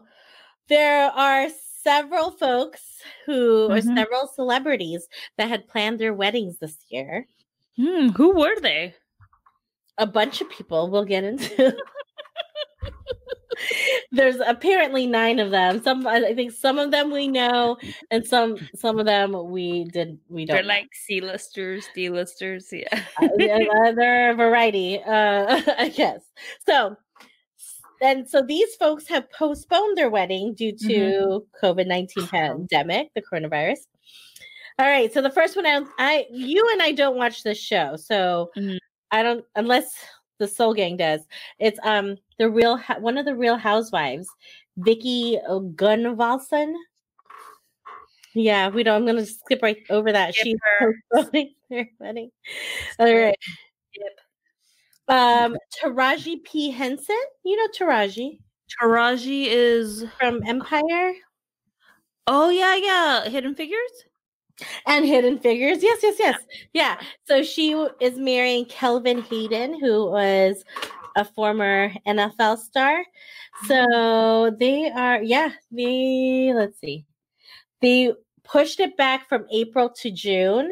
there 0.67 1.09
are 1.11 1.47
several 1.83 2.31
folks 2.31 2.81
who, 3.25 3.65
or 3.71 3.77
Mhm. 3.77 3.95
several 3.95 4.27
celebrities 4.27 5.07
that 5.37 5.49
had 5.49 5.67
planned 5.67 5.99
their 5.99 6.13
weddings 6.13 6.57
this 6.59 6.77
year. 6.89 7.27
hmm, 7.77 8.09
who 8.09 8.35
were 8.35 8.59
they? 8.59 8.95
A 9.97 10.07
bunch 10.07 10.41
of 10.41 10.49
people 10.49 10.89
we'll 10.89 11.05
get 11.05 11.23
into. 11.23 11.75
There's 14.11 14.37
apparently 14.45 15.07
nine 15.07 15.39
of 15.39 15.51
them. 15.51 15.81
Some 15.83 16.05
I 16.07 16.33
think 16.33 16.51
some 16.51 16.79
of 16.79 16.91
them 16.91 17.11
we 17.11 17.27
know, 17.27 17.77
and 18.11 18.25
some 18.25 18.57
some 18.75 18.99
of 18.99 19.05
them 19.05 19.49
we 19.49 19.85
did 19.85 20.17
we 20.29 20.45
don't. 20.45 20.55
They're 20.55 20.63
know. 20.63 20.69
like 20.69 20.89
C-listers, 20.93 21.87
D-listers. 21.95 22.67
Yeah. 22.71 23.01
Uh, 23.21 23.29
yeah, 23.37 23.59
uh, 23.85 23.91
they're 23.93 24.31
a 24.31 24.35
variety, 24.35 25.01
uh, 25.03 25.61
I 25.77 25.89
guess. 25.89 26.21
So, 26.65 26.95
and 28.01 28.29
so 28.29 28.41
these 28.41 28.75
folks 28.75 29.07
have 29.07 29.29
postponed 29.31 29.97
their 29.97 30.09
wedding 30.09 30.53
due 30.53 30.73
to 30.87 31.45
COVID 31.61 31.87
nineteen 31.87 32.27
pandemic, 32.31 33.09
the 33.15 33.21
coronavirus. 33.21 33.79
All 34.77 34.85
right. 34.85 35.11
So 35.13 35.21
the 35.21 35.29
first 35.31 35.55
one, 35.55 35.65
I, 35.65 35.85
I, 35.97 36.25
you 36.29 36.67
and 36.73 36.81
I 36.81 36.91
don't 36.91 37.15
watch 37.15 37.43
this 37.43 37.57
show, 37.57 37.95
so 37.95 38.51
Mhm. 38.57 38.77
I 39.11 39.23
don't 39.23 39.45
unless 39.55 39.93
the 40.37 40.47
Soul 40.47 40.73
Gang 40.73 40.97
does. 40.97 41.21
It's 41.59 41.79
um 41.83 42.17
the 42.39 42.49
real 42.49 42.77
one 42.99 43.17
of 43.17 43.25
the 43.25 43.35
Real 43.35 43.57
Housewives, 43.57 44.27
Vicki 44.77 45.39
Gunvalson. 45.47 46.73
Yeah, 48.33 48.69
we 48.69 48.83
don't. 48.83 48.95
I'm 49.01 49.05
gonna 49.05 49.25
skip 49.25 49.61
right 49.61 49.77
over 49.89 50.11
that. 50.11 50.33
Skip 50.33 50.45
She's 50.45 50.57
their 51.69 51.89
wedding. 51.99 52.31
All 52.99 53.13
right. 53.15 53.37
Um, 55.07 55.55
Taraji 55.81 56.43
P. 56.43 56.71
Henson. 56.71 57.15
You 57.43 57.55
know 57.55 57.67
Taraji 57.77 58.39
Taraji 58.81 59.45
is. 59.47 60.05
from 60.19 60.41
Empire 60.45 61.13
Oh 62.27 62.49
yeah, 62.49 62.75
yeah. 62.75 63.29
Hidden 63.29 63.55
Figures. 63.55 64.05
And 64.85 65.05
Hidden 65.05 65.39
Figures. 65.39 65.83
Yes, 65.83 65.99
yes, 66.01 66.15
yes. 66.19 66.39
Yeah. 66.73 66.99
So 67.25 67.43
she 67.43 67.73
is 67.99 68.17
marrying 68.17 68.65
Kelvin 68.65 69.21
Hayden, 69.23 69.79
who 69.79 70.09
was 70.11 70.63
a 71.15 71.25
former 71.25 71.91
NFL 72.07 72.59
star. 72.59 73.03
So 73.67 74.55
they 74.59 74.91
are, 74.91 75.21
yeah, 75.21 75.51
they, 75.71 76.51
let's 76.53 76.79
see, 76.79 77.05
they 77.81 78.13
pushed 78.43 78.79
it 78.79 78.97
back 78.97 79.29
from 79.29 79.45
April 79.51 79.89
to 80.01 80.11
June 80.11 80.71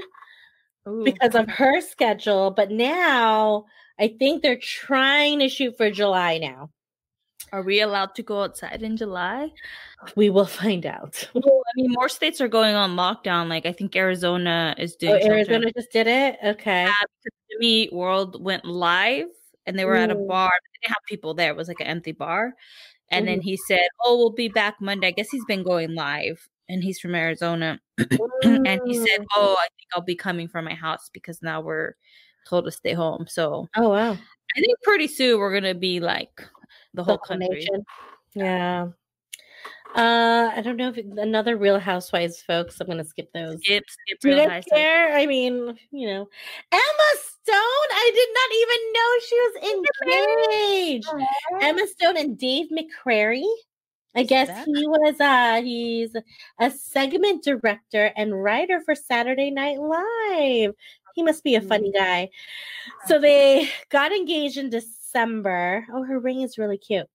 Ooh. 0.88 1.04
because 1.04 1.36
of 1.36 1.50
her 1.50 1.82
schedule. 1.82 2.52
But 2.52 2.72
now 2.72 3.66
I 4.00 4.16
think 4.20 4.42
they're 4.42 4.58
trying 4.58 5.40
to 5.40 5.50
shoot 5.50 5.78
for 5.78 5.90
July 5.92 6.38
now. 6.38 6.70
Are 7.54 7.62
we 7.62 7.82
allowed 7.82 8.16
to 8.16 8.24
go 8.24 8.42
outside 8.42 8.82
in 8.82 8.98
July? 8.98 9.52
We 10.16 10.32
will 10.32 10.48
find 10.48 10.88
out. 10.88 11.30
Well, 11.36 11.62
I 11.68 11.72
mean, 11.76 11.92
more 11.92 12.10
states 12.10 12.42
are 12.42 12.48
going 12.48 12.74
on 12.74 12.96
lockdown. 12.96 13.48
Like 13.48 13.68
I 13.68 13.72
think 13.72 13.96
Arizona 13.96 14.74
is 14.80 14.94
oh, 14.96 14.98
doing. 15.00 15.22
Oh, 15.22 15.28
Arizona 15.28 15.72
just 15.72 15.92
did 15.92 16.08
it? 16.08 16.38
Okay. 16.44 16.86
Yeah, 16.86 16.94
Jimmy 17.52 17.90
World 17.92 18.44
went 18.44 18.66
live, 18.66 19.28
and 19.68 19.78
they 19.78 19.86
were 19.86 19.94
at 19.96 20.10
a 20.10 20.16
bar. 20.16 20.50
They 20.50 20.80
didn't 20.82 20.96
have 20.96 21.04
people 21.08 21.36
there. 21.36 21.52
It 21.52 21.56
was 21.56 21.68
like 21.68 21.80
an 21.80 21.86
empty 21.86 22.12
bar. 22.12 22.56
And 23.12 23.28
then 23.28 23.40
he 23.40 23.56
said, 23.56 23.86
"Oh, 24.04 24.18
we'll 24.18 24.32
be 24.32 24.48
back 24.48 24.82
Monday." 24.82 25.10
I 25.10 25.12
guess 25.12 25.30
he's 25.30 25.46
been 25.46 25.62
going 25.62 25.94
live, 25.94 26.50
and 26.68 26.84
he's 26.84 27.00
from 27.00 27.14
Arizona. 27.14 27.80
and 28.44 28.82
he 28.88 28.96
said. 28.96 29.24
"Oh, 29.36 29.56
I 29.60 29.68
think 29.78 29.90
I'll 29.94 30.02
be 30.02 30.16
coming 30.16 30.48
from 30.48 30.66
my 30.66 30.74
house 30.74 31.12
because 31.14 31.44
now 31.44 31.62
we're 31.62 31.94
told 32.50 32.66
to 32.66 32.72
stay 32.72 32.94
home." 32.94 33.28
So 33.30 33.70
Oh, 33.76 33.90
wow. 33.90 34.14
I 34.14 34.60
think 34.60 34.82
pretty 34.82 35.08
soon 35.08 35.40
we're 35.40 35.54
gonna 35.54 35.76
be 35.76 36.00
like 36.00 36.44
the 36.94 37.04
whole 37.04 37.18
country. 37.18 37.48
nation. 37.50 37.86
Yeah. 38.36 38.88
Uh, 39.96 40.50
I 40.56 40.62
don't 40.62 40.76
know 40.78 40.90
if 40.90 40.98
it- 40.98 41.06
another 41.06 41.56
Real 41.56 41.78
Housewives, 41.80 42.42
folks. 42.42 42.80
I'm 42.82 42.88
gonna 42.88 43.04
skip 43.04 43.32
those. 43.32 43.60
Skip, 43.64 43.84
skip, 43.88 44.20
Do 44.22 44.30
real 44.30 44.50
high 44.50 44.62
care? 44.62 45.16
I 45.16 45.28
mean, 45.28 45.78
you 45.92 46.08
know, 46.08 46.28
Emma 46.72 47.10
Stone. 47.22 47.88
I 47.92 48.12
did 48.16 48.30
not 48.34 48.52
even 48.62 48.94
know 48.96 49.10
she 49.28 49.38
was 49.42 51.00
engaged. 51.06 51.10
Emma 51.62 51.88
Stone 51.88 52.18
and 52.18 52.38
Dave 52.40 52.70
McCary. 52.72 53.44
I 54.16 54.22
Who's 54.22 54.30
guess 54.30 54.48
that? 54.48 54.66
he 54.66 54.88
was 54.88 55.20
uh 55.20 55.62
he's 55.64 56.16
a 56.60 56.72
segment 56.72 57.44
director 57.44 58.12
and 58.16 58.44
writer 58.44 58.82
for 58.82 58.96
Saturday 58.96 59.52
Night 59.52 59.80
Live. 59.80 60.74
He 61.14 61.22
must 61.22 61.44
be 61.44 61.54
a 61.56 61.62
funny 61.62 61.92
Mm. 61.92 61.96
guy. 62.00 62.30
So 63.06 63.20
they 63.20 63.70
got 63.90 64.12
engaged 64.12 64.58
in 64.58 64.72
December. 64.72 64.98
Oh, 65.16 66.04
her 66.04 66.20
ring 66.20 66.42
is 66.42 66.58
really 66.58 66.78
cute. 66.78 67.08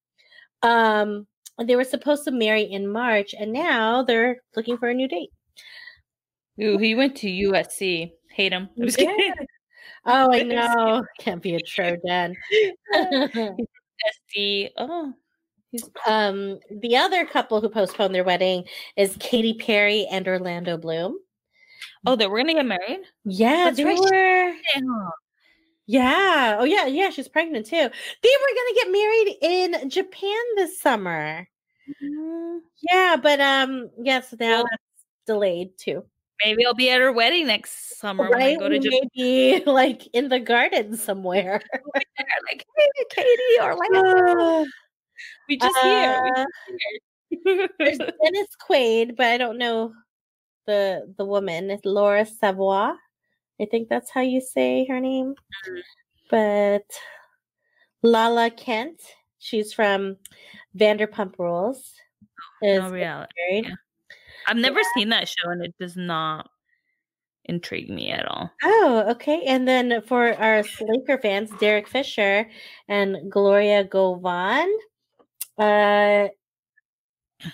Um 0.63 1.27
they 1.65 1.75
were 1.77 1.85
supposed 1.85 2.25
to 2.25 2.31
marry 2.31 2.63
in 2.63 2.87
March 2.87 3.35
and 3.39 3.53
now 3.53 4.03
they're 4.03 4.41
looking 4.55 4.79
for 4.79 4.89
a 4.89 4.95
new 4.95 5.09
date. 5.09 5.31
Ooh, 6.63 6.79
he 6.79 6.95
went 6.95 7.17
to 7.17 7.29
USC. 7.29 8.11
Hate 8.31 8.53
him. 8.53 8.69
I'm 8.79 8.87
just 8.87 9.01
Yeah. 9.01 9.15
kidding. 9.17 9.47
Oh, 10.07 10.33
I 10.33 10.43
know. 10.45 11.05
Can't 11.19 11.43
be 11.43 11.55
a 11.57 11.61
Trojan. 11.61 12.35
SC. 12.93 14.71
Oh, 14.77 15.13
he's 15.71 15.89
um, 16.07 16.59
the 16.81 16.97
other 16.97 17.25
couple 17.27 17.61
who 17.61 17.69
postponed 17.69 18.15
their 18.15 18.25
wedding 18.25 18.65
is 18.97 19.17
Katy 19.19 19.55
Perry 19.55 20.07
and 20.11 20.27
Orlando 20.29 20.77
Bloom. 20.77 21.19
oh, 22.07 22.15
they 22.17 22.27
were 22.29 22.39
gonna 22.39 22.55
get 22.55 22.67
married. 22.67 23.01
Yeah, 23.25 23.65
That's 23.65 23.77
they 23.79 23.85
right. 23.85 23.99
were. 23.99 24.55
Yeah. 25.89 26.59
Oh, 26.61 26.65
yeah. 26.65 26.87
Yeah. 26.87 27.09
She's 27.11 27.29
pregnant 27.29 27.67
too. 27.67 27.77
They 27.77 27.81
were 27.89 28.55
gonna 28.55 28.75
get 28.77 28.93
married 28.93 29.37
in 29.83 29.91
Japan 29.91 30.39
this 30.57 30.79
summer. 30.81 31.49
Mm, 32.05 32.61
Yeah, 32.91 33.17
but 33.17 33.41
um, 33.41 33.91
yes, 34.03 34.35
now 34.39 34.59
Well- 34.59 34.65
that's 34.71 34.83
delayed 35.27 35.77
too. 35.79 36.05
Maybe 36.45 36.65
I'll 36.65 36.75
be 36.75 36.89
at 36.91 37.01
her 37.01 37.11
wedding 37.11 37.49
next 37.49 37.99
summer 37.99 38.31
when 38.31 38.35
I 38.41 38.47
Right? 38.51 38.59
go 38.61 38.69
to 38.69 38.79
Japan. 38.79 39.01
may 39.17 39.59
be 39.59 39.65
like 39.67 40.07
in 40.13 40.29
the 40.29 40.39
garden 40.39 40.97
somewhere. 40.97 41.61
Like, 41.97 42.65
hey, 42.77 43.05
Katy, 43.11 43.61
Orlando. 43.63 44.63
Uh, 44.63 44.65
We 45.49 45.57
just 45.59 45.77
here. 45.79 46.23
uh, 46.37 46.45
We 47.31 47.69
there's 47.79 47.99
just 47.99 48.03
here. 48.03 48.13
Dennis 48.25 48.49
Quaid, 48.69 49.17
but 49.17 49.27
I 49.27 49.39
don't 49.39 49.59
know 49.59 49.95
the 50.67 51.13
the 51.19 51.25
woman. 51.25 51.71
It's 51.71 51.85
Laura 51.85 52.25
Savoie. 52.27 52.95
I 53.61 53.67
think 53.67 53.89
that's 53.89 54.11
how 54.11 54.21
you 54.21 54.41
say 54.41 54.87
her 54.87 55.01
name. 55.01 55.35
Mhm. 55.67 55.83
But 56.31 56.87
Lala 58.03 58.51
Kent, 58.51 59.01
she's 59.39 59.73
from 59.73 60.17
Vanderpump 60.77 61.39
Rules, 61.39 61.95
is 62.63 62.81
no 62.83 62.91
reality. 62.91 63.33
yeah. 63.49 63.75
I've 64.47 64.57
never 64.57 64.81
seen 64.95 65.09
that 65.11 65.29
show, 65.29 65.51
and 65.51 65.63
it 65.65 65.75
does 65.79 65.97
not 65.97 66.49
intrigue 67.45 67.91
me 67.91 68.11
at 68.13 68.27
all. 68.27 68.51
Oh, 68.63 69.05
okay. 69.11 69.43
And 69.47 69.67
then 69.67 70.03
for 70.03 70.35
our 70.35 70.63
Laker 70.81 71.19
fans, 71.19 71.51
Derek 71.59 71.89
Fisher 71.89 72.49
and 72.89 73.31
Gloria 73.31 73.85
Govan. 73.85 74.79
Uh, 75.59 76.29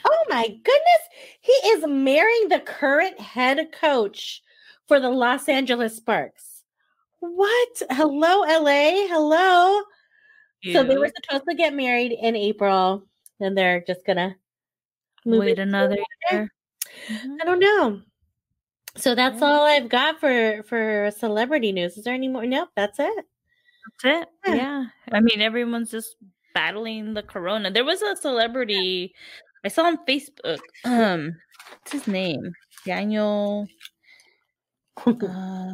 oh 0.05 0.25
my 0.29 0.47
goodness, 0.49 1.03
he 1.41 1.53
is 1.53 1.87
marrying 1.87 2.49
the 2.49 2.61
current 2.61 3.19
head 3.21 3.73
coach 3.73 4.43
for 4.89 5.01
the 5.01 5.11
Los 5.11 5.49
Angeles 5.49 5.97
Sparks. 5.97 6.62
What? 7.20 7.82
Hello, 7.91 8.43
LA. 8.43 9.07
Hello. 9.09 9.82
So 10.72 10.82
they 10.82 10.97
were 10.97 11.11
supposed 11.22 11.45
to 11.49 11.55
get 11.55 11.74
married 11.74 12.12
in 12.12 12.35
April, 12.37 13.07
and 13.41 13.57
they're 13.57 13.82
just 13.87 14.05
gonna 14.07 14.35
move 15.26 15.41
wait 15.41 15.59
another 15.59 15.97
year. 16.30 16.51
Mhm. 17.09 17.37
I 17.41 17.45
don't 17.45 17.59
know. 17.61 18.01
So 18.97 19.14
that's 19.14 19.41
Yeah. 19.41 19.47
all 19.47 19.62
I've 19.64 19.89
got 19.89 20.20
for 20.20 20.62
for 20.62 21.11
celebrity 21.11 21.72
news. 21.72 21.99
Is 21.99 22.05
there 22.05 22.14
any 22.14 22.28
more? 22.28 22.47
Nope, 22.47 22.70
that's 22.76 22.99
it. 22.99 23.26
That's 24.03 24.22
it. 24.22 24.28
Yeah. 24.47 24.55
Yeah. 24.55 24.85
I 25.12 25.20
mean, 25.20 25.41
everyone's 25.43 25.91
just 25.91 26.16
battling 26.55 27.12
the 27.14 27.22
corona. 27.22 27.70
There 27.70 27.85
was 27.85 28.01
a 28.01 28.16
celebrity 28.16 29.14
I 29.64 29.68
saw 29.68 29.85
on 29.85 29.99
Facebook. 30.07 30.61
Um, 30.85 31.37
what's 31.70 31.93
his 31.93 32.07
name? 32.07 32.53
Daniel. 32.87 33.66
Uh, 35.07 35.72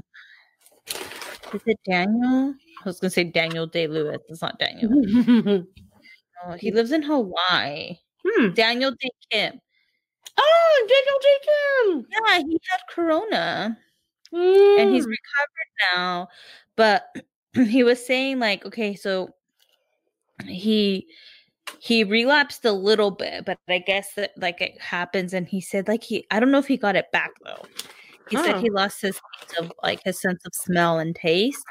is 1.53 1.61
it 1.67 1.79
Daniel? 1.85 2.55
I 2.81 2.85
was 2.85 3.01
gonna 3.01 3.11
say 3.11 3.25
Daniel 3.25 3.67
Day 3.67 3.87
Lewis. 3.87 4.19
It's 4.29 4.43
not 4.43 4.59
Daniel. 4.59 4.91
oh, 6.45 6.49
No, 6.49 6.55
he 6.57 6.71
lives 6.73 6.93
in 6.93 7.03
Hawaii. 7.03 7.99
Hmm. 8.27 8.51
Daniel 8.55 8.91
Dae 8.93 9.11
Kim. 9.31 9.61
Oh, 10.39 10.87
Daniel 10.89 12.01
Jacob. 12.01 12.07
Yeah, 12.11 12.39
he 12.47 12.59
had 12.71 12.81
corona. 12.95 13.79
and 14.33 14.95
he's 14.95 15.07
Mm. 15.07 15.11
recovered 15.11 15.71
now 15.95 16.29
but 16.77 17.05
he 17.69 17.83
was 17.83 18.05
saying 18.07 18.39
like 18.39 18.65
okay 18.65 18.95
so 18.95 19.29
he 20.47 21.05
he 21.81 22.05
relapsed 22.05 22.65
a 22.65 22.71
little 22.71 23.11
bit 23.11 23.45
but 23.45 23.59
i 23.69 23.79
guess 23.79 24.15
that 24.15 24.31
like 24.37 24.61
it 24.61 24.81
happens 24.81 25.35
and 25.35 25.49
he 25.49 25.61
said 25.61 25.89
like 25.89 26.05
he 26.05 26.25
i 26.31 26.39
don't 26.39 26.53
know 26.53 26.61
if 26.61 26.69
he 26.69 26.77
got 26.77 26.95
it 26.95 27.11
back 27.11 27.33
though 27.45 27.65
he 28.31 28.37
said 28.37 28.57
Oh. 28.57 28.61
he 28.61 28.71
lost 28.71 29.01
his 29.03 29.21
sense 29.49 29.61
of 29.61 29.73
like 29.83 30.01
his 30.05 30.21
sense 30.21 30.45
of 30.47 30.53
smell 30.55 30.99
and 30.99 31.15
taste 31.17 31.65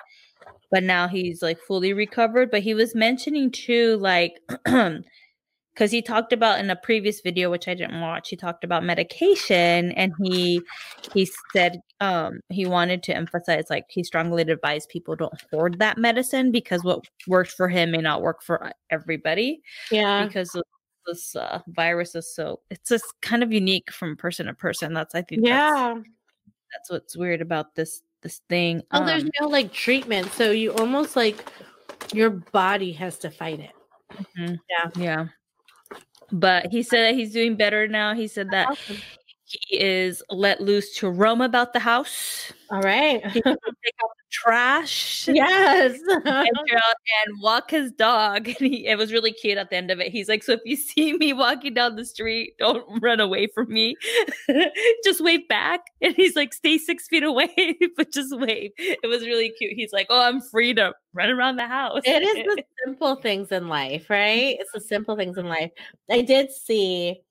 but 0.71 0.83
now 0.83 1.07
he's 1.07 1.41
like 1.41 1.59
fully 1.67 1.93
recovered 1.93 2.51
but 2.51 2.61
he 2.61 2.73
was 2.73 2.93
mentioning 2.95 3.49
too 3.51 3.97
like 3.97 4.33
because 5.73 5.91
he 5.91 6.01
talked 6.01 6.33
about 6.33 6.59
in 6.59 6.69
a 6.69 6.75
previous 6.75 7.21
video 7.21 7.49
which 7.49 7.67
i 7.67 7.73
didn't 7.73 8.01
watch 8.01 8.29
he 8.29 8.35
talked 8.35 8.63
about 8.63 8.83
medication 8.83 9.91
and 9.93 10.13
he 10.23 10.61
he 11.13 11.27
said 11.53 11.79
um 12.01 12.39
he 12.49 12.65
wanted 12.65 13.01
to 13.03 13.15
emphasize 13.15 13.65
like 13.69 13.85
he 13.89 14.03
strongly 14.03 14.41
advised 14.43 14.89
people 14.89 15.15
don't 15.15 15.33
hoard 15.51 15.79
that 15.79 15.97
medicine 15.97 16.51
because 16.51 16.83
what 16.83 17.03
worked 17.27 17.51
for 17.51 17.69
him 17.69 17.91
may 17.91 17.99
not 17.99 18.21
work 18.21 18.41
for 18.43 18.63
uh, 18.65 18.71
everybody 18.89 19.61
yeah. 19.91 20.25
because 20.25 20.55
this 21.07 21.35
uh, 21.35 21.59
virus 21.69 22.13
is 22.13 22.33
so 22.35 22.59
it's 22.69 22.89
just 22.89 23.05
kind 23.21 23.41
of 23.41 23.51
unique 23.51 23.89
from 23.91 24.15
person 24.17 24.45
to 24.47 24.53
person 24.53 24.93
that's 24.93 25.15
i 25.15 25.21
think 25.21 25.41
Yeah. 25.45 25.93
that's 25.95 26.09
what's 26.89 27.17
weird 27.17 27.41
about 27.41 27.75
this 27.75 28.01
this 28.21 28.41
thing 28.49 28.83
Oh, 28.91 29.05
there's 29.05 29.23
Um, 29.23 29.31
no 29.39 29.47
like 29.47 29.71
treatment, 29.71 30.31
so 30.33 30.51
you 30.51 30.73
almost 30.73 31.15
like 31.15 31.45
your 32.13 32.29
body 32.29 32.91
has 32.93 33.17
to 33.19 33.29
fight 33.29 33.59
it. 33.59 33.71
mhm, 34.37 34.59
Yeah. 34.69 34.89
yeah 34.95 35.25
but 36.31 36.67
he 36.67 36.83
said 36.83 37.01
that 37.09 37.15
he's 37.15 37.33
doing 37.33 37.55
better 37.55 37.87
now 37.87 38.13
he 38.13 38.27
said 38.27 38.49
that 38.51 38.67
Awesome. 38.69 39.01
He 39.49 39.79
is 39.79 40.21
let 40.29 40.61
loose 40.61 40.95
to 40.97 41.09
roam 41.09 41.41
about 41.41 41.73
the 41.73 41.79
house 41.79 42.53
All 42.69 42.81
right. 42.81 43.21
take 43.33 43.45
out 43.47 43.55
the 43.55 44.29
trash 44.29 45.27
yes. 45.27 45.99
and 46.25 47.41
walk 47.41 47.71
his 47.71 47.91
dog. 47.91 48.47
And 48.47 48.57
he, 48.57 48.85
it 48.85 48.95
was 48.95 49.11
really 49.11 49.31
cute 49.31 49.57
at 49.57 49.71
the 49.71 49.75
end 49.75 49.89
of 49.89 49.99
it. 49.99 50.11
He's 50.11 50.29
like, 50.29 50.43
So 50.43 50.51
if 50.51 50.59
you 50.65 50.75
see 50.75 51.13
me 51.13 51.33
walking 51.33 51.73
down 51.73 51.95
the 51.95 52.05
street, 52.05 52.53
don't 52.59 52.85
run 53.01 53.19
away 53.19 53.47
from 53.47 53.73
me. 53.73 53.95
just 55.03 55.19
wave 55.21 55.47
back. 55.47 55.81
And 56.01 56.15
he's 56.15 56.35
like, 56.35 56.53
Stay 56.53 56.77
six 56.77 57.07
feet 57.07 57.23
away, 57.23 57.75
but 57.97 58.11
just 58.11 58.37
wave. 58.37 58.71
It 58.77 59.07
was 59.07 59.23
really 59.23 59.51
cute. 59.57 59.73
He's 59.73 59.91
like, 59.91 60.07
Oh, 60.11 60.21
I'm 60.21 60.41
free 60.41 60.75
to 60.75 60.93
run 61.13 61.29
around 61.31 61.55
the 61.55 61.67
house. 61.67 62.01
it 62.05 62.21
is 62.21 62.35
the 62.45 62.63
simple 62.85 63.15
things 63.15 63.51
in 63.51 63.67
life, 63.67 64.11
right? 64.11 64.57
It's 64.59 64.71
the 64.71 64.79
mm-hmm. 64.79 64.87
simple 64.87 65.15
things 65.15 65.39
in 65.39 65.47
life. 65.47 65.71
I 66.09 66.21
did 66.21 66.51
see 66.51 67.21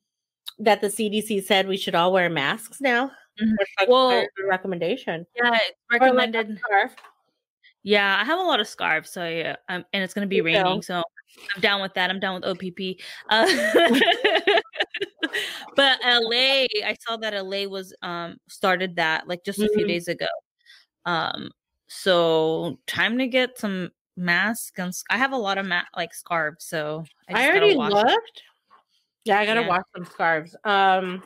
that 0.59 0.81
the 0.81 0.89
CDC 0.89 1.43
said 1.45 1.69
we 1.69 1.77
should 1.77 1.95
all 1.95 2.13
wear 2.13 2.29
masks 2.31 2.81
now. 2.81 3.11
Mhm. 3.41 3.55
Well- 3.89 4.27
recommendation. 4.49 5.27
yeah, 5.37 5.51
like 5.51 5.63
recommended. 6.01 6.59
scarf. 6.59 6.95
Yeah, 7.85 8.19
I 8.21 8.25
have 8.25 8.39
a 8.41 8.43
lot 8.43 8.59
of 8.61 8.67
scarves, 8.67 9.11
so 9.11 9.27
yeah, 9.27 9.57
um, 9.69 9.85
and 9.93 10.03
it's 10.03 10.13
gonna 10.13 10.27
be 10.27 10.39
too. 10.39 10.45
raining, 10.45 10.83
so 10.83 11.03
I'm 11.55 11.61
down 11.61 11.81
with 11.81 11.95
that. 11.95 12.11
I'm 12.11 12.19
down 12.21 12.35
with 12.35 12.45
OPP. 12.45 13.01
Uh, 13.31 13.47
but 15.77 15.99
LA, 16.05 16.67
I 16.85 16.97
saw 17.01 17.17
that 17.19 17.35
LA 17.35 17.67
was 17.69 17.95
um 18.03 18.37
started 18.49 18.97
that 18.97 19.29
like 19.29 19.45
just 19.45 19.61
a 19.61 19.69
few 19.75 19.85
Mhm. 19.85 19.89
days 19.89 20.09
ago. 20.09 20.27
Um, 21.05 21.51
so 21.87 22.79
time 22.87 23.17
to 23.19 23.27
get 23.27 23.59
some 23.59 23.91
masks 24.17 24.79
and 24.79 24.93
I 25.11 25.17
have 25.19 25.33
a 25.33 25.37
lot 25.37 25.59
of 25.59 25.67
ma- 25.67 25.83
like 25.97 26.13
scarves, 26.13 26.65
so 26.65 27.05
I, 27.29 27.33
just 27.33 27.43
gotta 27.47 27.59
already 27.61 27.75
looked. 27.77 28.43
Yeah, 29.25 29.39
I 29.39 29.47
gotta 29.47 29.61
Yeah. 29.63 29.69
wash 29.69 29.83
some 29.95 30.05
scarves. 30.05 30.57
Um, 30.65 31.23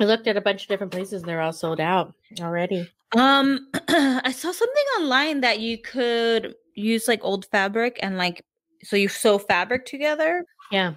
I 0.00 0.04
looked 0.04 0.26
at 0.28 0.36
a 0.36 0.40
bunch 0.40 0.62
of 0.62 0.68
different 0.68 0.92
places; 0.92 1.22
and 1.22 1.28
they're 1.28 1.40
all 1.40 1.52
sold 1.52 1.80
out 1.80 2.14
already. 2.40 2.90
Um, 3.16 3.68
I 3.88 4.32
saw 4.32 4.52
something 4.52 4.84
online 5.00 5.40
that 5.40 5.60
you 5.60 5.78
could 5.78 6.54
use 6.74 7.08
like 7.08 7.20
old 7.24 7.46
fabric 7.46 7.98
and 8.02 8.16
like 8.16 8.44
so 8.84 8.94
you 8.96 9.08
sew 9.08 9.38
fabric 9.38 9.84
together 9.84 10.44
Yeah. 10.70 10.94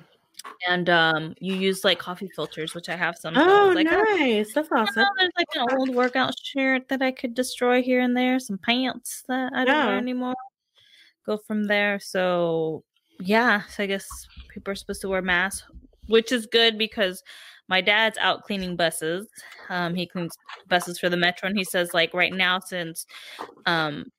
and 0.69 0.87
um 0.91 1.33
you 1.39 1.55
use 1.55 1.83
like 1.83 1.97
coffee 1.97 2.29
filters 2.35 2.75
which 2.75 2.87
i 2.89 2.95
have 2.95 3.15
some 3.17 3.33
Oh, 3.35 3.71
like, 3.73 3.87
oh, 3.89 4.03
nice! 4.19 4.53
That's 4.53 4.69
awesome. 4.71 5.01
know, 5.01 5.09
there's 5.17 5.31
like 5.35 5.47
an 5.55 5.65
old 5.71 5.89
workout 5.89 6.35
shirt 6.43 6.87
that 6.89 7.01
i 7.01 7.11
could 7.11 7.33
destroy 7.33 7.81
here 7.81 8.01
and 8.01 8.15
there 8.15 8.39
some 8.39 8.59
pants 8.59 9.23
that 9.27 9.51
i 9.55 9.65
don't 9.65 9.87
wear 9.87 9.97
anymore 9.97 10.35
go 11.25 11.37
from 11.47 11.63
there 11.63 11.99
so 11.99 12.83
yeah 13.21 13.61
so 13.69 13.83
i 13.83 13.85
guess 13.85 14.07
people 14.49 14.71
are 14.71 14.75
supposed 14.75 15.01
to 15.01 15.09
wear 15.09 15.21
masks 15.21 15.63
which 16.07 16.31
is 16.31 16.45
good 16.45 16.77
because 16.77 17.23
my 17.71 17.79
dad's 17.79 18.17
out 18.17 18.43
cleaning 18.43 18.75
buses. 18.75 19.27
Um, 19.69 19.95
he 19.95 20.05
cleans 20.05 20.37
buses 20.67 20.99
for 20.99 21.07
the 21.07 21.15
metro, 21.15 21.47
and 21.47 21.57
he 21.57 21.63
says 21.63 21.93
like 21.93 22.13
right 22.13 22.33
now 22.33 22.59
since 22.59 23.05
um 23.65 24.11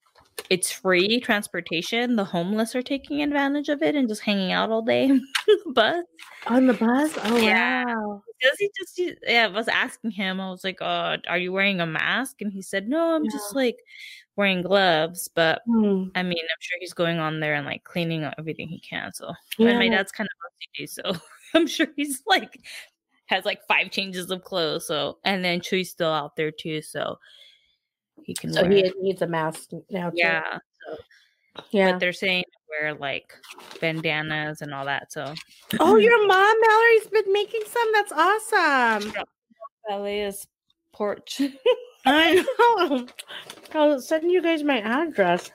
it's 0.51 0.70
free 0.70 1.20
transportation, 1.20 2.16
the 2.16 2.24
homeless 2.24 2.74
are 2.74 2.83
taking 2.83 3.22
advantage 3.22 3.68
of 3.68 3.83
it 3.83 3.95
and 3.95 4.09
just 4.09 4.22
hanging 4.22 4.53
out 4.53 4.70
all 4.70 4.83
day 4.83 5.05
on 5.11 5.20
the 5.47 5.72
bus. 5.72 6.05
On 6.47 6.66
the 6.66 6.74
bus? 6.74 7.12
Oh 7.24 7.37
Yeah. 7.37 7.85
wow. 7.85 8.22
Because 8.41 8.59
he 8.59 8.70
just 8.78 8.97
he- 8.97 9.14
yeah, 9.33 9.45
I 9.45 9.49
was 9.49 9.68
asking 9.68 10.11
him, 10.12 10.41
I 10.41 10.51
was 10.51 10.64
like, 10.64 10.83
uh, 10.83 11.18
are 11.28 11.39
you 11.39 11.53
wearing 11.53 11.80
a 11.80 11.87
mask? 11.87 12.41
And 12.43 12.53
he 12.53 12.61
said, 12.62 12.89
No, 12.89 13.14
I'm 13.14 13.24
just 13.30 13.55
like 13.55 13.76
wearing 14.37 14.62
gloves, 14.62 15.28
but 15.35 15.62
Hmm. 15.66 16.05
I 16.14 16.22
mean, 16.22 16.39
I'm 16.43 16.57
sure 16.61 16.78
he's 16.80 16.95
going 16.95 17.18
on 17.18 17.41
there 17.41 17.55
and 17.55 17.66
like 17.66 17.85
cleaning 17.85 18.24
up 18.24 18.35
everything 18.39 18.68
he 18.68 18.80
can. 18.80 19.12
So 19.14 19.33
Yeah. 19.59 19.68
and 19.68 19.78
my 19.78 19.89
dad's 19.89 20.12
kind 20.12 20.28
of 20.28 20.83
OCD, 20.83 20.89
so 20.89 21.20
I'm 21.55 21.66
sure 21.66 21.87
he's 21.97 22.22
like 22.26 22.59
has 23.26 23.45
like 23.45 23.61
five 23.68 23.91
changes 23.91 24.30
of 24.30 24.43
clothes. 24.43 24.87
So 24.87 25.18
and 25.24 25.45
then 25.45 25.61
Chuy's 25.61 25.91
still 25.91 26.12
out 26.12 26.37
there 26.37 26.51
too, 26.51 26.83
so 26.83 27.18
he 28.24 28.34
can 28.34 28.52
So 28.52 28.62
wear. 28.62 28.70
he 28.70 28.92
needs 29.00 29.22
a 29.22 29.26
mask 29.26 29.70
now 29.90 30.10
too. 30.10 30.16
yeah, 30.18 30.58
Yeah. 31.70 31.92
but 31.92 32.00
they're 32.00 32.12
saying 32.12 32.44
wear 32.80 32.94
like 32.94 33.34
bandanas 33.80 34.62
and 34.62 34.72
all 34.72 34.84
that. 34.86 35.12
So 35.12 35.34
Oh, 35.80 35.96
your 36.06 36.26
mom, 36.26 36.56
Mallory's 36.60 37.06
been 37.08 37.32
making 37.32 37.62
some. 37.66 37.92
That's 37.92 38.12
awesome. 38.12 39.12
Balea's 39.90 40.46
porch. 40.92 41.40
I 42.06 42.44
know. 42.58 43.06
I'll 43.74 44.00
send 44.00 44.30
you 44.30 44.42
guys 44.42 44.62
my 44.64 44.80
address. 44.80 45.50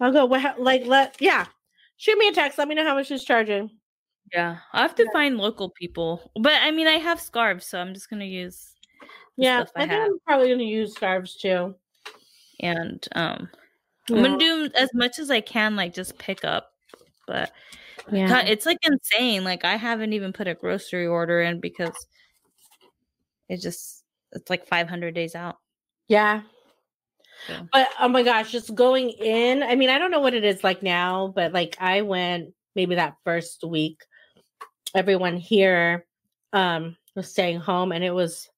I'll 0.00 0.12
go. 0.12 0.26
What? 0.26 0.60
Like, 0.60 0.86
let 0.86 1.16
yeah. 1.20 1.46
Shoot 1.96 2.16
me 2.18 2.28
a 2.28 2.32
text. 2.32 2.56
Let 2.58 2.68
me 2.68 2.74
know 2.76 2.84
how 2.84 2.94
much 2.94 3.10
it's 3.10 3.24
charging. 3.24 3.70
yeah, 4.32 4.58
I 4.72 4.82
have 4.82 4.94
to 4.94 5.10
find 5.12 5.36
local 5.36 5.70
people, 5.70 6.30
but 6.40 6.52
I 6.62 6.70
mean, 6.70 6.86
I 6.86 6.98
have 6.98 7.20
scarves, 7.20 7.66
so 7.66 7.80
I'm 7.80 7.92
just 7.94 8.08
gonna 8.08 8.24
use 8.24 8.70
the 8.74 8.77
Yeah, 9.38 9.64
I 9.76 9.84
I 9.84 9.88
think. 9.88 10.02
I'm 10.02 10.18
probably 10.26 10.50
gonna 10.50 10.64
use 10.64 10.94
scarves 10.94 11.36
too. 11.36 11.74
and 12.60 13.06
um 13.12 13.48
I'm 14.10 14.16
gonna 14.16 14.38
do 14.38 14.68
as 14.74 14.90
much 14.94 15.18
as 15.18 15.30
I 15.30 15.40
can, 15.40 15.76
like 15.76 15.94
just 15.94 16.18
pick 16.18 16.44
up. 16.44 16.72
But 17.26 17.52
Yeah. 18.10 18.28
God, 18.28 18.48
it's 18.48 18.66
like 18.66 18.78
insane. 18.82 19.44
Like 19.44 19.64
I 19.64 19.76
haven't 19.76 20.12
even 20.12 20.32
put 20.32 20.48
a 20.48 20.54
grocery 20.54 21.06
order 21.06 21.40
in 21.42 21.60
because 21.60 21.94
it 23.48 23.60
just 23.60 24.04
it's 24.32 24.50
like 24.50 24.66
500 24.66 25.14
days 25.14 25.34
out. 25.34 25.56
Yeah. 26.08 26.42
So. 27.46 27.68
But 27.72 27.88
oh 28.00 28.08
my 28.08 28.22
gosh, 28.22 28.50
just 28.50 28.74
going 28.74 29.10
in. 29.10 29.62
I 29.62 29.74
mean, 29.74 29.90
I 29.90 29.98
don't 29.98 30.10
know 30.10 30.20
what 30.20 30.34
it 30.34 30.44
is 30.44 30.64
like 30.64 30.82
now, 30.82 31.32
but 31.34 31.52
like 31.52 31.76
I 31.80 32.02
went 32.02 32.54
maybe 32.74 32.96
that 32.96 33.16
first 33.24 33.62
week. 33.64 34.02
Everyone 34.94 35.36
here 35.36 36.06
um 36.54 36.96
was 37.14 37.30
staying 37.30 37.60
home 37.60 37.92
and 37.92 38.02
it 38.02 38.10
was 38.14 38.48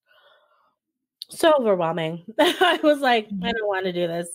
so 1.31 1.53
overwhelming. 1.59 2.23
I 2.39 2.79
was 2.83 2.99
like, 2.99 3.27
I 3.43 3.51
don't 3.51 3.67
want 3.67 3.85
to 3.85 3.93
do 3.93 4.07
this. 4.07 4.27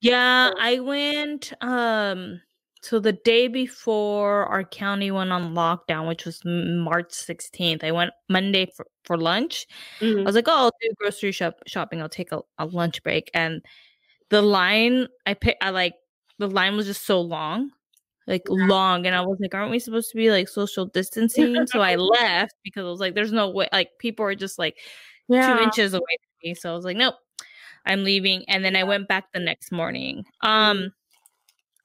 Yeah, 0.00 0.50
So- 0.50 0.56
I 0.60 0.78
went 0.80 1.52
um 1.60 2.40
so 2.84 2.98
the 2.98 3.12
day 3.12 3.46
before 3.46 4.44
our 4.46 4.64
county 4.64 5.12
went 5.12 5.30
on 5.30 5.54
lockdown, 5.54 6.08
which 6.08 6.24
was 6.24 6.40
March 6.44 7.10
16th. 7.12 7.84
I 7.84 7.92
went 7.92 8.10
Monday 8.28 8.66
for, 8.76 8.84
for 9.04 9.16
lunch. 9.16 9.68
I 10.00 10.04
Mhm. 10.06 10.24
was 10.26 10.34
like, 10.34 10.48
oh, 10.48 10.52
I'll 10.64 10.72
do 10.82 10.90
grocery 10.98 11.30
shop 11.30 11.60
shopping. 11.68 12.02
I'll 12.02 12.08
take 12.08 12.32
a, 12.32 12.40
a 12.58 12.66
lunch 12.66 13.00
break. 13.04 13.30
And 13.34 13.62
the 14.30 14.42
line 14.42 15.06
I 15.26 15.34
picked, 15.34 15.62
I 15.62 15.70
like 15.70 15.94
the 16.40 16.48
line 16.48 16.74
was 16.76 16.86
just 16.86 17.06
so 17.06 17.20
long, 17.20 17.70
like 18.26 18.42
long. 18.48 19.06
And 19.06 19.14
I 19.14 19.20
was 19.20 19.38
like, 19.40 19.54
aren't 19.54 19.70
we 19.70 19.78
supposed 19.78 20.10
to 20.10 20.16
be 20.16 20.32
like 20.32 20.48
social 20.48 20.86
distancing? 20.86 21.64
so 21.68 21.80
I 21.80 21.94
left 22.18 22.54
because 22.64 22.84
I 22.84 22.88
was 22.88 22.98
like, 22.98 23.14
there's 23.14 23.30
no 23.32 23.48
way. 23.50 23.68
Like 23.72 23.90
people 24.00 24.24
are 24.26 24.34
just 24.34 24.58
like 24.58 24.76
Yeah. 25.28 25.54
two 25.56 25.62
inches 25.62 25.94
away 25.94 26.16
me. 26.42 26.54
So 26.54 26.72
I 26.72 26.76
was 26.76 26.84
like, 26.84 26.96
nope, 26.96 27.14
I'm 27.86 28.04
leaving. 28.04 28.44
And 28.48 28.64
then 28.64 28.76
I 28.76 28.84
went 28.84 29.08
back 29.08 29.32
the 29.32 29.40
next 29.40 29.72
morning. 29.72 30.24
Um, 30.42 30.92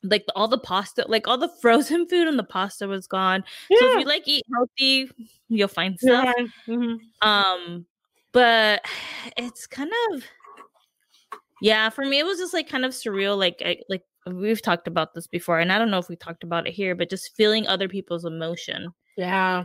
like 0.04 0.26
all 0.36 0.48
the 0.48 0.60
pasta, 0.60 1.06
like 1.08 1.28
all 1.28 1.38
the 1.38 1.50
frozen 1.62 2.08
food 2.08 2.28
and 2.28 2.38
the 2.38 2.44
pasta 2.44 2.88
was 2.88 3.08
gone. 3.08 3.44
So 3.72 3.94
if 3.94 4.00
you 4.00 4.06
like 4.06 4.28
eat 4.28 4.46
healthy, 4.54 5.12
you'll 5.50 5.68
find 5.68 6.00
stuff. 6.00 6.34
Yeah. 6.38 6.46
Mhm. 6.68 7.00
Um, 7.22 7.86
but 8.32 8.86
it's 9.38 9.68
kind 9.68 9.92
of 10.14 10.24
yeah, 11.62 11.90
for 11.90 12.06
me 12.06 12.20
it 12.20 12.26
was 12.26 12.38
just 12.38 12.54
like 12.54 12.70
kind 12.70 12.86
of 12.86 12.92
surreal. 12.92 13.38
Like 13.38 13.62
I, 13.66 13.78
like 13.90 14.04
we've 14.32 14.62
talked 14.62 14.88
about 14.88 15.14
this 15.14 15.28
before, 15.28 15.60
and 15.60 15.72
I 15.72 15.80
don't 15.80 15.90
know 15.92 15.98
if 15.98 16.10
we 16.10 16.16
talked 16.16 16.44
about 16.44 16.68
it 16.68 16.74
here, 16.74 16.96
but 16.96 17.10
just 17.10 17.36
feeling 17.36 17.68
other 17.68 17.88
people's 17.90 18.26
emotion 18.26 18.94
Yeah. 19.18 19.64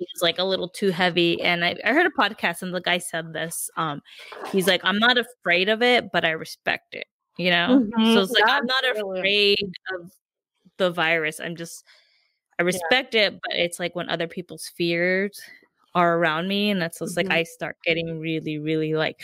is 0.00 0.22
like 0.22 0.38
a 0.38 0.44
little 0.44 0.68
too 0.68 0.90
heavy. 0.90 1.40
And 1.40 1.64
I, 1.64 1.76
I 1.84 1.92
heard 1.92 2.06
a 2.06 2.10
podcast 2.10 2.62
and 2.62 2.74
the 2.74 2.80
guy 2.80 2.98
said 2.98 3.32
this. 3.32 3.70
Um, 3.76 4.02
he's 4.50 4.66
like, 4.66 4.80
I'm 4.84 4.98
not 4.98 5.16
afraid 5.18 5.68
of 5.68 5.82
it, 5.82 6.10
but 6.12 6.24
I 6.24 6.30
respect 6.30 6.94
it. 6.94 7.06
You 7.36 7.50
know, 7.50 7.86
Mhm. 7.96 8.14
so 8.14 8.20
it's 8.22 8.32
like 8.32 8.42
I'm 8.48 8.66
not 8.66 8.84
Absolutely. 8.84 9.20
afraid 9.20 9.72
of 9.94 10.10
the 10.78 10.90
virus. 10.90 11.38
I'm 11.40 11.54
just 11.54 11.84
I 12.58 12.64
respect 12.64 13.14
it, 13.14 13.34
but 13.34 13.54
it's 13.56 13.78
like 13.78 13.94
when 13.94 14.08
other 14.10 14.26
people's 14.26 14.66
fears 14.76 15.40
are 15.94 16.18
around 16.18 16.48
me, 16.48 16.70
and 16.70 16.82
that's 16.82 16.98
just 16.98 17.16
like 17.16 17.26
Mhm. 17.26 17.32
I 17.32 17.42
start 17.44 17.76
getting 17.84 18.18
really, 18.18 18.58
really 18.58 18.94
like, 18.94 19.22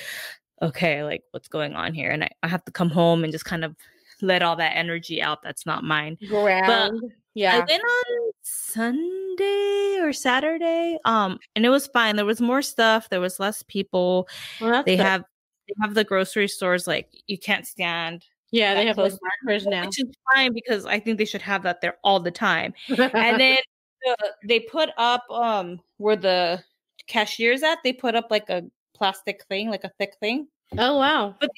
okay, 0.62 1.02
like 1.02 1.24
what's 1.32 1.48
going 1.48 1.74
on 1.74 1.92
here, 1.94 2.10
and 2.12 2.22
I, 2.22 2.30
I 2.44 2.48
have 2.48 2.64
to 2.66 2.70
come 2.72 2.90
home 2.90 3.24
and 3.24 3.32
just 3.32 3.44
kind 3.44 3.64
of 3.64 3.74
let 4.22 4.42
all 4.42 4.54
that 4.56 4.76
energy 4.76 5.20
out 5.20 5.42
that's 5.42 5.66
not 5.66 5.82
mine. 5.82 6.16
Ground. 6.28 7.00
I 7.04 7.08
yeah. 7.34 7.58
went 7.58 7.82
on 7.82 8.23
Sunday 8.44 9.98
or 10.00 10.12
Saturday, 10.12 10.98
um, 11.04 11.38
and 11.56 11.64
it 11.64 11.70
was 11.70 11.86
fine. 11.88 12.16
There 12.16 12.24
was 12.24 12.40
more 12.40 12.62
stuff. 12.62 13.08
There 13.08 13.20
was 13.20 13.40
less 13.40 13.62
people. 13.64 14.28
Well, 14.60 14.82
They 14.84 14.96
good. 14.96 15.06
have 15.06 15.24
they 15.66 15.74
have 15.82 15.94
the 15.94 16.04
grocery 16.04 16.46
stores 16.48 16.86
like 16.86 17.08
you 17.26 17.38
can't 17.38 17.66
stand, 17.66 18.24
yeah, 18.50 18.74
they 18.74 18.86
have 18.86 18.96
those 18.96 19.18
markers 19.44 19.66
now. 19.66 19.86
which 19.86 19.98
is 20.00 20.10
fine 20.34 20.52
because 20.52 20.86
I 20.86 21.00
think 21.00 21.18
they 21.18 21.24
should 21.24 21.42
have 21.42 21.62
that 21.64 21.80
there 21.80 21.96
all 22.04 22.20
the 22.20 22.30
time. 22.30 22.74
and 22.88 23.40
then 23.40 23.58
uh, 24.08 24.14
they 24.46 24.60
put 24.60 24.90
up 24.98 25.24
um 25.30 25.80
where 25.96 26.16
the 26.16 26.62
cashiers 27.06 27.62
at 27.62 27.78
they 27.82 27.92
put 27.92 28.14
up 28.14 28.26
like 28.30 28.48
a 28.50 28.62
plastic 28.94 29.44
thing 29.46 29.68
like 29.70 29.84
a 29.84 29.90
thick 29.98 30.14
thing 30.20 30.46
oh 30.78 30.96
wow. 30.98 31.34
but 31.40 31.50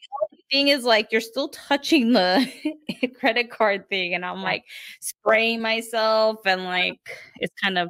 thing 0.51 0.68
is 0.68 0.84
like 0.84 1.11
you're 1.11 1.20
still 1.20 1.49
touching 1.49 2.12
the 2.12 2.47
credit 3.18 3.51
card 3.51 3.88
thing 3.88 4.14
and 4.14 4.24
i'm 4.24 4.42
like 4.42 4.64
spraying 5.01 5.61
myself 5.61 6.38
and 6.47 6.64
like 6.64 7.01
it's 7.40 7.55
kind 7.62 7.78
of 7.78 7.88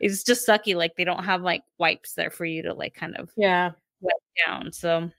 it's 0.00 0.22
just 0.24 0.46
sucky 0.48 0.74
like 0.74 0.94
they 0.96 1.04
don't 1.04 1.24
have 1.24 1.42
like 1.42 1.62
wipes 1.78 2.14
there 2.14 2.30
for 2.30 2.44
you 2.44 2.62
to 2.62 2.72
like 2.74 2.94
kind 2.94 3.16
of 3.16 3.30
Yeah. 3.36 3.72
wet 4.00 4.16
down 4.46 4.72
so 4.72 5.10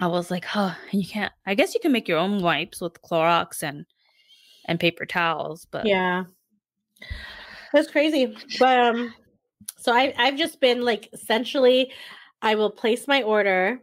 i 0.00 0.06
was 0.06 0.30
like 0.30 0.44
huh 0.44 0.74
you 0.90 1.06
can't 1.06 1.32
i 1.46 1.54
guess 1.54 1.74
you 1.74 1.80
can 1.80 1.92
make 1.92 2.08
your 2.08 2.18
own 2.18 2.42
wipes 2.42 2.80
with 2.80 3.00
clorox 3.02 3.62
and 3.62 3.86
and 4.66 4.80
paper 4.80 5.06
towels 5.06 5.66
but 5.70 5.86
Yeah. 5.86 6.24
That's 7.72 7.90
crazy. 7.90 8.36
But 8.58 8.78
um 8.78 9.14
so 9.78 9.92
I 9.94 10.12
I've 10.18 10.36
just 10.36 10.60
been 10.60 10.82
like 10.82 11.08
essentially 11.12 11.90
I 12.42 12.54
will 12.54 12.70
place 12.70 13.08
my 13.08 13.22
order. 13.22 13.80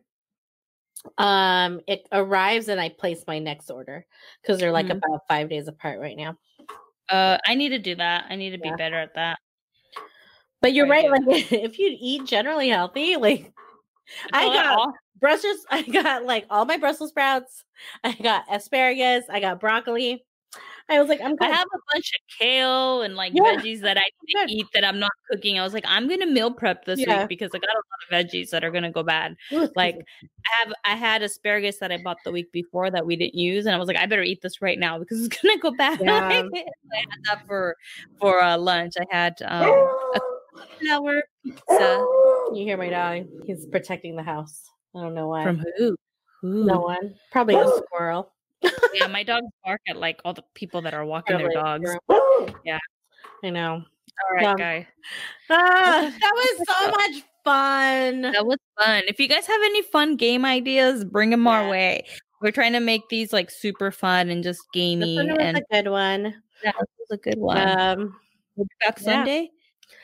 Um 1.18 1.82
it 1.88 2.08
arrives 2.12 2.68
and 2.68 2.80
I 2.80 2.90
place 2.90 3.24
my 3.28 3.40
next 3.40 3.70
order 3.70 4.06
because 4.42 4.60
they're 4.60 4.72
like 4.72 4.90
Mhm. 4.90 4.98
about 5.04 5.22
five 5.28 5.50
days 5.50 5.68
apart 5.68 6.00
right 6.00 6.18
now. 6.18 6.38
Uh, 7.10 7.38
I 7.46 7.56
need 7.56 7.70
to 7.70 7.80
do 7.80 7.96
that. 7.96 8.26
I 8.30 8.36
need 8.36 8.52
to 8.52 8.58
be 8.58 8.72
better 8.72 8.96
at 8.98 9.16
that. 9.16 9.40
But 10.62 10.74
you're 10.74 10.88
Right, 10.88 11.10
like 11.10 11.24
if 11.52 11.80
you 11.80 11.96
eat 12.00 12.26
generally 12.26 12.70
healthy, 12.70 13.16
like 13.16 13.54
I 14.34 14.46
Oh, 14.46 14.52
got 14.52 14.94
Brussels 15.20 15.66
I 15.72 15.84
got 15.84 16.26
like 16.26 16.46
all 16.50 16.66
my 16.66 16.78
Brussels 16.78 17.10
sprouts, 17.12 17.64
I 18.04 18.14
got 18.14 18.46
asparagus, 18.52 19.26
I 19.30 19.40
got 19.40 19.60
broccoli. 19.60 20.26
I 20.90 21.00
was 21.00 21.08
like, 21.10 21.22
I'm 21.22 21.34
I 21.34 21.48
good. 21.48 21.56
have 21.56 21.68
a 21.74 21.80
bunch 21.94 22.12
of 22.14 22.20
kale 22.40 23.02
and 23.04 23.16
like 23.16 23.34
Yeah. 23.36 23.44
veggies 23.44 23.82
that 23.82 23.98
I 23.98 24.02
need 24.24 24.34
Good. 24.34 24.48
to 24.48 24.54
eat 24.54 24.66
that 24.74 24.84
I'm 24.84 25.00
not 25.00 25.12
cooking. 25.30 25.60
I 25.60 25.64
was 25.64 25.74
like, 25.74 25.86
I'm 25.88 26.08
gonna 26.08 26.26
meal 26.26 26.52
prep 26.52 26.86
this 26.86 27.00
Yeah. 27.00 27.20
week 27.22 27.30
because 27.30 27.52
I 27.54 27.60
got 27.60 27.70
a 27.70 27.78
lot 27.78 28.22
of 28.22 28.28
veggies 28.28 28.50
that 28.50 28.64
are 28.64 28.72
gonna 28.72 28.92
go 28.92 29.04
bad. 29.04 29.36
Like 29.76 29.96
I 29.96 30.64
have 30.64 30.74
I 30.86 30.96
had 30.96 31.22
asparagus 31.22 31.78
that 31.78 31.92
I 31.92 31.98
bought 32.04 32.18
the 32.26 32.32
week 32.32 32.52
before 32.52 32.90
that 32.92 33.06
we 33.06 33.16
didn't 33.16 33.36
use, 33.36 33.66
and 33.66 33.76
I 33.76 33.78
was 33.78 33.88
like, 33.88 33.98
I 33.98 34.06
better 34.06 34.24
eat 34.24 34.42
this 34.42 34.62
right 34.62 34.80
now 34.80 34.98
because 35.00 35.24
it's 35.26 35.38
gonna 35.42 35.58
go 35.60 35.72
bad. 35.72 36.00
Yeah. 36.04 36.28
I 36.28 36.98
had 36.98 37.20
that 37.26 37.46
for 37.48 37.76
for 38.20 38.42
uh, 38.42 38.58
lunch. 38.58 38.94
I 39.00 39.06
had 39.16 39.42
um 39.46 39.70
a 40.16 40.20
flour 40.82 41.24
pizza 41.44 42.06
you 42.54 42.64
hear 42.66 42.78
my 42.78 42.90
dog. 42.90 43.28
He's 43.46 43.66
protecting 43.68 44.16
the 44.16 44.24
house. 44.24 44.64
I 44.96 45.02
don't 45.02 45.14
know 45.14 45.28
why. 45.28 45.44
from 45.44 45.64
who? 45.78 45.96
Who? 46.42 46.66
no 46.66 46.80
one. 46.80 47.14
Probably 47.32 47.56
a 47.56 47.68
squirrel. 47.86 48.32
Yeah, 48.94 49.08
my 49.08 49.24
dogs 49.24 49.48
bark 49.64 49.82
at 49.88 49.98
like 49.98 50.20
all 50.26 50.34
the 50.34 50.44
people 50.54 50.82
that 50.82 50.94
are 50.94 51.06
walking 51.06 51.38
their 51.38 51.50
dogs. 51.52 51.90
Yeah. 52.66 52.80
I 53.44 53.50
know. 53.52 53.74
All 53.84 54.36
right, 54.36 54.58
guy. 54.58 54.88
Ah, 55.50 56.12
that 56.22 56.32
was 56.34 56.68
so 56.68 56.92
much 56.92 57.24
fun. 57.44 58.22
That 58.34 58.46
was 58.46 58.58
fun. 58.78 59.04
If 59.08 59.20
you 59.20 59.28
guys 59.28 59.46
have 59.48 59.62
any 59.64 59.82
fun 59.84 60.16
game 60.16 60.46
ideas, 60.46 61.06
bring 61.06 61.30
them 61.30 61.48
our 61.48 61.70
way. 61.70 62.06
We're 62.42 62.52
trying 62.52 62.74
to 62.74 62.80
make 62.80 63.08
these 63.10 63.32
like 63.34 63.50
super 63.52 63.92
fun 63.92 64.30
and 64.30 64.44
just 64.44 64.60
This 64.60 64.68
gamey. 64.74 65.16
one 65.18 65.28
was 65.30 65.38
And 65.40 65.58
a 65.58 65.62
good 65.72 65.88
one. 65.90 66.24
that 66.64 66.76
was 66.76 67.08
a 67.12 67.18
good 67.18 67.38
one. 67.40 67.58
Um, 67.58 68.16
we'll 68.56 68.66
be 68.66 68.72
back 68.86 68.98
yeah. 69.00 69.04
Sunday. 69.04 69.52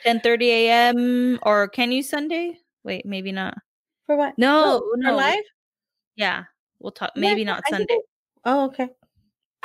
10 0.04 0.20
30 0.20 0.50
a.m. 0.50 1.38
or 1.42 1.68
can 1.68 1.90
you 1.92 2.02
Sunday? 2.02 2.58
Wait, 2.84 3.04
maybe 3.06 3.32
not. 3.32 3.56
For 4.06 4.16
what? 4.16 4.36
No, 4.38 4.82
Oh, 4.82 4.94
no. 4.96 5.16
Live? 5.16 5.44
Yeah, 6.16 6.44
we'll 6.80 6.92
talk. 6.92 7.12
Yeah, 7.16 7.20
Maybe 7.20 7.44
not 7.44 7.62
I 7.66 7.70
Sunday. 7.70 7.98
Oh, 8.46 8.66
okay. 8.66 8.88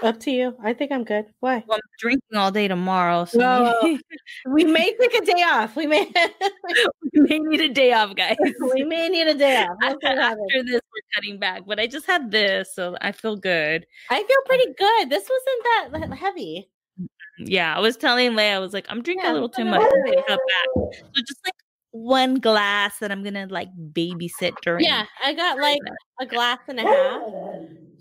Up 0.01 0.19
to 0.21 0.31
you. 0.31 0.55
I 0.63 0.73
think 0.73 0.91
I'm 0.91 1.03
good. 1.03 1.25
Why? 1.39 1.63
Well, 1.67 1.75
I'm 1.77 1.89
drinking 1.99 2.35
all 2.35 2.51
day 2.51 2.67
tomorrow, 2.67 3.25
so. 3.25 3.99
We 4.49 4.63
may 4.63 4.95
take 4.99 5.13
a 5.13 5.23
day 5.23 5.43
off. 5.43 5.75
We 5.75 5.85
may. 5.85 6.11
we 7.13 7.21
may 7.21 7.37
need 7.39 7.61
a 7.61 7.69
day 7.69 7.93
off, 7.93 8.15
guys. 8.15 8.35
we 8.73 8.83
may 8.83 9.07
need 9.09 9.27
a 9.27 9.35
day 9.35 9.57
off. 9.57 9.77
We'll 9.79 9.91
see 9.91 9.97
what 10.01 10.17
happens. 10.17 10.47
After 10.49 10.63
this, 10.63 10.81
we're 10.81 11.01
cutting 11.13 11.39
back, 11.39 11.61
but 11.67 11.79
I 11.79 11.85
just 11.85 12.07
had 12.07 12.31
this, 12.31 12.73
so 12.73 12.97
I 13.01 13.11
feel 13.11 13.35
good. 13.35 13.85
I 14.09 14.15
feel 14.15 14.23
um, 14.23 14.43
pretty 14.47 14.73
good. 14.75 15.09
This 15.11 15.29
wasn't 15.29 16.09
that 16.09 16.17
heavy. 16.17 16.69
Mm, 16.99 17.05
mm, 17.05 17.07
yeah, 17.51 17.75
I 17.75 17.79
was 17.79 17.97
telling 17.97 18.31
Leia, 18.31 18.55
I 18.55 18.59
was 18.59 18.73
like, 18.73 18.87
I'm 18.89 19.03
drinking 19.03 19.25
Yeah, 19.25 19.33
a 19.33 19.35
little 19.35 19.49
too 19.49 19.65
much. 19.65 19.81
Cut 19.81 20.27
back. 20.27 20.67
So 21.13 21.21
just 21.27 21.39
like 21.45 21.55
one 21.91 22.35
glass 22.35 22.97
that 22.99 23.11
I'm 23.11 23.23
gonna 23.23 23.47
like 23.47 23.69
babysit 23.93 24.55
during. 24.63 24.85
Yeah, 24.85 25.05
I 25.23 25.33
got 25.33 25.59
like 25.59 25.79
a 26.19 26.25
glass 26.25 26.59
and 26.67 26.79
a 26.79 26.83
half. 26.83 27.21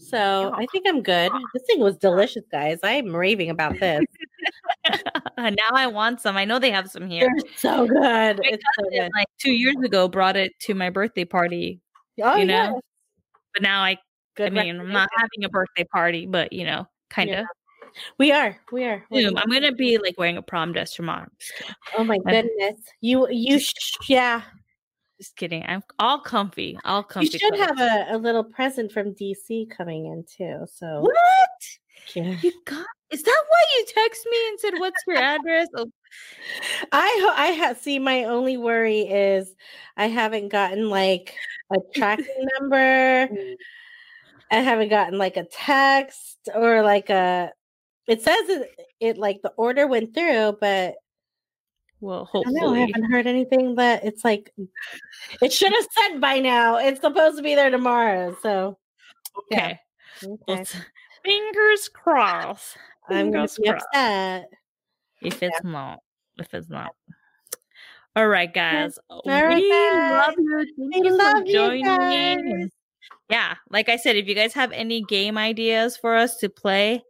So 0.01 0.53
I 0.55 0.67
think 0.73 0.87
I'm 0.89 1.03
good. 1.03 1.31
This 1.55 1.63
thing 1.67 1.81
was 1.81 1.97
delicious, 1.97 2.45
guys. 2.51 2.79
I'm 2.83 3.15
raving 3.15 3.51
about 3.51 3.79
this. 3.79 4.05
now 5.39 5.55
I 5.73 5.87
want 5.87 6.21
some. 6.21 6.37
I 6.37 6.45
know 6.45 6.59
they 6.59 6.71
have 6.71 6.91
some 6.91 7.07
here. 7.09 7.29
They're 7.37 7.53
so 7.57 7.87
good. 7.87 8.01
My 8.01 8.41
It's 8.45 8.65
so 8.79 8.91
good. 8.91 9.11
like 9.15 9.27
two 9.39 9.53
years 9.53 9.77
ago, 9.85 10.09
brought 10.09 10.37
it 10.37 10.53
to 10.63 10.75
my 10.75 10.91
birthday 10.91 11.25
party. 11.25 11.81
Oh, 12.23 12.37
you 12.37 12.45
know, 12.47 12.81
But 13.55 13.63
now 13.63 13.83
I, 13.83 13.97
I 14.39 14.51
mean, 14.51 14.81
I'm 14.81 14.93
not 14.93 15.09
having 15.17 15.45
a 15.45 15.49
birthday 15.49 15.85
party, 15.85 16.27
but 16.27 16.53
you 16.53 16.65
know, 16.65 16.87
kind 17.11 17.31
of. 17.31 17.37
Yeah. 17.37 17.45
We 18.19 18.31
are. 18.33 18.57
We 18.71 18.85
are. 18.85 19.05
Gonna- 19.13 19.33
I'm 19.37 19.51
gonna 19.51 19.73
be 19.73 19.99
like 19.99 20.17
wearing 20.17 20.37
a 20.37 20.43
prom 20.43 20.73
dress 20.73 20.95
tomorrow. 20.95 21.27
Oh 21.99 22.05
my 22.05 22.19
I- 22.27 22.31
goodness. 22.43 22.81
You 23.01 23.27
you 23.31 23.59
sh- 23.59 23.73
yeah. 24.09 24.43
Just 25.21 25.37
kidding. 25.37 25.63
I'm 25.67 25.83
all 25.99 26.19
comfy. 26.19 26.79
All 26.83 27.03
comfy. 27.03 27.29
You 27.31 27.39
should 27.39 27.59
have 27.59 27.79
a, 27.79 28.07
a 28.13 28.17
little 28.17 28.43
present 28.43 28.91
from 28.91 29.15
DC 29.15 29.69
coming 29.71 30.07
in 30.07 30.25
too. 30.25 30.67
So 30.73 31.03
What? 31.03 32.15
yeah. 32.15 32.37
You 32.41 32.53
got? 32.65 32.87
Is 33.11 33.23
that 33.23 33.43
why 33.49 33.63
you 33.77 33.87
text 33.87 34.27
me 34.31 34.39
and 34.49 34.61
said, 34.61 34.75
"What's 34.79 35.03
your 35.07 35.17
address?" 35.23 35.69
Oh, 35.77 35.91
I 36.91 37.19
ho- 37.23 37.35
I 37.37 37.47
have 37.49 37.77
see 37.77 37.99
my 37.99 38.25
only 38.25 38.57
worry 38.57 39.01
is 39.01 39.55
I 39.97 40.07
haven't 40.07 40.49
gotten 40.49 40.89
like 40.89 41.35
a 41.71 41.77
tracking 41.95 42.49
number. 42.59 43.29
Mm. 43.29 43.55
I 44.51 44.57
haven't 44.57 44.89
gotten 44.89 45.19
like 45.19 45.37
a 45.37 45.45
text 45.45 46.49
or 46.55 46.83
like 46.83 47.11
a 47.11 47.53
it 48.07 48.23
says 48.23 48.49
it, 48.49 48.71
it 49.01 49.19
like 49.19 49.41
the 49.43 49.51
order 49.51 49.87
went 49.87 50.15
through, 50.15 50.57
but 50.63 50.95
well, 52.01 52.25
hopefully. 52.25 52.59
I 52.61 52.65
know, 52.65 52.75
I 52.75 52.79
haven't 52.81 53.11
heard 53.11 53.27
anything 53.27 53.75
but 53.75 54.05
it's 54.05 54.25
like 54.25 54.53
it 55.41 55.53
should 55.53 55.73
have 55.73 55.87
said 56.11 56.21
by 56.21 56.39
now. 56.39 56.77
It's 56.77 57.01
supposed 57.01 57.37
to 57.37 57.43
be 57.43 57.55
there 57.55 57.71
tomorrow. 57.71 58.37
So 58.43 58.79
Okay. 59.53 59.79
okay. 60.25 60.39
Well, 60.47 60.59
s- 60.61 60.75
fingers 61.25 61.89
crossed. 61.89 62.77
I'm 63.09 63.31
gonna 63.31 63.49
fingers 63.49 63.59
be 63.59 63.69
crossed. 63.71 63.87
upset. 63.93 64.51
If 65.23 65.43
it's 65.43 65.63
not, 65.65 66.01
if 66.39 66.53
it's 66.55 66.71
not. 66.71 66.95
All 68.17 68.27
right, 68.29 68.53
guys. 68.53 68.99
Uh, 69.09 69.21
right, 69.27 69.55
we 69.57 69.71
guys. 69.71 70.11
love 70.13 70.35
you. 70.37 70.91
Thank 70.91 71.05
We 71.05 71.11
you 71.11 71.17
love 71.17 71.33
for 71.39 71.45
you 71.47 71.53
joining. 71.53 72.71
Yeah, 73.29 73.55
like 73.71 73.89
I 73.89 73.97
said, 73.97 74.17
if 74.17 74.27
you 74.27 74.35
guys 74.35 74.53
have 74.55 74.73
any 74.73 75.03
game 75.03 75.39
ideas 75.39 75.97
for 75.97 76.17
us 76.17 76.37
to 76.39 76.49
play 76.49 77.03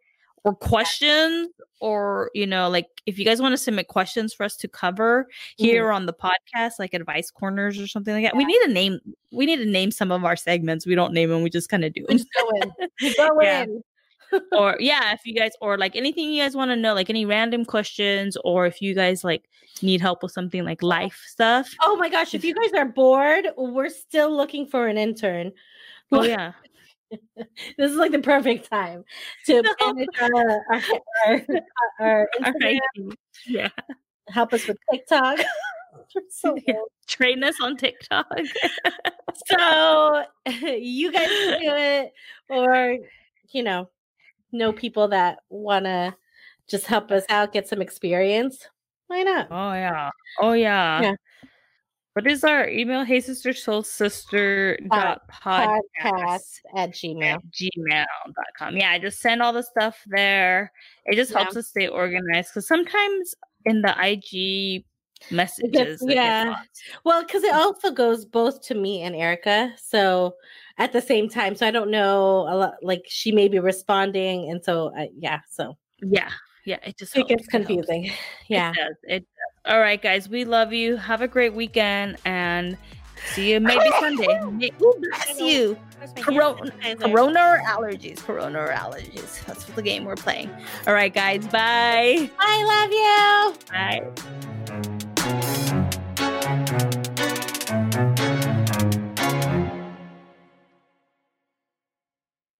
or 0.45 0.55
questions, 0.55 1.49
or 1.81 2.31
you 2.35 2.47
know, 2.47 2.69
like 2.69 2.87
if 3.07 3.19
you 3.19 3.25
guys 3.25 3.41
want 3.41 3.53
to 3.53 3.57
submit 3.57 3.89
questions 3.89 4.33
for 4.33 4.45
us 4.45 4.57
to 4.59 4.69
cover 4.69 5.25
mm-hmm. 5.25 5.65
here 5.65 5.91
on 5.91 6.07
the 6.07 6.13
podcast, 6.13 6.73
like 6.79 6.95
advice 6.95 7.31
corners 7.31 7.79
or 7.81 7.87
something 7.87 8.15
like 8.15 8.25
that, 8.25 8.37
we 8.37 8.45
need 8.45 8.61
to 8.65 8.73
name. 8.73 8.99
We 9.33 9.47
need 9.47 9.59
to 9.59 9.67
name 9.67 9.91
some 9.91 10.13
of 10.13 10.25
our 10.25 10.37
segments. 10.37 10.87
We 10.87 10.95
don't 10.95 11.13
name 11.13 11.31
them. 11.31 11.43
We 11.43 11.51
just 11.51 11.69
kind 11.69 11.85
of 11.85 11.93
do 11.93 12.05
We 12.09 12.19
go 12.19 12.51
in. 12.63 12.73
We 13.03 13.15
go 13.15 13.29
Yeah. 13.43 13.63
in. 13.65 13.83
or 14.53 14.77
yeah, 14.79 15.13
if 15.13 15.21
you 15.25 15.35
guys 15.35 15.53
or 15.61 15.77
like 15.77 15.97
anything 15.97 16.31
you 16.31 16.43
guys 16.43 16.55
want 16.55 16.71
to 16.71 16.77
know, 16.77 16.95
like 16.95 17.11
any 17.11 17.25
random 17.25 17.65
questions, 17.65 18.37
or 18.45 18.67
if 18.67 18.81
you 18.81 18.95
guys 18.95 19.25
like 19.25 19.49
need 19.83 20.01
help 20.01 20.23
with 20.23 20.33
something 20.33 20.65
like 20.65 20.83
oh, 20.83 20.87
life 20.87 21.21
stuff. 21.27 21.75
Oh 21.81 21.97
my 21.97 22.09
gosh, 22.09 22.35
if 22.35 22.45
you 22.45 22.55
guys 22.55 22.73
are 22.77 22.87
bored, 22.87 23.47
we're 23.57 23.89
still 23.89 24.35
looking 24.35 24.67
for 24.67 24.87
an 24.87 24.99
intern. 24.99 25.53
Oh 26.13 26.23
yeah, 26.23 26.53
This 27.79 27.91
is 27.91 27.97
like 27.97 28.13
the 28.13 28.19
perfect 28.21 28.71
time 28.71 29.05
to 29.47 29.63
No. 29.81 29.93
manage 29.93 30.09
our, 30.21 30.63
our, 30.71 30.83
our, 31.27 31.43
our 32.01 32.29
Instagram, 32.41 33.15
yeah. 33.47 33.69
help 34.29 34.53
us 34.53 34.67
with 34.67 34.77
TikTok. 34.91 35.41
So 36.31 36.57
Yeah. 36.67 36.75
Train 37.07 37.43
us 37.45 37.57
on 37.61 37.77
TikTok. 37.77 38.27
so 39.47 40.25
you 40.47 41.13
guys 41.13 41.29
can 41.29 41.61
do 41.61 41.75
it, 41.75 42.13
or 42.49 42.99
you 43.51 43.63
know, 43.63 43.89
know 44.53 44.73
people 44.73 45.09
that 45.09 45.39
want 45.51 45.85
to 45.87 46.15
just 46.69 46.87
help 46.87 47.11
us 47.11 47.25
out, 47.29 47.53
get 47.53 47.69
some 47.69 47.83
experience. 47.83 48.69
Why 49.09 49.23
not? 49.25 49.49
Oh 49.51 49.73
yeah. 49.73 50.11
Oh 50.41 50.53
yeah. 50.53 51.03
Yeah. 51.03 51.15
What 52.15 52.27
is 52.27 52.43
our 52.43 52.69
email? 52.69 53.05
Hey 53.05 53.21
sister 53.21 53.53
soul 53.53 53.85
sister 53.85 54.77
dot 54.91 55.23
Podcast 55.31 55.79
podcast 56.03 56.41
at 56.75 56.91
Gmail. 56.91 57.35
at 57.35 57.41
gmail.com. 57.53 58.77
Yeah, 58.77 58.91
I 58.91 58.99
just 58.99 59.21
send 59.21 59.41
all 59.41 59.53
the 59.53 59.63
stuff 59.63 60.03
there. 60.09 60.73
It 61.07 61.15
just 61.15 61.31
Yeah. 61.31 61.39
helps 61.43 61.57
us 61.57 61.69
stay 61.69 61.87
organized 61.87 62.51
because 62.51 62.67
sometimes 62.67 63.35
in 63.65 63.83
the 63.83 63.95
IG 63.97 64.85
messages, 65.31 66.03
yeah. 66.05 66.57
Well, 67.05 67.23
because 67.25 67.45
it 67.45 67.55
also 67.55 67.93
goes 67.93 68.25
both 68.25 68.61
to 68.63 68.75
me 68.75 69.03
and 69.03 69.15
Erica. 69.15 69.73
So 69.81 70.35
at 70.79 70.93
the 70.93 71.01
same 71.03 71.29
time, 71.29 71.55
so 71.55 71.65
I 71.65 71.71
don't 71.71 71.93
know 71.93 72.41
a 72.49 72.57
lot. 72.57 72.75
Like 72.83 73.05
she 73.07 73.31
may 73.31 73.47
be 73.47 73.61
responding, 73.61 74.51
and 74.51 74.65
so 74.65 74.93
uh, 74.99 75.07
yeah, 75.17 75.41
so 75.49 75.77
yeah, 76.03 76.31
yeah. 76.65 76.79
It 76.83 76.97
just 76.99 77.15
it 77.15 77.19
helps, 77.19 77.31
gets 77.31 77.47
it 77.47 77.51
confusing. 77.51 78.11
Yeah. 78.49 78.71
It 78.71 78.77
does. 78.77 78.97
It 79.05 79.19
does. 79.21 79.73
All 79.73 79.81
right, 79.81 80.01
guys. 80.01 80.29
We 80.29 80.45
love 80.45 80.73
you. 80.73 80.97
Have 80.97 81.23
a 81.23 81.29
great 81.29 81.55
weekend 81.55 82.17
and 82.25 82.77
see 83.35 83.53
you 83.53 83.61
maybe 83.61 83.89
Sunday. 84.01 84.41
May- 84.51 84.71
Bless 84.79 85.39
you. 85.41 85.79
Corona, 86.17 86.73
corona 86.99 87.41
or 87.41 87.61
allergies? 87.67 88.19
Corona 88.25 88.61
or 88.61 88.69
allergies? 88.69 89.45
That's 89.45 89.65
the 89.65 89.83
game 89.83 90.05
we're 90.05 90.15
playing. 90.17 90.51
All 90.87 90.95
right, 90.95 91.13
guys. 91.13 91.47
Bye. 91.49 92.31
I 92.39 93.53
love 93.53 93.53
you. 93.61 94.91
Bye. 94.91 94.97